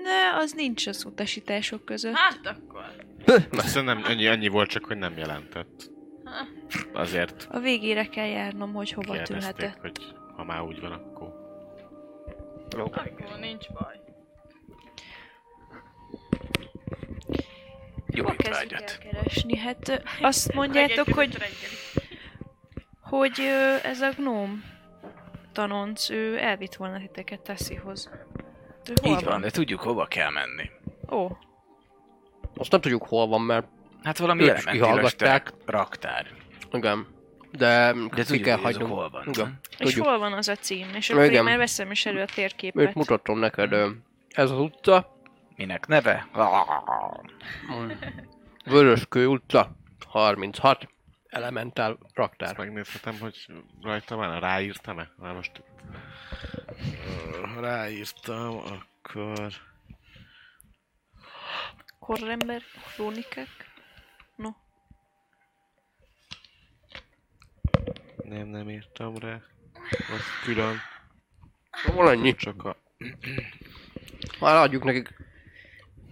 [0.04, 2.14] ne, az nincs az utasítások között.
[2.16, 2.84] Hát akkor.
[3.52, 5.92] Szerintem annyi, annyi volt csak, hogy nem jelentett.
[6.94, 9.78] Azért A végére kell járnom, hogy hova tűnhetett.
[9.82, 9.98] hogy
[10.36, 11.45] ha már úgy van, akkor...
[12.84, 14.00] Akkor nincs baj.
[18.08, 18.98] Jó Hol kezdjük étvágyat.
[18.98, 19.58] keresni?
[19.58, 21.38] Hát azt mondjátok, hogy,
[23.02, 23.40] hogy
[23.84, 24.64] ez a gnóm
[25.52, 27.42] tanonc, ő elvitt volna titeket
[29.02, 30.70] hol Így van, de tudjuk, hova kell menni.
[31.12, 31.38] Ó,
[32.56, 33.68] Azt nem tudjuk hol van, mert
[34.04, 35.54] Hát valami kihallgatták.
[35.66, 36.28] raktár.
[36.72, 37.08] igen.
[37.58, 38.92] De, De ki kell hagynunk.
[38.94, 39.28] hol van.
[39.28, 39.60] Igen.
[39.70, 40.06] és Tudjuk.
[40.06, 40.88] hol van az a cím?
[40.96, 41.36] És akkor Igen.
[41.36, 42.88] én már veszem is elő a térképet.
[42.88, 43.74] Őt mutatom neked.
[44.30, 45.18] Ez az utca.
[45.56, 46.28] Minek neve?
[48.66, 49.72] Vöröskő utca.
[50.08, 50.88] 36.
[51.28, 52.50] Elementál raktár.
[52.50, 53.46] Ezt megnézhetem, hogy
[53.82, 55.10] rajta van, ráírtam-e?
[55.18, 55.64] Már most...
[57.60, 59.52] Ráírtam, akkor...
[62.00, 62.62] Korrember,
[62.96, 63.48] krónikák.
[64.36, 64.50] No,
[68.30, 69.42] Nem, nem írtam rá.
[69.90, 70.76] Az külön.
[71.96, 72.36] Van annyi.
[72.36, 72.78] Csak a...
[74.40, 75.14] Ha leadjuk nekik,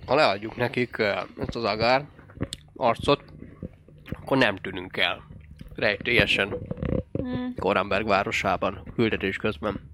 [0.06, 2.06] ha leadjuk nekik ö, ezt az agár
[2.76, 3.24] arcot,
[4.12, 5.24] akkor nem tűnünk el.
[5.76, 6.58] Rejtélyesen.
[7.22, 9.92] mm, Koramberg városában, küldetés közben.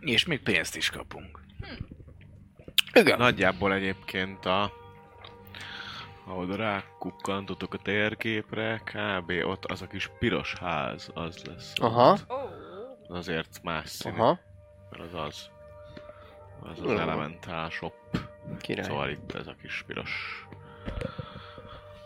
[0.00, 1.40] És még pénzt is kapunk.
[2.92, 3.18] Igen.
[3.18, 4.72] Nagyjából egyébként a...
[6.28, 9.32] Oda rákukkantotok a térképre, kb.
[9.44, 11.72] ott az a kis piros ház, az lesz.
[11.80, 12.18] Aha.
[13.08, 14.16] Az azért más színű.
[14.16, 14.38] aha.
[14.90, 15.50] Mert az az.
[16.60, 17.00] Az az.
[17.00, 17.94] Elemental Shop.
[18.60, 18.84] Király.
[18.84, 20.44] Szóval itt ez a kis piros...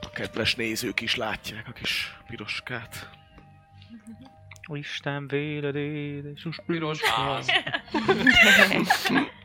[0.00, 3.10] A kedves nézők is látják a kis piroskát.
[4.72, 7.00] Isten véled, édes, piros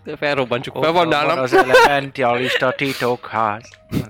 [0.04, 1.40] De felrobbantsuk fel, van nálam.
[1.40, 3.70] az elementalista titokház.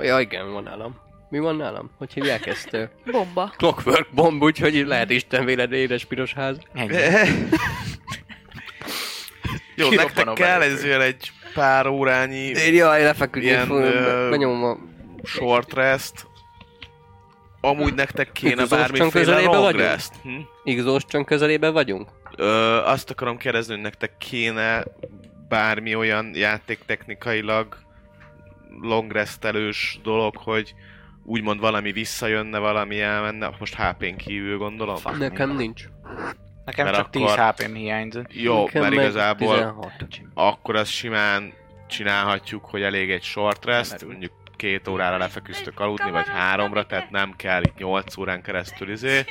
[0.00, 1.00] Ja, igen, van nálam.
[1.28, 1.90] Mi van nálam?
[1.98, 2.72] Hogy hívják ezt?
[2.72, 3.52] Ö, bomba.
[3.56, 6.56] Clockwork bomb, úgyhogy lehet Isten véled édes piros ház.
[9.76, 11.00] Jó, Kirobban nektek kell belépő.
[11.02, 14.76] egy pár órányi Én jaj, lefeküdni, Ilyen, fog, ö, benyomom a...
[15.26, 16.26] short rest.
[17.60, 19.82] Amúgy nektek kéne Exhaustion bármiféle közelében long vagyunk?
[19.90, 20.12] rest.
[20.22, 20.30] Hm?
[20.64, 22.08] Exhaustion közelében vagyunk?
[22.36, 24.84] Ö, azt akarom kérdezni, hogy nektek kéne
[25.48, 27.76] bármi olyan játéktechnikailag
[28.80, 30.74] longrestelős dolog, hogy
[31.24, 34.96] úgymond valami visszajönne, valami elmenne, most HP-n kívül gondolom?
[34.96, 35.18] Fuck.
[35.18, 35.84] Nekem nincs.
[36.64, 38.26] Nekem Mert csak 10 akkor- HP-m hiányzott.
[38.34, 39.92] Jó, Nekem mert meg igazából 16.
[40.34, 41.52] akkor azt simán
[41.88, 47.34] csinálhatjuk, hogy elég egy short rest, mondjuk két órára lefeküztök aludni, vagy háromra, tehát nem
[47.36, 49.24] kell itt 8 órán keresztül izé.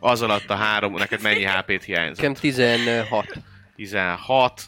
[0.00, 2.16] Az alatt a három, neked mennyi HP-t hiányzott?
[2.16, 3.26] Nekem 16.
[3.76, 4.62] 16.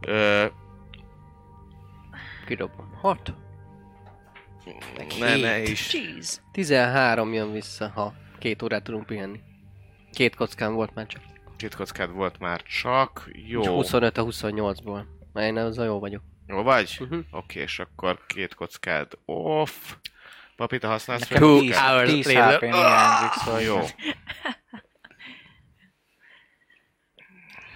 [0.00, 0.44] Ö,
[2.48, 2.98] Kidobom.
[3.00, 3.34] 6.
[5.18, 5.94] ne, ne is.
[5.94, 6.42] Jeez.
[6.52, 9.40] 13 jön vissza, ha két órát tudunk pihenni.
[10.12, 11.22] Két kockám volt már csak.
[11.56, 13.30] Két kockád volt már csak.
[13.46, 13.60] Jó.
[13.60, 15.04] És 25 a 28-ból.
[15.32, 16.22] Mert én azzal jó vagyok.
[16.46, 16.96] Jó vagy?
[17.00, 17.24] Uh-huh.
[17.30, 19.94] Oké, és akkor két kockád off.
[20.56, 21.38] Papi, te használsz fel?
[21.38, 22.60] 10, hours 10 later.
[22.60, 23.78] Hiányzik, szóval Jó.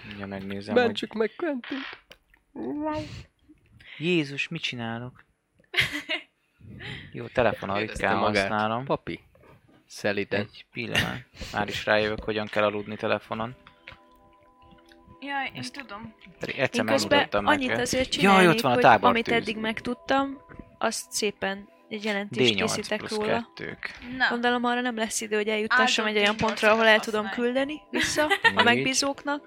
[0.06, 0.84] Mindjárt megnézem, hogy...
[0.84, 1.78] Mentsük meg Quentin.
[3.98, 5.24] Jézus, mit csinálok?
[7.12, 8.48] Jó, telefonnal ritkán Érezte magát.
[8.48, 8.84] használom.
[8.84, 9.20] Papi.
[9.86, 10.40] Szeliden.
[10.40, 11.18] Egy pillanat.
[11.52, 13.54] Már is rájövök, hogyan kell aludni telefonon.
[15.20, 16.14] Jaj, én tudom.
[16.38, 19.56] Pedig Én egyszer közben megmutattam annyit azért Jaj, csinálnék, ott van a hogy amit eddig
[19.56, 20.38] megtudtam,
[20.78, 23.26] azt szépen egy jelentést D8 készítek róla.
[23.26, 23.98] kettők.
[24.16, 27.26] Na, Gondolom arra nem lesz idő, hogy eljuttassam egy olyan Áldott pontra, ahol el tudom
[27.26, 27.46] használj.
[27.52, 29.44] küldeni vissza a megbízóknak.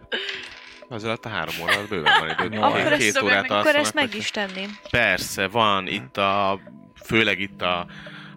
[0.89, 2.63] Az alatt a három óra bőven van időd.
[2.63, 4.69] Akkor Két- ezt- órát Akkor ezt meg is tenném.
[4.89, 6.59] Persze, van itt a,
[7.03, 7.85] főleg itt a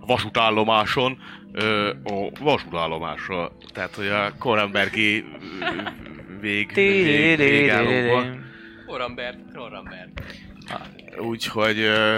[0.01, 1.19] vasútállomáson,
[1.53, 5.25] ö, a vasútállomáson, tehát hogy a Korenbergi
[6.41, 8.47] vég, vég, végállóban.
[8.87, 9.39] Orambert.
[11.19, 12.17] Úgyhogy ö,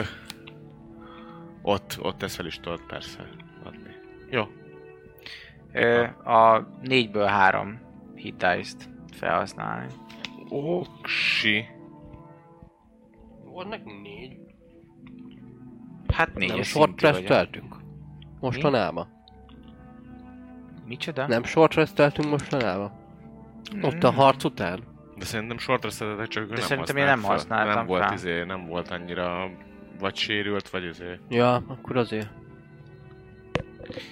[1.63, 3.29] ott, ott ezt fel is tudod persze
[3.65, 3.91] adni.
[4.31, 4.49] Jó.
[5.73, 7.81] Ö, a négyből három
[8.15, 8.89] hit dice-t
[9.19, 9.87] felhasználni.
[10.51, 11.65] Oksi.
[13.69, 14.37] Nekünk négy.
[16.13, 17.77] Hát négyes Nem short resteltünk.
[18.41, 19.09] Mostanában.
[20.87, 21.27] Micsoda?
[21.27, 22.93] Nem short resteltünk mostanában.
[23.83, 24.81] Ott a harc után.
[25.17, 27.31] De szerintem shortra szeretek, csak De nem szerintem én nem fel.
[27.31, 28.13] használtam Nem volt fel.
[28.13, 29.51] izé, nem volt annyira
[29.99, 31.19] vagy sérült, vagy izé.
[31.29, 32.29] Ja, akkor azért.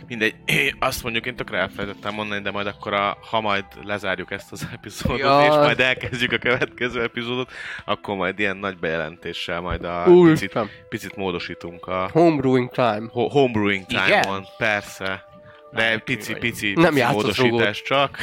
[0.09, 0.35] Mindegy,
[0.79, 4.69] azt mondjuk én tökre elfelejtettem mondani, de majd akkor, a, ha majd lezárjuk ezt az
[4.73, 5.43] epizódot, Ja.
[5.43, 7.51] és majd elkezdjük a következő epizódot,
[7.85, 10.69] akkor majd ilyen nagy bejelentéssel majd a picit, Úristen.
[10.89, 13.09] picit módosítunk a Homebrewing time.
[13.11, 14.05] ho- homebrewing Igen?
[14.21, 15.27] time-on, persze.
[15.73, 16.41] De Na, pici, vagy.
[16.41, 18.23] pici, Nem pici módosítás csak.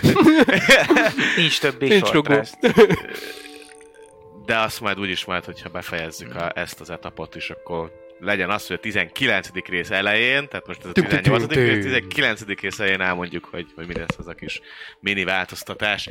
[1.37, 2.09] Nincs többé Nincs.
[4.45, 8.67] De azt majd úgyis majd, hogyha befejezzük a, ezt az etapot is, akkor legyen az,
[8.67, 9.49] hogy a 19.
[9.67, 11.45] rész elején, tehát most ez a Tüm, tüm, 18.
[11.45, 11.73] tüm, tüm.
[11.73, 12.59] rész, 19.
[12.61, 14.61] rész elején elmondjuk, hogy, hogy mi lesz az a kis
[14.99, 16.09] mini változtatás.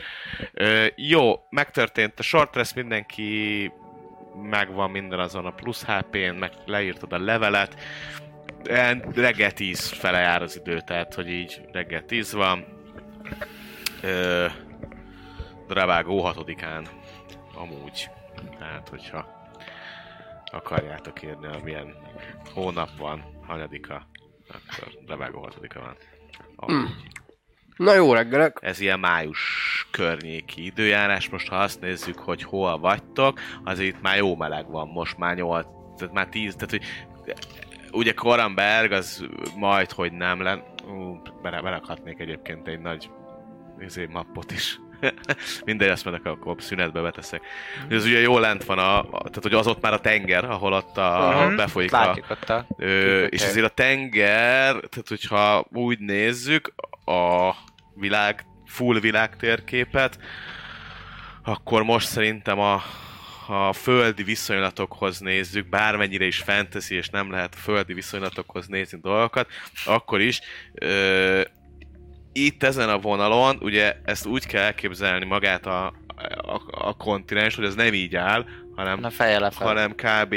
[0.52, 3.72] Ö, jó, megtörtént a short rest, mindenki
[4.50, 7.76] megvan minden azon a plusz HP-n, meg leírtad a levelet.
[9.14, 12.64] Reggel 10 fele jár az idő, tehát hogy így reggel 10 van.
[14.02, 14.46] Ö,
[15.68, 16.86] Dravágó 6-án
[17.54, 18.10] amúgy.
[18.58, 19.43] Tehát, hogyha
[20.54, 21.94] akarjátok írni, milyen
[22.54, 24.06] hónap van, hanyadika,
[24.48, 25.96] akkor Dravágó 6-a van.
[26.56, 26.90] Amúgy.
[27.76, 28.58] Na jó reggelek.
[28.60, 29.38] Ez ilyen május
[29.90, 31.28] környéki időjárás.
[31.28, 35.36] Most ha azt nézzük, hogy hol vagytok, azért itt már jó meleg van, most már
[35.36, 35.66] 8,
[35.96, 36.82] tehát már 10, tehát hogy
[37.92, 39.26] ugye Koramberg az
[39.56, 40.62] majd, hogy nem len...
[40.86, 43.10] Ú, bele- egyébként egy nagy
[43.78, 44.80] izé, mappot is.
[45.64, 47.42] Mindegy, azt majd akkor szünetbe beteszek.
[47.88, 50.72] Ez ugye jó lent van, a, a, tehát hogy az ott már a tenger, ahol
[50.72, 51.56] ott a, Mhm.
[51.56, 52.66] befolyik a, Látjuk ott a...
[52.78, 56.74] Ö, és azért a tenger, tehát hogyha úgy nézzük
[57.04, 57.50] a
[57.94, 60.18] világ, full világ térképet,
[61.44, 62.82] akkor most szerintem a,
[63.48, 69.48] a földi viszonylatokhoz nézzük, bármennyire is fantasy, és nem lehet a földi viszonylatokhoz nézni dolgokat,
[69.84, 70.40] akkor is
[70.74, 71.40] ö,
[72.36, 75.86] itt ezen a vonalon, ugye ezt úgy kell elképzelni magát a,
[76.36, 78.44] a, a kontinens, hogy ez nem így áll,
[78.76, 80.32] hanem, Na feje hanem kb.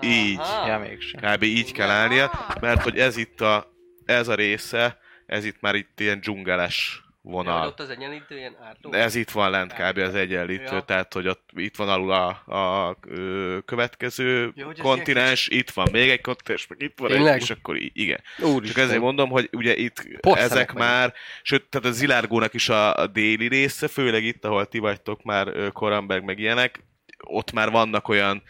[0.00, 1.20] így Ja, mégsem.
[1.20, 1.42] kb.
[1.42, 2.30] így kell állnia,
[2.60, 3.72] mert hogy ez itt a,
[4.04, 7.66] ez a része, ez itt már itt ilyen dzsungeles vonal.
[7.66, 8.92] Ott az egyenlítő ilyen ártó.
[8.92, 9.98] Ez itt van lent kb.
[9.98, 10.80] az egyenlítő, Ja.
[10.80, 16.10] tehát hogy ott, itt van alul a, a ö, következő Ja, kontinens, itt van még
[16.10, 17.34] egy kontinens, meg itt van Tényleg?
[17.34, 18.20] egy, és akkor igen.
[18.38, 18.62] Úristen.
[18.64, 20.88] Csak ezért mondom, hogy ugye itt Porcelek ezek vagyunk.
[20.88, 21.12] már,
[21.42, 25.72] sőt, tehát a Zilárgónak is a, a déli része, főleg itt, ahol ti vagytok már
[25.72, 26.84] Koramberg meg ilyenek,
[27.26, 28.42] ott már vannak olyan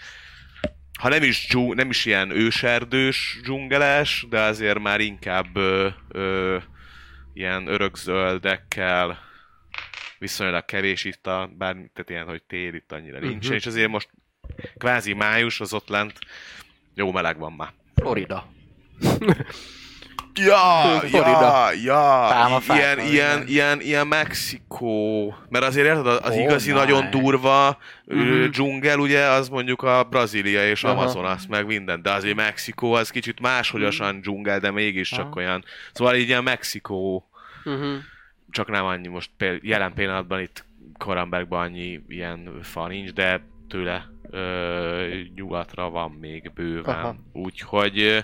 [1.00, 6.56] ha nem is, dzsú, nem is ilyen őserdős dzsungeles, de azért már inkább ö, ö,
[7.32, 9.18] ilyen örökzöldekkel
[10.18, 13.52] viszonylag kevés itt a, bár, tehát ilyen, hogy tél itt annyira nincsen, Mhm.
[13.54, 14.10] és azért most
[14.78, 16.18] kvázi május, az ott lent
[16.94, 17.72] jó meleg van már.
[17.94, 18.46] Florida.
[20.34, 26.78] Ja, ja, ja, ilyen, ilyen, ilyen, ilyen Mexikó, mert azért érted, az Oh igazi my.
[26.78, 28.18] nagyon durva Mhm.
[28.20, 30.92] uh dzsungel, ugye, az mondjuk a Brazília és Aha.
[31.00, 35.36] Amazonas, meg minden, de azért Mexikó az kicsit máshogyasan dzsungel, de mégiscsak Aha.
[35.36, 35.64] olyan.
[35.92, 37.26] Szóval így ilyen Mexikó,
[37.64, 37.94] Uh-huh.
[38.50, 40.64] csak nem annyi most péld, jelen pillanatban itt
[40.98, 46.94] Korambergben annyi ilyen fa nincs, de tőle ö, nyugatra van még bőven.
[46.94, 47.16] Aha.
[47.32, 48.18] Úgyhogy ö,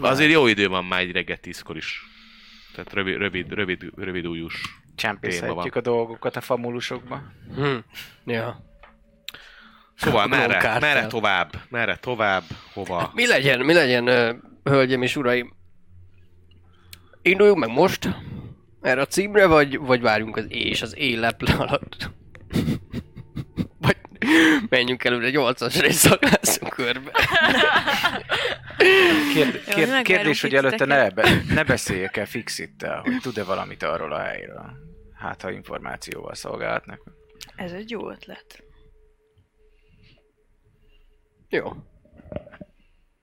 [0.00, 2.02] azért jó idő van már egy reggel tízkor is.
[2.74, 4.54] Tehát rövid, rövid, rövid, rövid újus.
[4.96, 7.22] Csempészhetjük a dolgokat a famulusokba.
[7.54, 7.76] Hm.
[8.26, 8.64] Ja.
[9.94, 10.94] Szóval Akkor merre, kártel.
[10.94, 11.52] merre tovább?
[11.68, 12.42] Merre tovább?
[12.72, 13.10] Hova?
[13.14, 14.04] Mi legyen, mi legyen,
[14.64, 15.56] hölgyem és uraim?
[17.22, 18.08] Induljunk meg most
[18.82, 22.10] erre a címre, vagy, vagy várjunk az és az éleple alatt?
[24.68, 27.10] Menjünk előre 8-as rész szaklászunk körbe.
[29.32, 33.44] Kérd, Jó, kérd, megvárunk kérdés, hogy előtte ne, be, ne beszéljek el Fixittel, hogy tud-e
[33.44, 34.70] valamit arról a helyről.
[35.14, 37.00] Hát, ha információval szolgálhatnak.
[37.56, 38.62] Ez egy jó ötlet.
[41.48, 41.72] Jó.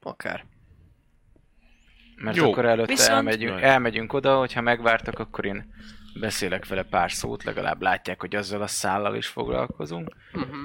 [0.02, 0.46] Akár.
[2.16, 2.52] Mert Jó.
[2.52, 5.74] akkor előtte Viszont- elmegyünk, elmegyünk oda, hogyha megvártak, akkor én
[6.20, 10.16] beszélek vele pár szót, legalább látják, hogy azzal a szállal is foglalkozunk.
[10.34, 10.56] Uh-huh.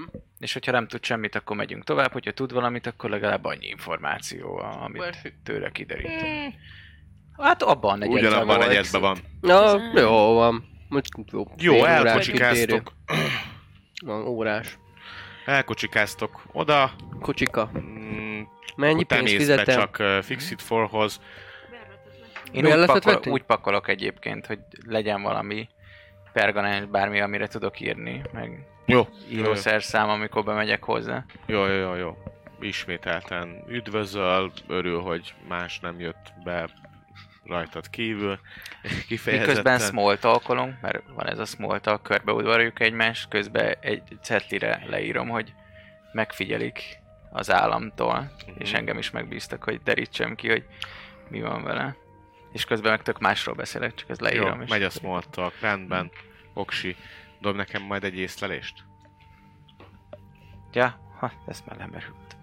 [0.41, 4.57] És hogyha nem tud semmit, akkor megyünk tovább, hogyha tud valamit, akkor legalább annyi információ,
[4.57, 6.55] amit tőle kiderítünk.
[7.39, 8.69] Hát abban negyedben Ugyanabban volt.
[8.69, 9.19] negyedben van.
[9.41, 10.65] Na, jó van.
[10.89, 11.45] Most jó.
[11.57, 12.93] Jó, elkocsikáztok.
[14.05, 14.79] Van órás.
[15.47, 16.93] Elkocsikáztok oda.
[17.21, 17.71] Kocsika.
[17.79, 18.41] Mm,
[18.77, 19.79] Mennyi pénzt fizetem?
[19.79, 21.21] csak Fixit forhoz.
[22.53, 25.69] Én úgy, pakol, úgy pakolok egyébként, hogy legyen valami
[26.33, 29.09] perganens, bármi, amire tudok írni, meg Jó.
[29.31, 31.25] írószerszám, amikor bemegyek hozzá.
[31.47, 32.17] Jó, jó, jó, jó.
[32.61, 36.69] Ismételten üdvözöl, örül, hogy más nem jött be
[37.45, 38.39] rajtad kívül.
[39.09, 39.49] Kifejezetten.
[39.49, 45.29] Miközben small talkolunk, mert van ez a small talk, körbeudvarjuk egymást, közben egy cetlire leírom,
[45.29, 45.53] hogy
[46.13, 46.83] megfigyelik
[47.31, 48.79] az államtól, és Mhm.
[48.79, 50.65] engem is megbíztak, hogy derítsem ki, hogy
[51.29, 51.97] mi van vele.
[52.53, 54.57] És közben meg tök másról beszélek, csak ezt leírom.
[54.57, 56.11] Jó, és megy a small talk, rendben.
[56.55, 56.97] Oksi,
[57.41, 58.85] dob nekem majd egy észlelést.
[60.73, 62.37] Ja, ha, ez már lemerült.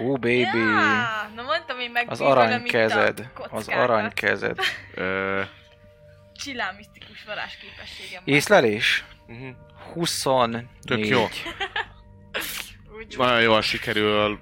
[0.00, 0.58] Ó, baby!
[0.58, 4.58] Ja, na mondtam én meg Az aranykezed, az aranykezed.
[4.94, 5.42] Ö,
[6.34, 8.22] Csillán misztikus varázsképességem.
[8.24, 9.04] Észlelés?
[9.26, 9.56] uh-huh.
[9.92, 10.66] 24.
[10.84, 11.26] Tök jó.
[12.98, 14.40] Úgy Nagyon jól sikerül.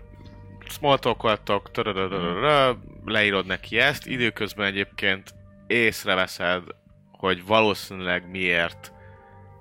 [0.69, 2.73] Small talkoltok, törörörörö,
[3.05, 4.07] leírod neki ezt.
[4.07, 5.35] Időközben egyébként
[5.67, 6.63] észreveszed,
[7.11, 8.93] hogy valószínűleg miért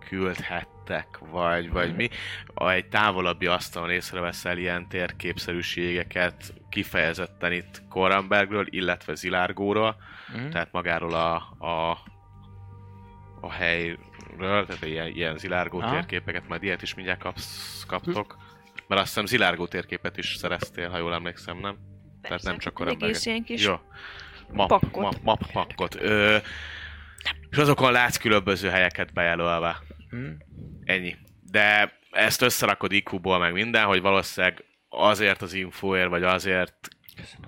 [0.09, 2.09] küldhettek, vagy, vagy mi.
[2.53, 9.95] A egy távolabbi asztalon észreveszel ilyen térképszerűségeket, kifejezetten itt Korambergről, illetve Zilárgóról,
[10.33, 10.49] Mhm.
[10.49, 11.97] tehát magáról a, a,
[13.41, 13.97] a helyről,
[14.65, 15.91] tehát ilyen, ilyen Zilárgó Aha.
[15.91, 18.37] térképeket, majd ilyet is mindjárt kapsz, kaptok.
[18.87, 21.77] Mert azt hiszem Zilárgó térképet is szereztél, ha jól emlékszem, nem?
[22.21, 23.09] Tehát nem csak Egy Koramberget.
[23.09, 23.75] egész ilyen kis Jó.
[24.53, 25.01] Map, pakkot.
[25.01, 25.95] Map, map pakkot.
[26.01, 26.37] Ö,
[27.49, 29.77] és azokon látsz különböző helyeket bejelölve.
[30.09, 30.25] Mhm.
[30.83, 31.15] Ennyi.
[31.51, 36.87] De ezt összerakod IQ-ból meg minden, hogy valószínűleg azért az infóért, vagy azért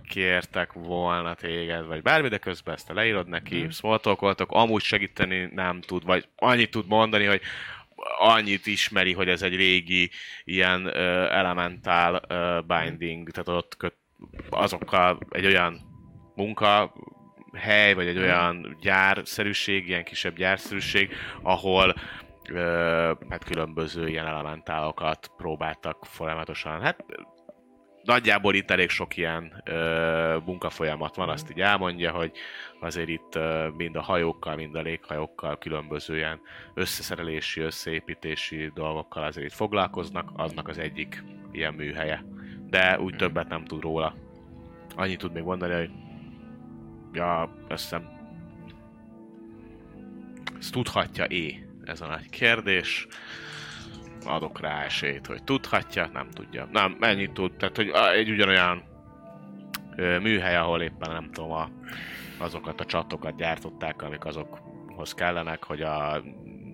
[0.10, 3.68] kértek volna téged, vagy bármi, de közben ezt leírod neki, mm.
[3.68, 7.42] smalltalkoltok, amúgy segíteni nem tud, vagy annyit tud mondani, hogy
[8.20, 10.12] annyit ismeri, hogy ez egy régi
[10.44, 10.94] ilyen uh,
[11.38, 13.96] elementál uh, binding, tehát ott köt,
[14.50, 15.87] azokkal egy olyan
[16.38, 16.94] munka
[17.54, 21.96] hely, vagy egy olyan gyárszerűség, ilyen kisebb gyárszerűség, ahol
[22.50, 26.82] ö, hát különböző ilyen elementálokat próbáltak folyamatosan.
[26.82, 27.06] Hát
[28.04, 32.32] nagyjából itt elég sok ilyen ö, munkafolyamat van, azt így elmondja, hogy
[32.80, 36.40] azért itt ö, mind a hajókkal, mind a léghajókkal különböző ilyen
[36.74, 42.24] összeszerelési, összeépítési dolgokkal azért itt foglalkoznak, aznak az egyik ilyen műhelye.
[42.70, 44.16] De úgy többet nem tud róla.
[44.96, 45.90] Annyit tud még mondani, hogy
[47.14, 48.16] ja, azt hiszem
[50.60, 51.66] ezt tudhatja-é?
[51.86, 53.08] Ez a nagy kérdés.
[54.26, 56.68] Adok rá esélyt, hogy tudhatja, nem tudja.
[56.72, 57.52] Nem, ennyit tud.
[57.54, 58.84] Tehát, hogy egy ugyanolyan
[60.22, 61.70] műhely, ahol éppen nem tudom, a,
[62.38, 66.22] azokat a csatokat gyártották, amik azokhoz kellenek, hogy a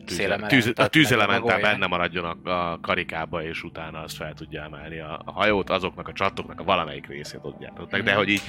[0.06, 5.00] tűz, tűz, a tűzelementál benne maradjon a, a karikába, és utána azt fel tudja emelni
[5.00, 8.04] a, a hajót, azoknak a csatoknak a valamelyik részét ott gyártották.
[8.04, 8.20] De Mhm.
[8.20, 8.42] hogy így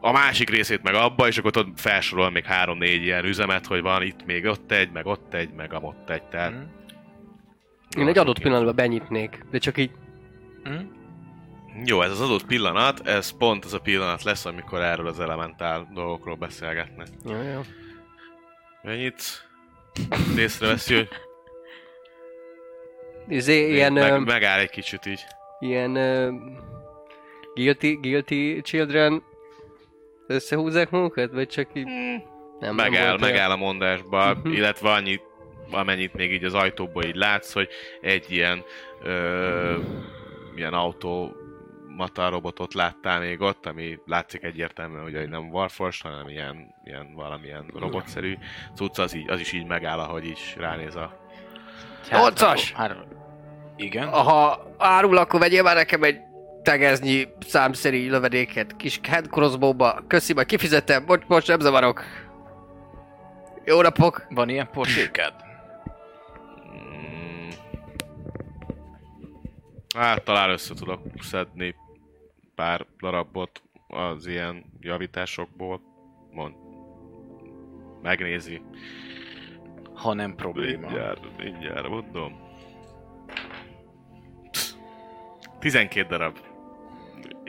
[0.00, 4.02] a másik részét meg abba, és akkor ott felsorol még három-négy ilyen üzemet, hogy van
[4.02, 8.00] itt még ott egy, meg ott egy, meg amott egy, tehát Mhm.
[8.00, 9.90] Én egy adott pillanatban benyitnék, de csak így...
[10.64, 10.80] Hm?
[11.84, 15.88] Jó, ez az adott pillanat, ez pont az a pillanat lesz, amikor erről az elementál
[15.94, 17.06] dolgokról beszélgetnek.
[17.24, 17.60] Jó, jó.
[18.82, 19.48] Mennyit
[20.36, 21.08] észreveszi, hogy
[23.28, 25.24] Izé, ilyen, meg, megáll egy kicsit így.
[25.60, 26.34] ilyen uh,
[27.54, 29.22] guilty, guilty children
[30.28, 31.84] összehúzzák magukat, vagy csak így...
[31.84, 32.22] Nem,
[32.58, 33.20] nem megáll, olyan.
[33.20, 34.52] megáll a mondásba, Mhm.
[34.52, 35.22] illetve annyit,
[35.70, 37.68] amennyit még így az ajtóból így látsz, hogy
[38.00, 38.62] egy ilyen
[39.02, 39.76] ö,
[40.56, 41.32] ilyen autó
[41.96, 47.70] mata robotot láttál még ott, ami látszik egyértelműen, hogy nem Warforged, hanem ilyen, ilyen valamilyen
[47.78, 48.34] robotszerű
[48.74, 51.18] cucc, az, így, az is így megáll, ahogy is ránéz a...
[52.10, 52.72] Nyolcas!
[52.72, 52.96] Hát,
[53.76, 54.08] igen.
[54.08, 56.20] Ha árul, akkor vegyél már nekem egy
[56.62, 60.04] tegeznyi számszerű lövedéket kis hand crossbow-ba.
[60.06, 61.06] Köszi, majd kifizetem.
[61.06, 62.02] Bocs, bocs, nem zavarok.
[63.64, 64.26] Jó napok!
[64.30, 65.34] Van ilyen porsékád?
[66.72, 67.48] Mm,
[69.96, 71.74] hát talán össze tudok szedni
[72.54, 75.80] pár darabot az ilyen javításokból.
[76.32, 76.54] Mond.
[78.02, 78.62] Megnézi.
[79.94, 80.86] Ha nem probléma.
[80.86, 82.46] Mindjárt, mindjárt mondom.
[85.58, 86.47] 12 darab.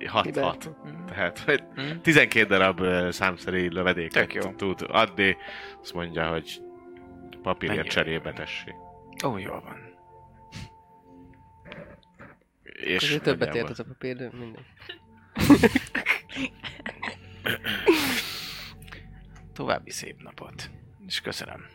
[0.06, 0.44] 6 Miben?
[0.44, 0.70] 6.
[1.08, 1.98] Tehát, hogy Hm?
[2.02, 4.52] 12 darab számszerű lövedéket Tök jó.
[4.52, 5.38] tud adni.
[5.82, 6.62] Azt mondja, hogy
[7.42, 7.94] papírért Mennyire?
[7.94, 8.74] cserébe tessék.
[9.26, 9.78] Ó, jól van.
[12.64, 14.66] És Azért többet ért az a papír, de mindegy.
[19.54, 20.70] További szép napot.
[21.08, 21.66] És köszönöm.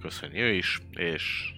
[0.00, 1.52] köszönjük is, és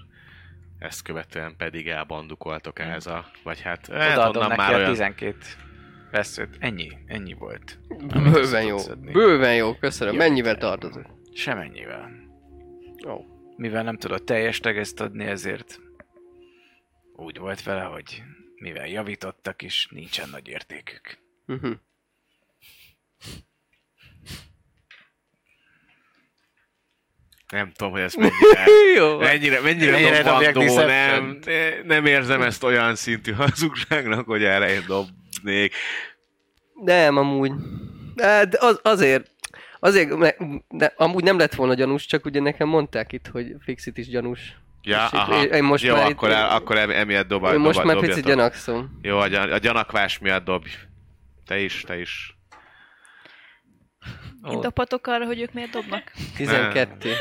[0.82, 5.36] ezt követően pedig elbandukoltok ehhez a, vagy hát, hát Odaadom neki már a olyan, 12
[6.10, 6.56] veszőt.
[6.58, 7.78] Ennyi, ennyi volt.
[8.06, 8.78] Bőven jó.
[8.78, 9.12] szedni.
[9.12, 10.14] Bőven jó, köszönöm.
[10.14, 10.18] Jó.
[10.18, 11.06] Mennyivel tartozik?
[11.34, 12.10] Semennyivel.
[12.96, 13.24] Jó.
[13.56, 15.80] Mivel nem tudott teljes tegeszt adni, ezért
[17.16, 18.22] úgy volt vele, hogy
[18.54, 21.18] mivel javítottak is, nincsen nagy értékük.
[21.46, 21.74] Uh-huh.
[27.52, 28.64] Nem tudom, hogy ez mennyire,
[28.96, 29.18] Jó.
[29.18, 31.38] mennyire, mennyire, Mennyire dobandó, nem,
[31.84, 35.74] nem érzem ezt olyan szintű hazugságnak, hogy erre én dobnék.
[36.84, 37.52] Nem, amúgy.
[38.14, 39.30] De az, azért,
[39.80, 40.10] azért,
[40.68, 44.56] de, amúgy nem lett volna gyanús, csak ugye nekem mondták itt, hogy Fixit is gyanús.
[44.82, 45.42] Ja, És itt- aha.
[45.42, 47.98] én most Jó, már itt- akkor, el, akkor em- emiatt dob, Én most dob, már
[47.98, 48.98] picit gyanakszom.
[49.02, 50.68] Jó, a, gyan, a gyanakvás miatt dobj.
[51.46, 52.36] Te is, te is.
[54.50, 56.12] Én dobhatok arra, hogy ők miért dobnak?
[56.36, 57.14] 12.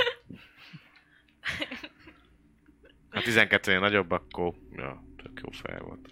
[3.10, 6.10] Ha 12 nagyobb, akkor ja, tök jó fel volt.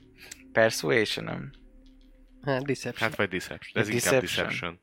[0.51, 1.51] Persuasion, nem?
[2.41, 3.09] Hát, Deception.
[3.09, 3.83] Hát vagy Deception.
[3.83, 4.13] Ez Deception.
[4.13, 4.79] inkább Deception.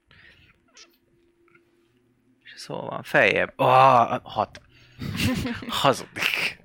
[2.57, 3.53] Szóval feljebb.
[3.57, 4.61] Ah, hat.
[5.83, 6.63] Hazudik.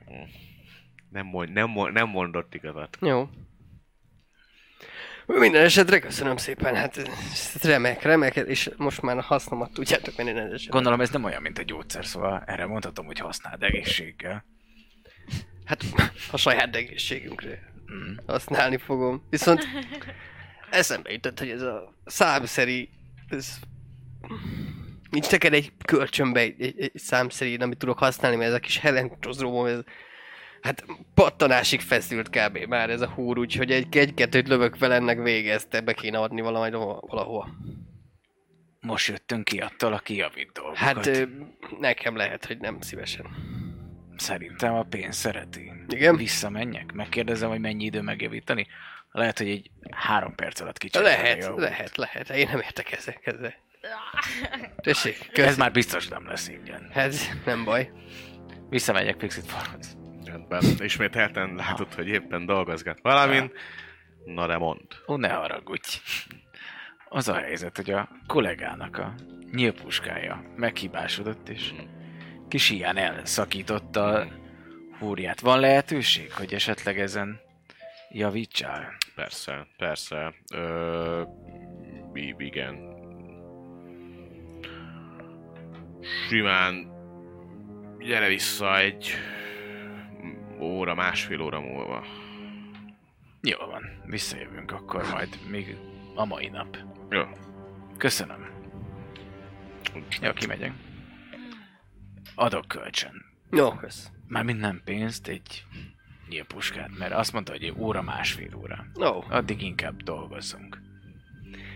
[1.10, 2.98] Nem, mond, nem, mond, nem mondott igazat.
[3.02, 3.30] Jó.
[5.26, 7.10] Minden esetre köszönöm szépen, hát
[7.62, 10.72] remek, remek, és most már a hasznomat tudjátok menni rendesen.
[10.72, 14.46] Gondolom ez nem olyan, mint a gyógyszer, szóval erre mondhatom, hogy használd egészséggel.
[15.66, 15.84] Hát
[16.32, 18.14] a saját egészségünkre Mm.
[18.28, 19.24] használni fogom.
[19.30, 19.68] Viszont
[20.70, 22.90] eszembe jutott, hogy ez a számszeri,
[23.30, 23.56] ez...
[25.10, 28.78] Nincs neked egy kölcsönbe egy, egy, egy számszerű, amit tudok használni, mert ez a kis
[28.78, 29.84] Helen ez
[30.62, 32.58] hát pattanásig feszült kb.
[32.58, 36.42] már ez a húr, úgyhogy egy, egy-kettőt lövök fel ennek vége, ezt be kéne adni
[36.42, 37.50] valahogy valahova.
[38.80, 40.80] Most jöttünk ki attól a kijavít dolgokat.
[40.80, 41.28] Hát
[41.80, 43.26] nekem lehet, hogy nem szívesen.
[44.16, 45.72] Szerintem a pénz szereti.
[45.88, 46.16] Igen?
[46.16, 48.68] Visszamenjek, megkérdezem, hogy mennyi idő megjavítani.
[49.12, 52.30] Lehet, hogy egy három perc alatt a Lehet, lehet, lehet.
[52.30, 53.54] Én nem értek ezek ezzel.
[54.76, 55.58] Tessék, Ez kösz.
[55.58, 56.90] már biztos nem lesz ingyen.
[56.94, 57.14] Hát,
[57.46, 57.92] nem baj.
[58.70, 59.98] Visszamegyek Pixit Farmhoz.
[60.52, 60.86] Rendben.
[60.86, 63.52] Ismételten látod, hogy éppen dolgozgat valamin.
[64.26, 64.82] Na de mond.
[65.08, 66.02] Ó, ne haragudj.
[67.10, 69.14] Az a helyzet, hogy a kollégának a
[69.52, 71.74] nyílpuskája meghibásodott, és
[72.48, 74.28] kis ilyen elszakította a
[75.00, 75.40] húrját.
[75.40, 77.40] Van lehetőség, hogy esetleg ezen
[78.10, 78.98] javítsál?
[79.16, 80.34] Persze, persze.
[80.54, 81.22] Ö,
[82.38, 82.90] igen.
[86.30, 86.92] Simán
[88.00, 89.14] gyere vissza egy
[90.62, 92.04] óra, másfél óra múlva.
[93.42, 95.78] Jó van, visszajövünk akkor majd még
[96.16, 96.78] a mai nap.
[97.10, 97.24] Jó.
[97.98, 98.50] Köszönöm.
[100.22, 100.72] Jó, kimegyek.
[102.36, 103.26] Adok kölcsön.
[103.52, 104.12] Jó, kösz.
[104.28, 105.66] Mármint nem pénzt, egy
[106.30, 108.86] nyílpuskát, mert azt mondta, hogy egy óra, másfél óra.
[109.00, 110.82] Ó, Addig inkább dolgozzunk.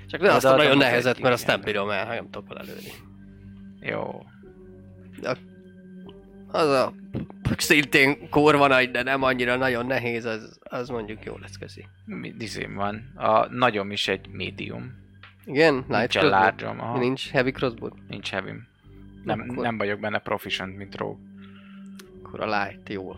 [0.07, 2.91] csak ne azt a nagyon nehezet, mert azt nem bírom el, ha nem tudok belelőni.
[3.79, 4.25] Jó.
[6.47, 6.93] Az a
[7.57, 11.85] szintén korva nagy, de nem annyira nagyon nehéz, az, az mondjuk jó lesz, köszi.
[12.05, 13.11] Mi dizém van.
[13.15, 15.03] A nagyom is egy medium.
[15.45, 15.75] Igen?
[15.75, 16.73] Light Nincs large.
[16.97, 17.89] Nincs heavy crossbow?
[18.07, 18.51] Nincs heavy.
[19.23, 21.23] Nem, Akkor- nem vagyok benne proficient, mint rogue.
[22.23, 23.15] Akkor a light, jó.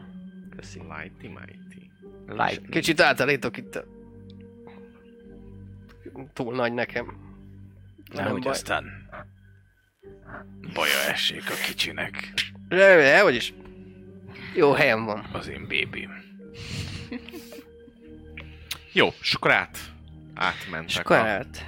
[0.56, 0.80] Köszi.
[0.80, 1.91] Mighty, mighty.
[2.28, 2.69] Light.
[2.69, 3.84] Kicsit általátok itt a...
[6.34, 7.18] Túl nagy nekem.
[8.14, 8.52] Nehogy baj.
[8.52, 9.10] aztán
[10.74, 12.34] baja essék a kicsinek.
[12.68, 13.53] De, hogy is.
[14.57, 15.25] Jó helyen van.
[15.31, 16.09] Az én bébim.
[18.91, 19.77] Jó, és akkor át,
[20.35, 20.99] átmentek.
[20.99, 21.65] Akkor a, át.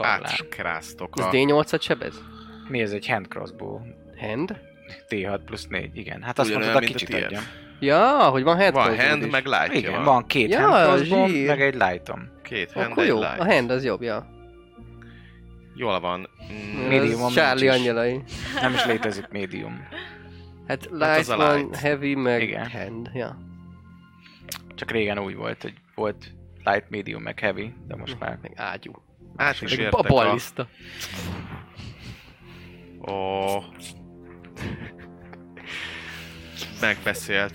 [0.00, 1.30] átskráztok Ez a...
[1.30, 2.22] D8-at sebez?
[2.68, 3.78] Mi ez egy hand crossbow?
[4.20, 4.60] Hand?
[5.08, 6.22] T6 plusz 4, igen.
[6.22, 7.24] Hát azt Ugyanolyan, mondtad, a a kicsit tiéd.
[7.24, 7.42] adjam.
[7.80, 9.30] Ja, hogy van hand Van hand, is.
[9.30, 10.04] meg light Igen, van.
[10.04, 12.28] van két Ja, hand crossbow, meg egy lightom.
[12.42, 13.38] Két hand, Akkor egy jó, light.
[13.38, 14.26] a hand az jobb, ja.
[15.74, 16.28] Jól van.
[16.52, 18.22] Mm, Medium nincs Charlie angyalai.
[18.60, 19.88] Nem is létezik medium.
[20.70, 21.76] Hát az light a van, light.
[21.76, 22.70] heavy, meg Igen.
[22.70, 23.38] hand, ja.
[24.74, 26.34] Csak régen úgy volt, hogy volt
[26.64, 28.92] light, medium, meg heavy, de most már Meg ágyú.
[29.36, 30.68] át is Meg értek a...
[33.10, 33.58] Ó.
[36.80, 37.54] Megbeszélt,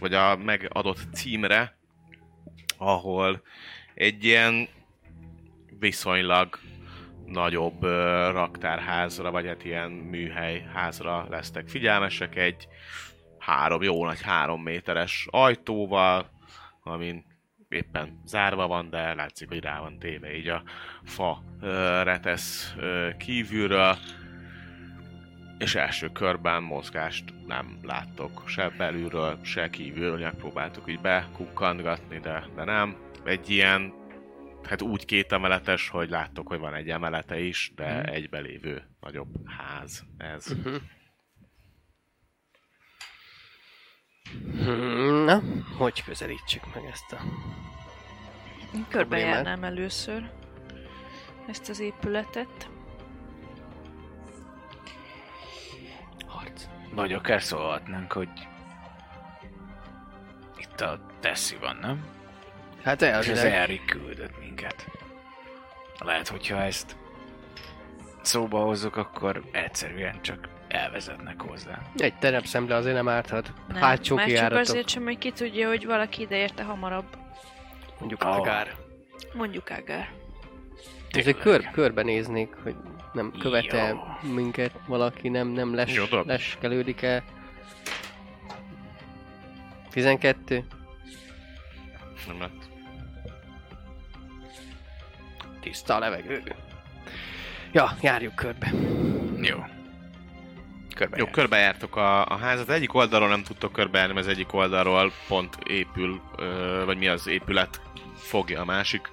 [0.00, 1.76] vagy a megadott címre,
[2.78, 3.42] ahol
[3.94, 4.68] egy ilyen
[5.78, 6.58] viszonylag
[7.32, 7.82] nagyobb
[8.32, 12.68] raktárházra, vagy hát ilyen műhelyházra lesztek figyelmesek, egy
[13.38, 16.30] három, jó nagy három méteres ajtóval,
[16.82, 17.24] amin
[17.68, 20.62] éppen zárva van, de látszik, hogy rá van téve így a
[21.04, 21.42] fa
[22.02, 22.74] retesz
[23.18, 23.96] kívülről,
[25.58, 32.64] és első körben mozgást nem láttok, se belülről, se kívülről, megpróbáltuk így bekukkantgatni, de, de
[32.64, 32.96] nem.
[33.24, 33.92] Egy ilyen,
[34.66, 38.06] hát úgy két emeletes, hogy láttok, hogy van egy emelete is, de Mhm.
[38.08, 40.54] egybelévő nagyobb ház ez.
[44.64, 45.42] Hmm, Na,
[45.78, 47.18] hogy közelítsük meg ezt a...
[48.88, 50.30] Körbejárnám először
[51.48, 52.70] ezt az épületet.
[56.26, 56.64] Harc.
[56.94, 58.28] Vagy akár szólhatnánk, hogy
[60.56, 62.04] itt a Tessi van, nem?
[62.84, 63.52] Hát És az elvileg.
[63.52, 64.86] Erik küldött minket.
[65.98, 66.96] Lehet, hogyha ezt
[68.20, 71.78] szóba hozzuk, akkor egyszerűen csak elvezetnek hozzá.
[71.96, 73.52] Egy terepszemle azért nem árthat.
[73.68, 74.58] Nem, Hátsó már csak kijáratok.
[74.58, 77.16] azért sem, hogy ki tudja, hogy valaki ide érte hamarabb.
[77.98, 78.36] Mondjuk Ah.
[78.36, 78.74] Agár.
[79.32, 80.08] Mondjuk Ágár.
[81.10, 82.74] Ezért kör, körbenéznék, hogy
[83.12, 84.30] nem követe Jó.
[84.32, 87.22] minket valaki, nem, nem les, Jó leskelődik el.
[89.90, 90.64] 12.
[92.26, 92.70] Nem lett.
[95.62, 96.42] Tiszta a levegő.
[97.72, 98.72] Ja, járjuk körbe.
[99.40, 99.64] Jó.
[100.94, 102.70] Körbe Jó, körbejártok a, a házat.
[102.70, 107.26] Egyik oldalról nem tudtok körbejárni, mert az egyik oldalról pont épül, ö, vagy mi az
[107.26, 107.80] épület
[108.16, 109.10] fogja a másik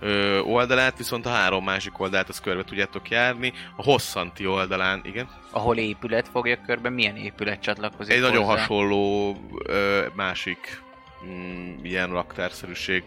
[0.00, 3.52] ö, oldalát, viszont a három másik oldalát az körbe tudjátok járni.
[3.76, 8.58] A hosszanti oldalán, igen, Ahol épület fogja körbe, milyen épület csatlakozik egy nagyon hozzá?
[8.60, 10.82] hasonló ö, másik
[11.24, 13.02] mm, ilyen raktárszerűség,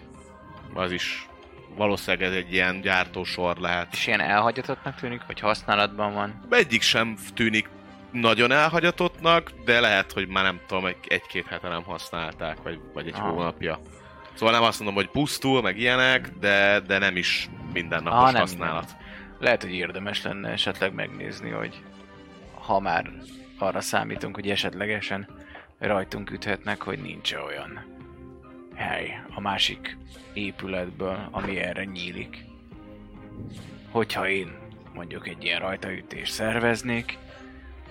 [0.74, 1.30] az is
[1.76, 3.88] valószínűleg ez egy ilyen gyártósor lehet.
[3.92, 6.42] És ilyen elhagyatottnak tűnik, vagy használatban van?
[6.50, 7.70] Egyik sem tűnik
[8.12, 13.08] nagyon elhagyatottnak, de lehet, hogy már nem tudom, egy- egy-két hete nem használták, vagy, vagy
[13.08, 13.20] egy Ah.
[13.30, 13.80] hónapja.
[14.34, 18.42] Szóval nem azt mondom, hogy pusztul, meg ilyenek, de, de nem is mindennapos Ah, nem
[18.42, 18.96] használat.
[19.40, 21.82] Lehet, hogy érdemes lenne esetleg megnézni, hogy
[22.54, 23.12] ha már
[23.60, 25.28] arra számítunk, hogy esetlegesen
[25.80, 27.86] rajtunk üthetnek, hogy nincs olyan
[28.82, 29.98] hely a másik
[30.34, 32.46] épületből, ami erre nyílik.
[33.90, 34.52] Hogyha én
[34.94, 37.18] mondjuk egy ilyen rajtaütést szerveznék,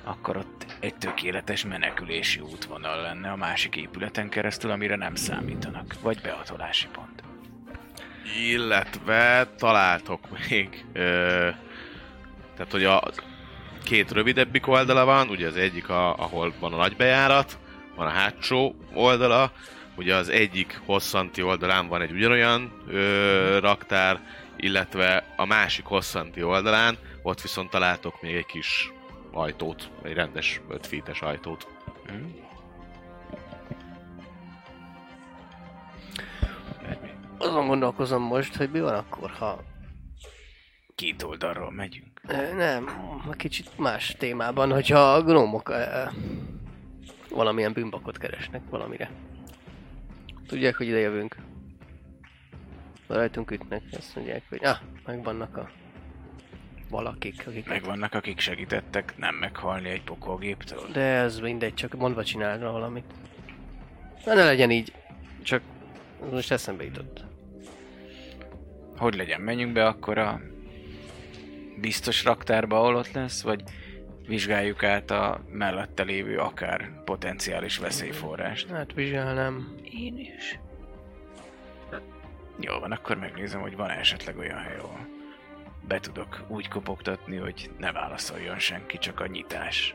[0.05, 6.21] akkor ott egy tökéletes menekülési útvonal lenne a másik épületen keresztül, amire nem számítanak, vagy
[6.23, 7.23] beatolási pont.
[8.39, 11.49] Illetve találtok még, ö,
[12.57, 13.03] tehát hogy a
[13.85, 17.59] két rövidebbik oldala van, ugye az egyik, a, ahol van a nagy bejárat,
[17.97, 19.53] van a hátsó oldala,
[20.01, 24.21] ugye az egyik hosszanti oldalán van egy ugyanolyan ö, raktár,
[24.57, 28.93] illetve a másik hosszanti oldalán, ott viszont találtok még egy kis
[29.33, 31.67] ajtót, egy rendes 5 feet ajtót.
[32.07, 32.15] Hm?
[37.39, 39.63] Azon gondolkozom most, hogy mi van akkor, ha...
[40.95, 42.21] Két oldalról megyünk.
[42.57, 42.89] Nem,
[43.37, 45.83] kicsit más témában, hogyha a gnómok ö,
[47.31, 49.11] valamilyen bűnbakot keresnek valamire.
[50.51, 51.37] Tudják, hogy ide jövünk.
[53.07, 55.71] Rajtunk ütnek, azt mondják, hogy ah, megvannak a
[56.89, 57.69] valakik, akik...
[57.69, 60.89] Meg vannak, akik segítettek nem meghalni egy pokolgéptől.
[60.93, 63.05] De ez mindegy, csak mondva csinálna valamit.
[64.25, 64.93] Na ne legyen így.
[65.43, 65.63] Csak
[66.31, 67.25] most eszembe jutott.
[68.97, 70.41] Hogy legyen, menjünk be akkor a
[71.81, 73.63] biztos raktárba, ahol ott lesz, vagy
[74.27, 78.71] vizsgáljuk át a mellette lévő akár potenciális veszélyforrást.
[78.71, 79.75] Hát vizsgálnám.
[79.93, 80.59] Én is.
[82.61, 85.07] Jó van, akkor megnézem, hogy van esetleg olyan hely, ahol
[85.89, 89.95] be tudok úgy kopogtatni, hogy ne válaszoljon senki, csak a nyitás.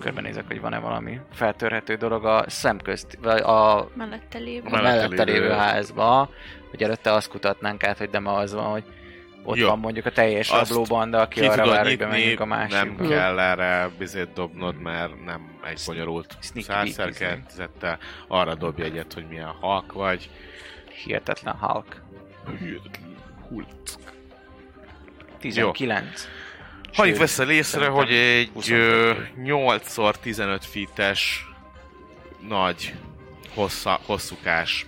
[0.00, 4.66] Körbenézek, hogy van-e valami feltörhető dolog a szemközt, vagy a Mellette lévő.
[4.66, 6.30] A mellette lévő lévő- házba,
[6.70, 8.84] hogy előtte azt kutatnánk át, hogy nem az van, hogy
[9.46, 9.66] ott Jó.
[9.68, 13.02] van mondjuk a teljes Azt rablóbanda, aki Ki arra vár, hogy bemenjünk a másikba.
[13.02, 17.98] nem kell erre bizét dobnod, mert nem egy bonyolult szárszerkezettel.
[18.28, 20.30] Arra dobj egyet, hogy milyen halk vagy.
[21.04, 22.00] Hihetetlen Hulk.
[23.48, 23.94] Hulc.
[25.38, 26.28] 19.
[26.92, 29.30] Hagyjuk Sőt, veszel észre, hogy egy 22.
[29.44, 31.44] 8x15 feet-es
[32.48, 32.94] nagy
[33.54, 34.86] hossza, hosszúkás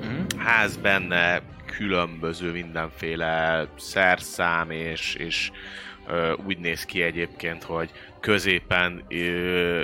[0.00, 0.38] Mhm.
[0.38, 1.42] ház benne
[1.76, 5.50] különböző mindenféle szerszám, és, és
[6.06, 7.90] ö, úgy néz ki egyébként, hogy
[8.20, 9.82] középen ö,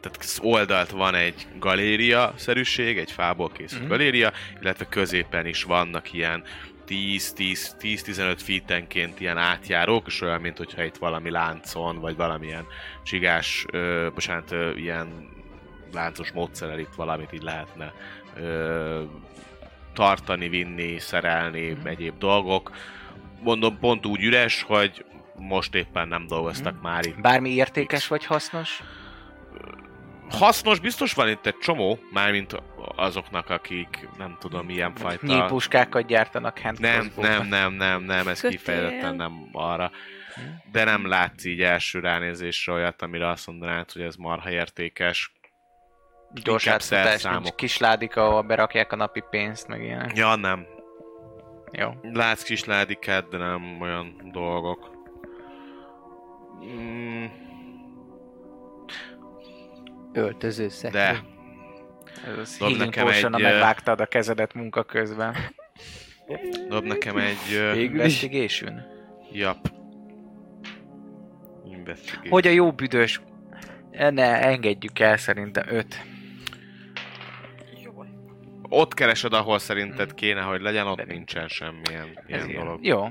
[0.00, 3.90] tehát oldalt van egy galéria-szerűség, egy fából készült Mhm.
[3.90, 6.42] galéria, illetve középen is vannak ilyen
[6.86, 12.64] 10-10-15 feetenként ilyen átjárók, és olyan, mint hogyha itt valami láncon, vagy valamilyen
[13.02, 15.28] csigás, ö, bocsánat, ö, ilyen
[15.92, 17.92] láncos módszerrel itt valamit így lehetne
[18.36, 19.02] ö,
[19.96, 21.86] tartani, vinni, szerelni, Mhm.
[21.86, 22.70] egyéb dolgok.
[23.42, 25.04] Mondom, pont úgy üres, hogy
[25.38, 26.82] most éppen nem dolgoztak Mhm.
[26.82, 27.20] már itt.
[27.20, 28.82] Bármi értékes vagy hasznos?
[30.30, 32.62] Hasznos biztos van itt egy csomó, mármint
[32.96, 35.26] azoknak, akik nem tudom, milyen fajta...
[35.26, 38.58] Nyílpuskákat gyártanak hand Nem, nem, nem, nem, nem, ez Kötél.
[38.58, 39.90] kifejezetten nem arra.
[40.72, 45.32] De nem látsz így első ránézésre olyat, amire azt mondanád, hogy ez marha értékes.
[46.44, 50.16] Gyors átfutás, nincs kisládik, ahol berakják a napi pénzt, meg ilyenek.
[50.16, 50.66] Ja, nem.
[51.72, 51.90] Jó.
[52.02, 54.90] Látsz kis ládikát, de nem olyan dolgok.
[56.64, 57.24] Mm,
[60.12, 61.02] Öltöző szekrény.
[61.02, 61.22] de
[62.30, 65.34] Ez az nekem potion egy, megvágtad a kezedet munka közben.
[66.68, 67.76] dob nekem egy...
[67.76, 68.82] Investigation.
[69.32, 69.74] Jap.
[72.28, 73.20] Hogy a jó büdös...
[73.90, 76.00] Ne, engedjük el szerintem öt.
[78.68, 82.84] Ott keresed, ahol szerinted kéne, hogy legyen, ott De nincsen semmilyen ilyen dolog.
[82.84, 83.08] Jó,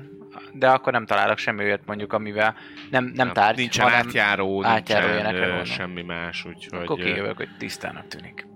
[0.53, 2.55] de akkor nem találok semmi olyat mondjuk, amivel
[2.91, 6.79] nem, nem tárgy, Nincsen hanem átjáró, átjáró nincsen ö, semmi más, úgyhogy...
[6.79, 8.47] akkor kijövök, hogy tisztának tűnik.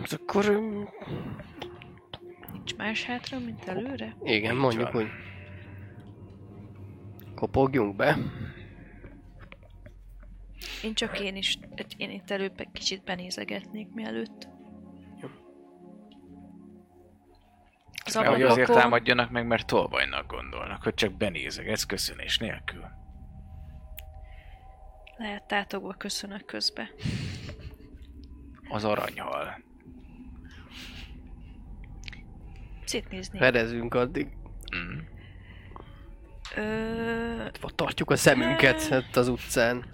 [0.00, 0.44] Hát akkor...
[2.52, 4.16] Nincs más hátra, mint előre?
[4.22, 5.08] Igen, mondjuk úgy.
[7.34, 8.18] Kopogjunk be.
[10.82, 11.58] Én csak én is,
[11.96, 14.48] én itt előbb egy kicsit benézegetnék mielőtt.
[18.04, 22.84] Az Mert hogy azért ablakokon támadjanak meg, mert tolvajnak gondolnak, hogy csak benézegetsz köszönés nélkül.
[25.16, 26.90] lehet tátogva köszönök közbe.
[28.68, 29.62] Az aranyhal.
[32.84, 33.38] Szétnézni.
[33.38, 34.26] Fedezünk addig.
[34.76, 34.98] Mm.
[36.56, 39.84] Ö, Tartjuk a szemünket ott az utcán.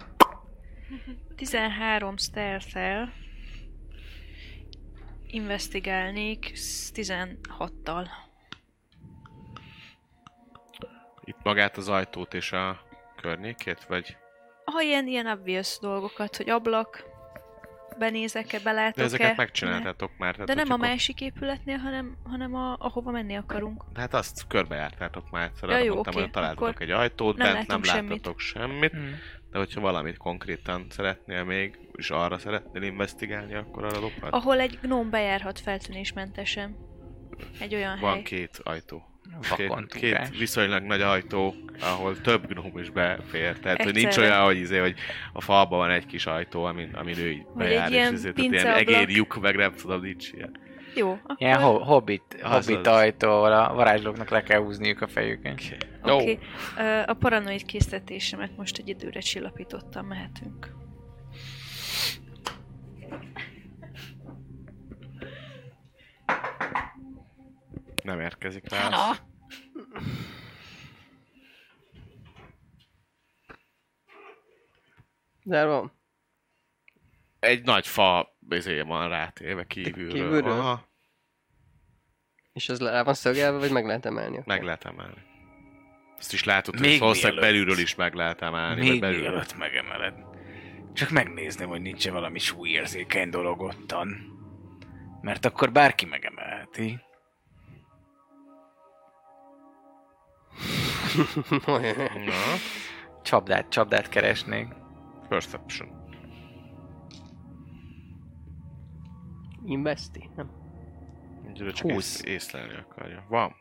[1.35, 2.77] 13 stealth
[5.27, 8.07] investigálnék s- 16-tal.
[11.23, 12.81] Itt magát az ajtót és a
[13.21, 14.17] környékét, vagy?
[14.65, 17.03] Ha ilyen, ilyen obvious dolgokat, hogy ablak,
[17.97, 19.03] benézek-e, De belátok-e.
[19.03, 20.35] ezeket megcsináltátok már.
[20.35, 23.83] De tehát nem a másik épületnél, hanem, hanem a, ahova menni akarunk.
[23.95, 27.53] Hát azt körbejártátok már egyszer, Ja, jó, mondtam, oké, hogy találtatok akkor egy ajtót, nem
[27.53, 28.09] bent nem látunk semmit.
[28.09, 28.95] láttatok semmit.
[28.95, 29.11] Mm.
[29.51, 34.33] De hogyha valamit konkrétan szeretnél még, és arra szeretnél investigálni, akkor arra dobhat.
[34.33, 36.75] Ahol egy gnóm bejárhat feltűnésmentesen.
[37.59, 38.21] Egy olyan Van hely.
[38.21, 39.03] két ajtó.
[39.55, 43.59] Két, két viszonylag nagy ajtó, ahol több gnóm is befér.
[43.59, 44.95] Tehát, hogy nincs olyan, hogy, izé, hogy
[45.33, 48.51] a falban van egy kis ajtó, amin, amin ő így bejár, ilyen és izé, tehát
[48.51, 50.51] ilyen egérlyuk, meg nem tudom, nincs ilyen.
[50.99, 51.35] Jó, akkor...
[51.37, 52.93] Ilyen ho- hobbit, hobbit az.
[52.93, 55.53] ajtó, ahol a varázslóknak le kell húzniuk a fejüken.
[55.53, 55.79] Oké.
[56.01, 56.39] Okay.
[57.05, 60.75] A paranoid késztetésemet most egy időre csillapítottam, mehetünk.
[68.03, 68.89] Nem érkezik rá.
[75.43, 75.91] Zárva.
[77.39, 80.11] Egy nagy fa izé van rátéve kívülről.
[80.11, 80.59] Kívülről?
[80.59, 80.88] Aha.
[82.59, 84.37] És ez le van szögelve, vagy meg lehet emelni?
[84.37, 84.47] akkor?
[84.53, 85.21] Meg lehet emelni.
[86.17, 88.89] Ezt is látod, hogy Még ezt valószínűleg belülről is meg lehet emelni.
[88.89, 89.29] Még belülről.
[89.29, 90.13] mielőtt megemeled.
[90.93, 94.17] Csak megnézném, hogy nincs valami súlyérzékeny dolog ottan.
[95.21, 96.99] Mert akkor bárki megemelheti.
[101.65, 101.79] Na,
[103.23, 104.67] Csapdát, csapdát keresnék.
[105.29, 105.89] perception.
[109.65, 110.29] Investi?
[110.35, 110.68] Nem?
[111.59, 112.21] Egyre csak Húsz.
[112.23, 113.25] ész, észlelni akarja.
[113.29, 113.55] Van.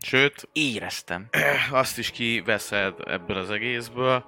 [0.00, 1.28] Sőt, Éreztem.
[1.70, 4.24] azt is kiveszed ebből az egészből,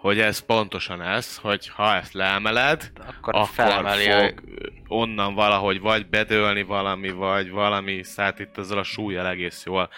[0.00, 3.44] hogy ez pontosan ez, hogy ha ezt leemeled, Akkor, akkor a...
[3.44, 4.42] fog
[4.88, 9.90] onnan valahogy vagy bedőlni valami, vagy valami, szóval itt ezzel a súlyjal egész jól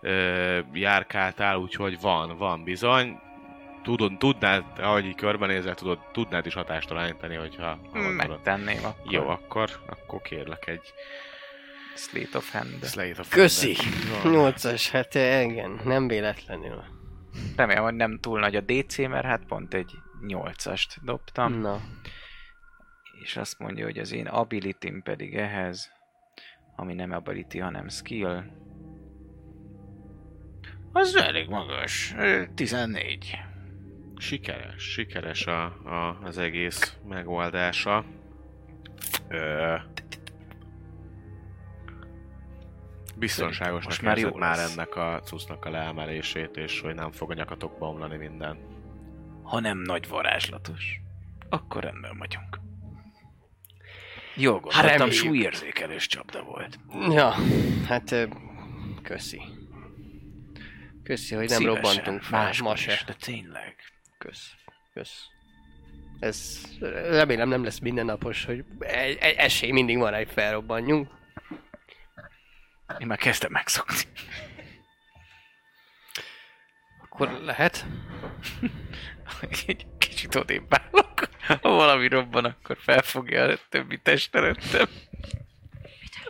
[0.00, 3.18] ö, járkáltál, úgyhogy van, van bizony.
[3.82, 7.98] Tudod, tudnád, ahogy így körbenézel, tudod, tudnád is hatástalanítani, hogyha ha.
[7.98, 9.12] Megtenném akkor.
[9.12, 10.94] Jó, akkor, akkor kérlek egy
[11.94, 12.84] Slate of Hand.
[12.84, 13.74] Slate of Köszi!
[13.74, 14.22] Handet.
[14.22, 14.32] Van.
[14.32, 16.84] Nyolcas, hát igen, nem véletlenül.
[17.56, 19.92] Remélem, hogy nem túl nagy a DC, mert hát pont egy
[20.26, 21.60] 8-ast dobtam.
[21.60, 21.80] Na,
[23.22, 25.90] És azt mondja, hogy az én ability pedig ehhez,
[26.76, 28.42] ami nem ability, hanem skill,
[30.92, 32.14] az elég magas.
[32.16, 33.38] Ö, 14.
[34.16, 38.04] Sikeres, sikeres a, a, az egész megoldása.
[39.28, 39.74] Ö,
[43.16, 47.34] biztonságosnak Most már jó már ennek a cuccnak a leemelését, és hogy nem fog a
[47.34, 48.58] nyakatokba omlani minden.
[49.42, 51.00] Ha nem nagy varázslatos,
[51.48, 52.60] akkor rendben vagyunk.
[54.34, 55.14] Jól gondoltam, reméljük.
[55.14, 56.78] súlyérzékelős csapda volt.
[57.10, 57.34] ja,
[57.86, 58.28] hát
[59.02, 59.42] köszi.
[61.02, 63.02] Köszi, hogy nem Szívesen, robbantunk fel, ma is, se.
[63.06, 63.76] De tényleg.
[64.18, 64.50] Kösz.
[64.94, 65.26] Kösz.
[66.20, 66.62] Ez
[67.10, 71.08] remélem nem lesz mindennapos, hogy egy, egy esély mindig van, hogy felrobbanjunk.
[72.98, 73.96] Én már kezdtem megszokni.
[77.02, 77.86] Akkor lehet.
[79.66, 81.28] Egy kicsit odébb állok.
[81.46, 84.88] Ha valami robban, akkor felfogja a többi test előttem.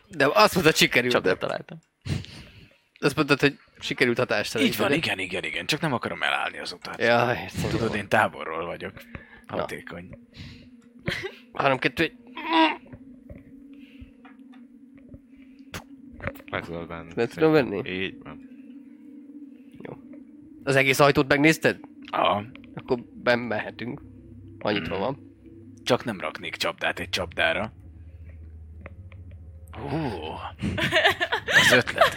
[0.08, 1.12] De azt mondtad, sikerült.
[1.12, 1.78] Csapdát De találtam.
[2.98, 5.66] azt mondtad, hogy sikerült hatást Így van, igen, igen, igen.
[5.66, 7.00] Csak nem akarom elállni az utat.
[7.00, 7.70] Ja, értem.
[7.70, 8.92] Tudod, én távolról vagyok.
[9.46, 10.08] Hatékony.
[11.52, 12.12] 3, 2, 1.
[16.54, 17.10] Le tudod venni.
[17.14, 17.90] Le tudom venni?
[17.90, 18.52] Így van.
[20.64, 21.80] Az egész ajtót megnézted?
[22.10, 22.44] Ah,
[22.74, 24.00] Akkor bemehetünk.
[24.58, 25.32] Ha nyitva van.
[25.82, 27.72] csak nem raknék csapdát egy csapdára.
[29.84, 29.88] Ó,
[31.46, 32.16] az ötlet.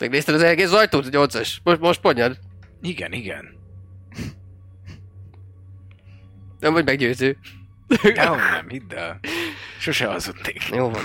[0.00, 1.56] Megnézted az egész ajtót, 8-as?
[1.62, 2.38] Most, most ponnyad.
[2.82, 3.54] Igen, igen.
[6.58, 7.36] Nem vagy meggyőző.
[8.02, 9.20] Nem, nem, hidd el.
[9.78, 10.68] Sose hazudnék.
[10.74, 11.02] Jó van.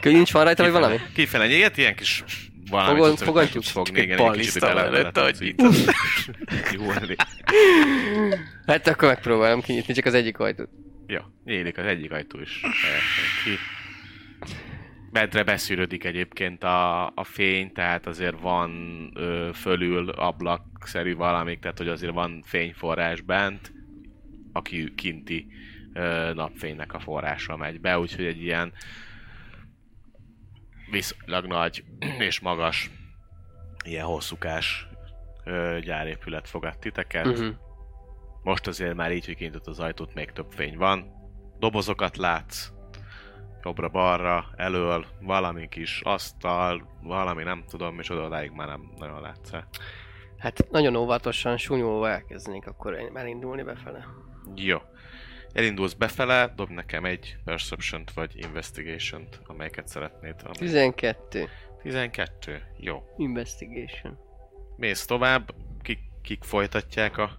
[0.00, 0.96] Könyvincs van rajta, vagy valami?
[1.14, 2.24] Kifele nyílt, ilyen kis
[2.70, 5.54] valami Fogon- tudsz fogni, igen, egy kicsit balliszta bele mellett, bele hogy így
[6.76, 7.16] nyúlni.
[8.66, 10.68] Hát akkor megpróbálom kinyitni csak az egyik ajtót.
[11.06, 12.60] Jó, nyílik az egyik ajtó is.
[13.44, 13.50] Ki.
[15.12, 18.70] Bedre beszűrődik egyébként a, a fény, tehát azért van
[19.14, 23.72] ö, fölül ablakszerű valamik, tehát hogy azért van fényforrás bent,
[24.52, 25.46] aki kinti
[25.94, 28.72] ö, napfénynek a forrása megy be, úgyhogy egy ilyen
[30.90, 31.84] viszonylag nagy
[32.18, 32.90] és magas,
[33.84, 34.88] ilyen hosszúkás
[35.44, 37.26] ö, gyárépület fogad titeket.
[37.26, 37.54] Uh-huh.
[38.42, 41.16] Most azért már így, hogy kinyitott az ajtót, még több fény van.
[41.58, 42.70] Dobozokat látsz,
[43.62, 49.50] jobbra-balra, elől, valami kis asztal, valami nem tudom, és odadáig már nem nagyon látsz.
[50.38, 54.06] Hát nagyon óvatosan, súnyolva elkezdenék akkor elindulni befele.
[54.54, 54.78] Jó.
[55.52, 60.34] Elindulsz befele, dob nekem egy perception vagy investigation amelyiket szeretnéd.
[60.42, 60.56] Amely...
[60.58, 61.48] 12.
[61.82, 62.62] 12.
[62.76, 63.02] Jó.
[63.16, 64.18] Investigation.
[64.76, 67.30] Mész tovább, kik, kik folytatják a,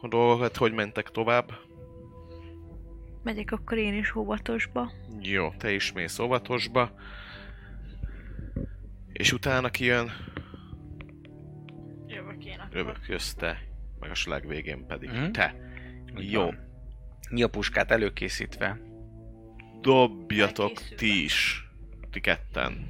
[0.00, 1.52] a dolgokat, hogy mentek tovább.
[3.22, 4.92] Megyek akkor én is óvatosba.
[5.20, 6.90] Jó, te is mész óvatosba.
[9.12, 10.10] És utána kijön,
[12.06, 12.72] Jövök én akkor.
[12.72, 13.58] rövök jössz te,
[14.00, 15.30] meg a legvégén pedig Mhm.
[15.30, 15.54] te.
[16.16, 16.50] Jó.
[17.30, 18.78] Mi a puskát előkészítve?
[19.80, 21.66] dobjatok ti is.
[22.10, 22.86] Ti ketten.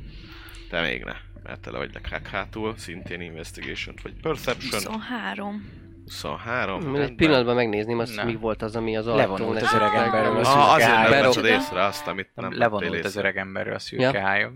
[0.70, 4.72] Te még ne, mert te le vagy leghák hátul, szintén investigation vagy perception.
[4.82, 5.70] 23.
[6.04, 6.78] 23.
[6.78, 7.16] Egy rendben.
[7.16, 8.24] pillanatban megnézném azt, Na.
[8.24, 11.60] mi volt az, ami az ajtón Levonult az öreg emberről Ah, azért nem veszed hájon.
[11.60, 13.06] észre azt, amit nem Nem, levonult észre.
[13.08, 14.52] az öreg emberről a szürke Ja.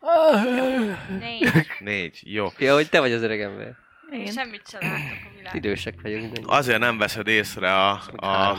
[1.20, 1.48] Négy.
[1.78, 2.46] Négy, jó.
[2.58, 3.76] Ja, hogy te vagy az öreg ember.
[4.14, 4.32] Én.
[4.32, 5.56] Semmit sem látok a világon.
[5.62, 6.32] Idősek vagyunk.
[6.32, 8.56] De Azért nem veszed észre a, a...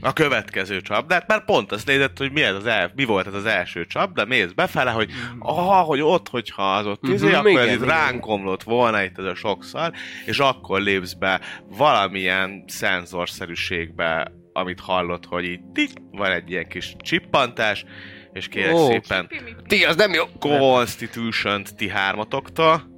[0.00, 3.34] a, következő csapdát, mert pont azt nézett, hogy mi, ez az el, mi volt ez
[3.34, 7.50] az első csapda, mész befele, hogy ah, hogy ott, hogyha az ott Mhm, izé, akkor
[7.50, 9.92] igen, ez itt ránk omlott volna itt ez a sok szar,
[10.26, 16.94] és akkor lépsz be valamilyen szenzorszerűségbe, amit hallott, hogy itt tik, van egy ilyen kis
[16.98, 17.84] csippantás,
[18.32, 18.86] és kérek Ó.
[18.86, 19.28] szépen.
[19.66, 20.24] Ti, az nem jó.
[20.38, 22.91] Constitution-t ti hármatoktól,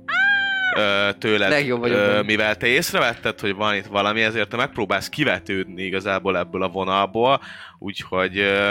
[1.18, 5.82] tőled, Legjobb vagyok ö, mivel te észrevetted, hogy van itt valami, ezért te megpróbálsz kivetődni
[5.82, 7.40] igazából ebből a vonalból,
[7.78, 8.70] úgyhogy ö,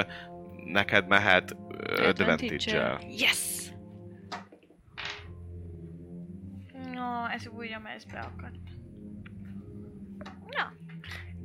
[0.66, 3.00] neked mehet ö, advantage-el.
[3.18, 3.52] Yes!
[6.94, 8.56] No, ez újra ez beakadt.
[10.50, 10.74] Na,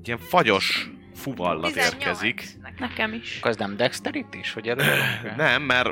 [0.02, 1.93] Ilyen fagyos fuvallat 18.
[1.94, 2.44] érkezik.
[2.78, 3.12] Nekem.
[3.12, 3.39] Is.
[3.39, 4.74] Akkor az nem dexterity is, hogy?
[5.36, 5.90] Nem, mert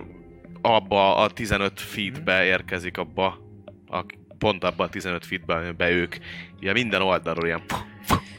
[0.63, 3.39] abba a 15 feetbe érkezik abba,
[3.87, 4.05] a,
[4.39, 6.17] pont abba a 15 feetbe, amiben ők
[6.61, 7.63] ilyen minden oldalról ilyen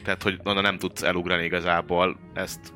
[0.04, 2.72] tehát, hogy onnan nem tudsz elugrani igazából, ezt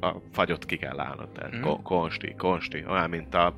[0.00, 1.28] a fagyot ki kell állnod.
[1.28, 3.54] Tehát ko- konsti, konsti, olyan, mint a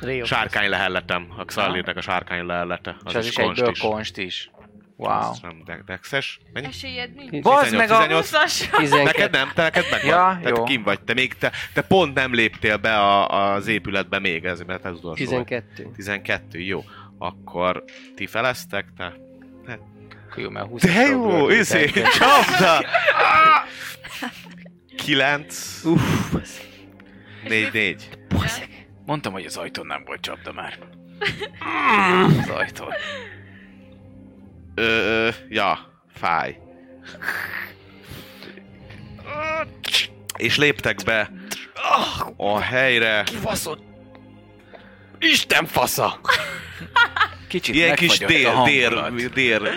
[0.00, 0.24] Réó.
[0.24, 2.96] sárkány lehelletem, a Xallirnek a sárkány lehellete.
[3.06, 4.50] És az is egyből konst is.
[4.96, 5.10] Wow.
[5.10, 6.40] Az nem de- dexes.
[6.52, 6.66] Mennyi?
[6.66, 7.42] Esélyed nincs.
[7.44, 7.96] Bazd meg a...
[7.96, 8.30] 18.
[8.32, 8.70] 20-as.
[8.76, 9.02] 12.
[9.02, 10.40] Neked nem, te neked meg Ja, van.
[10.40, 10.64] Tehát jó.
[10.64, 14.60] kim vagy, te még, te, te pont nem léptél be a, az épületbe még, ez,
[14.60, 15.44] mert ez utolsó vagy.
[15.44, 15.90] 12.
[15.94, 16.84] 12, jó.
[17.24, 17.84] Akkor
[18.14, 19.12] ti feleztek, te...
[20.36, 22.84] Jó, mert 20 De jó, izé, csapda!
[24.96, 26.34] 9, Uff,
[27.48, 28.08] 4, 4.
[29.06, 30.78] Mondtam, hogy az ajtón nem volt csapda már.
[32.40, 32.92] az ajtón.
[34.74, 36.58] Ö, ja, fáj.
[40.36, 41.30] És léptek be
[42.36, 43.24] a helyre.
[43.24, 43.93] Faszod!
[45.24, 46.20] Isten fasza!
[47.48, 49.68] Kicsit Ilyen kis dél, dél, dél,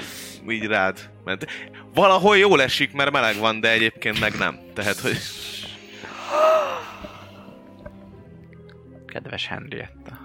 [0.50, 1.48] így rád ment.
[1.94, 4.60] Valahol jól esik, mert meleg van, de egyébként meg nem.
[4.74, 5.18] Tehát, hogy
[9.06, 10.20] Kedves Henrietta.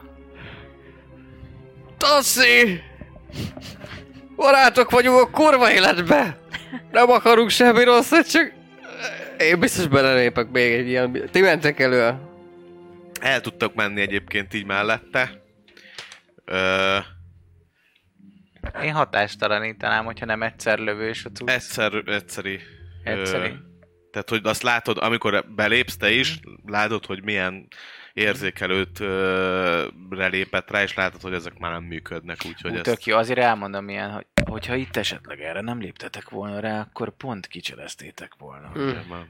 [1.99, 2.83] Tasszi!
[4.37, 6.39] Barátok vagyunk a kurva életbe!
[6.91, 8.53] Nem akarunk semmi rosszat, csak...
[9.39, 11.29] Én biztos belelépek még egy ilyen...
[11.31, 12.15] Ti mentek elő.
[13.23, 15.43] El tudtak menni egyébként így mellette.
[16.45, 16.99] Ö,
[18.83, 21.49] Én hatástalanítanám, hogyha nem egyszer lövős a cucc.
[21.51, 22.61] egyszer, egyszeri.
[23.05, 23.49] Egyszeri.
[23.49, 23.55] Ö,
[24.11, 27.69] tehát, hogy azt látod, amikor belépsz te is, látod, hogy milyen
[28.13, 28.99] érzékelőt
[30.11, 32.83] relépett rá, és látod, hogy ezek már nem működnek, úgyhogy Ú, ezt...
[32.83, 37.11] tök jó, azért elmondom ilyen, hogy hogyha itt esetleg erre nem léptetek volna rá, akkor
[37.17, 38.69] pont kicseleztétek volna.
[38.69, 38.81] Hm.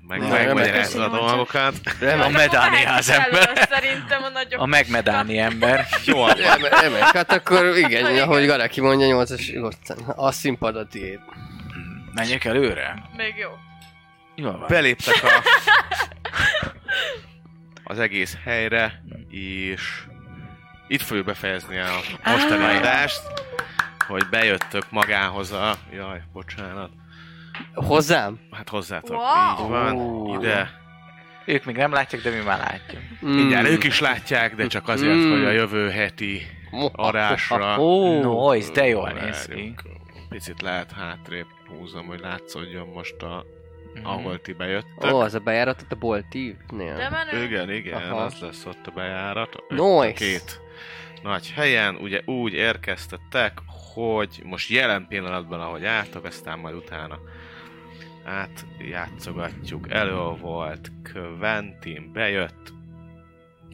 [0.07, 1.75] Meg, megmagyarázod a dolgokat.
[2.01, 3.69] A medáni az ember.
[3.71, 4.61] Szerintem a nagyobb.
[4.61, 5.87] A megmedáni ember.
[6.05, 9.99] Jó, nem, hát akkor igen, ahogy Garaki mondja, 8-as nyugodtan.
[10.17, 11.21] A színpad a tiéd.
[12.15, 13.03] Menjek előre?
[13.17, 13.51] Még jó.
[14.35, 14.67] Jól van.
[14.69, 15.29] beléptek a,
[17.93, 20.03] az egész helyre, és
[20.89, 21.91] itt fogjuk befejezni a
[22.25, 23.21] mostani adást,
[24.07, 25.75] hogy bejöttök magához a...
[25.95, 26.91] Jaj, bocsánat.
[27.75, 28.41] Hozzám?
[28.51, 29.17] Hát hozzátok.
[29.17, 29.65] Wow.
[29.65, 30.41] Így van.
[30.41, 30.71] Ide.
[31.47, 33.03] Ők még nem látják, de mi már látjuk.
[33.27, 33.35] Mm.
[33.35, 35.31] Mindjárt ők is látják, de csak azért, Mm.
[35.31, 36.43] hogy a jövő heti
[36.93, 37.79] adásra...
[37.83, 39.75] Ó, Noise, de jól néz ki.
[40.29, 43.45] Picit lehet hátrébb húzom, hogy látszódjon most a,
[43.95, 44.07] Mhm.
[44.07, 45.13] ahol ti bejöttök.
[45.13, 46.97] Ó, az a bejárat ott a boltívnél.
[46.97, 47.45] De menő.
[47.45, 48.17] Igen, igen, Aha.
[48.17, 49.63] az lesz ott a bejárat.
[49.69, 50.09] Nice.
[50.09, 50.61] A két
[51.23, 53.59] nagy helyen, ugye úgy érkeztetek,
[53.95, 57.19] hogy most jelen pillanatban, ahogy álltok, aztán majd utána
[58.25, 59.91] átjátszogatjuk.
[59.91, 62.73] Elő volt Quentin, bejött,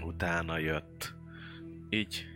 [0.03, 1.15] utána jött
[1.91, 2.27] így,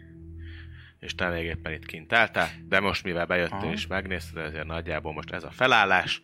[1.01, 3.73] és te még éppen itt kint álltál, de most mivel bejöttél Aha.
[3.73, 6.23] és megnézted, ezért nagyjából most ez a felállás,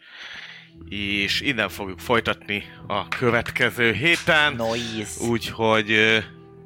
[0.88, 4.54] és innen fogjuk folytatni a következő héten.
[4.54, 5.24] Noise.
[5.24, 6.18] Úgyhogy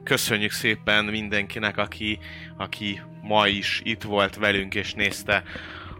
[0.05, 2.19] köszönjük szépen mindenkinek, aki,
[2.57, 5.43] aki ma is itt volt velünk és nézte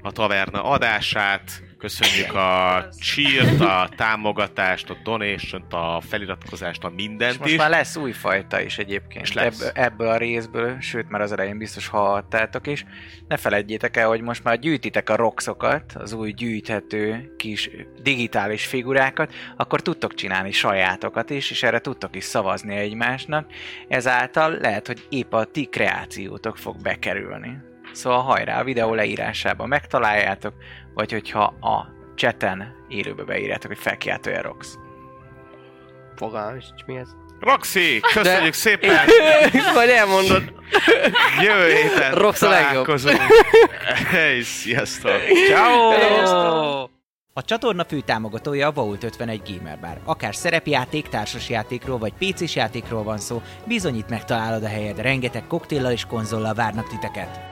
[0.03, 1.63] a taverna adását.
[1.83, 7.59] Köszönjük a cheert, a támogatást, a donation a feliratkozást, a És mindent most is.
[7.59, 9.27] már lesz új fajta is egyébként.
[9.27, 9.61] És lesz.
[9.61, 12.85] Ebből, ebből a részből, sőt már az elején biztos hallhattátok is.
[13.29, 17.71] Ne feledjétek el, hogy most már gyűjtitek a roxokat, az új gyűjthető kis
[18.03, 23.53] digitális figurákat, akkor tudtok csinálni sajátokat is, és erre tudtok is szavazni egymásnak.
[23.89, 27.71] Ezáltal lehet, hogy épp a ti kreációtok fog bekerülni.
[27.93, 30.55] Szóval hajrá, a videó leírásában megtaláljátok,
[30.94, 34.78] vagy hogyha a chaten élőbe beírjátok, hogy felkiáltója Rox.
[36.16, 37.09] Fogalmam is, mi ez?
[37.40, 38.97] Roxy, köszönjük De- szépen!
[39.74, 40.52] Vagy elmondod.
[41.40, 42.70] Jövő héten Rox a legjobb.
[42.70, 43.19] találkozunk.
[44.10, 45.20] Hey, sziasztok!
[45.48, 46.89] Ciao!
[47.35, 49.98] A csatorna fő támogatója a Vault 51 Gamer Bar.
[50.05, 56.05] Akár szerepjáték, társasjátékról vagy pc játékról van szó, bizonyít megtalálod a helyed, rengeteg koktéllal és
[56.05, 57.52] konzollal várnak titeket.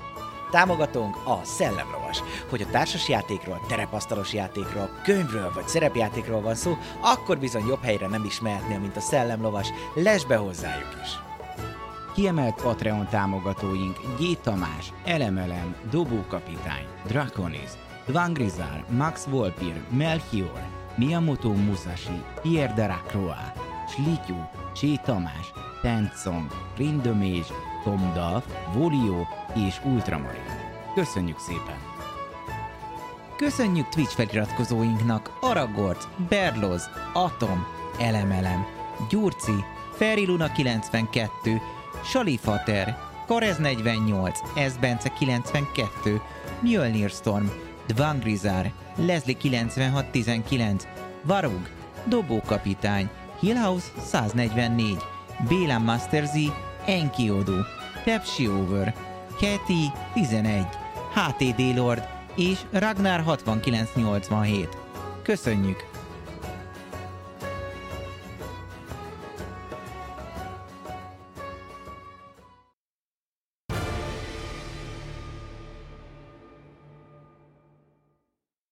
[0.51, 2.23] Támogatónk a Szellemlovas.
[2.49, 8.23] Hogy a társasjátékról, terepasztalos játékról, könyvről vagy szerepjátékról van szó, akkor bizony jobb helyre nem
[8.23, 9.67] is mehetnél, mint a Szellemlovas.
[9.93, 11.09] Lesz be hozzájuk is!
[12.13, 14.41] Kiemelt Patreon támogatóink G.
[14.41, 17.69] Tamás, Elemelem, Dobókapitány, Draconis,
[18.05, 20.61] Dvangrizar, Max Volpir, Melchior,
[20.95, 23.51] Miyamoto Musashi, Pierre Daracroix,
[23.87, 24.35] Slityu,
[24.73, 25.51] Csé Tamás,
[25.81, 27.47] Tencong, Rindomés,
[27.83, 29.25] Tomdalf, Volio
[29.67, 30.45] és Ultramarin.
[30.95, 31.91] Köszönjük szépen!
[33.37, 37.65] Köszönjük Twitch feliratkozóinknak Aragorc, Berloz, Atom,
[37.99, 38.65] Elemelem,
[39.09, 39.63] Gyurci,
[39.95, 41.61] Feriluna 92,
[42.03, 42.97] Salifater,
[43.27, 46.21] Karez 48, Esbence 92,
[46.59, 47.45] Mjölnir Storm,
[47.87, 50.87] Dvangrizar, Leslie 9619,
[51.23, 51.69] Varug,
[52.05, 53.09] Dobókapitány,
[53.39, 54.97] Hillhouse 144,
[55.47, 56.35] Béla Master Z,
[56.85, 57.57] Enkiodu,
[58.03, 58.93] Pepsi Over,
[59.39, 60.65] Keti 11,
[61.13, 64.77] HTD Lord és Ragnar 6987.
[65.23, 65.90] Köszönjük!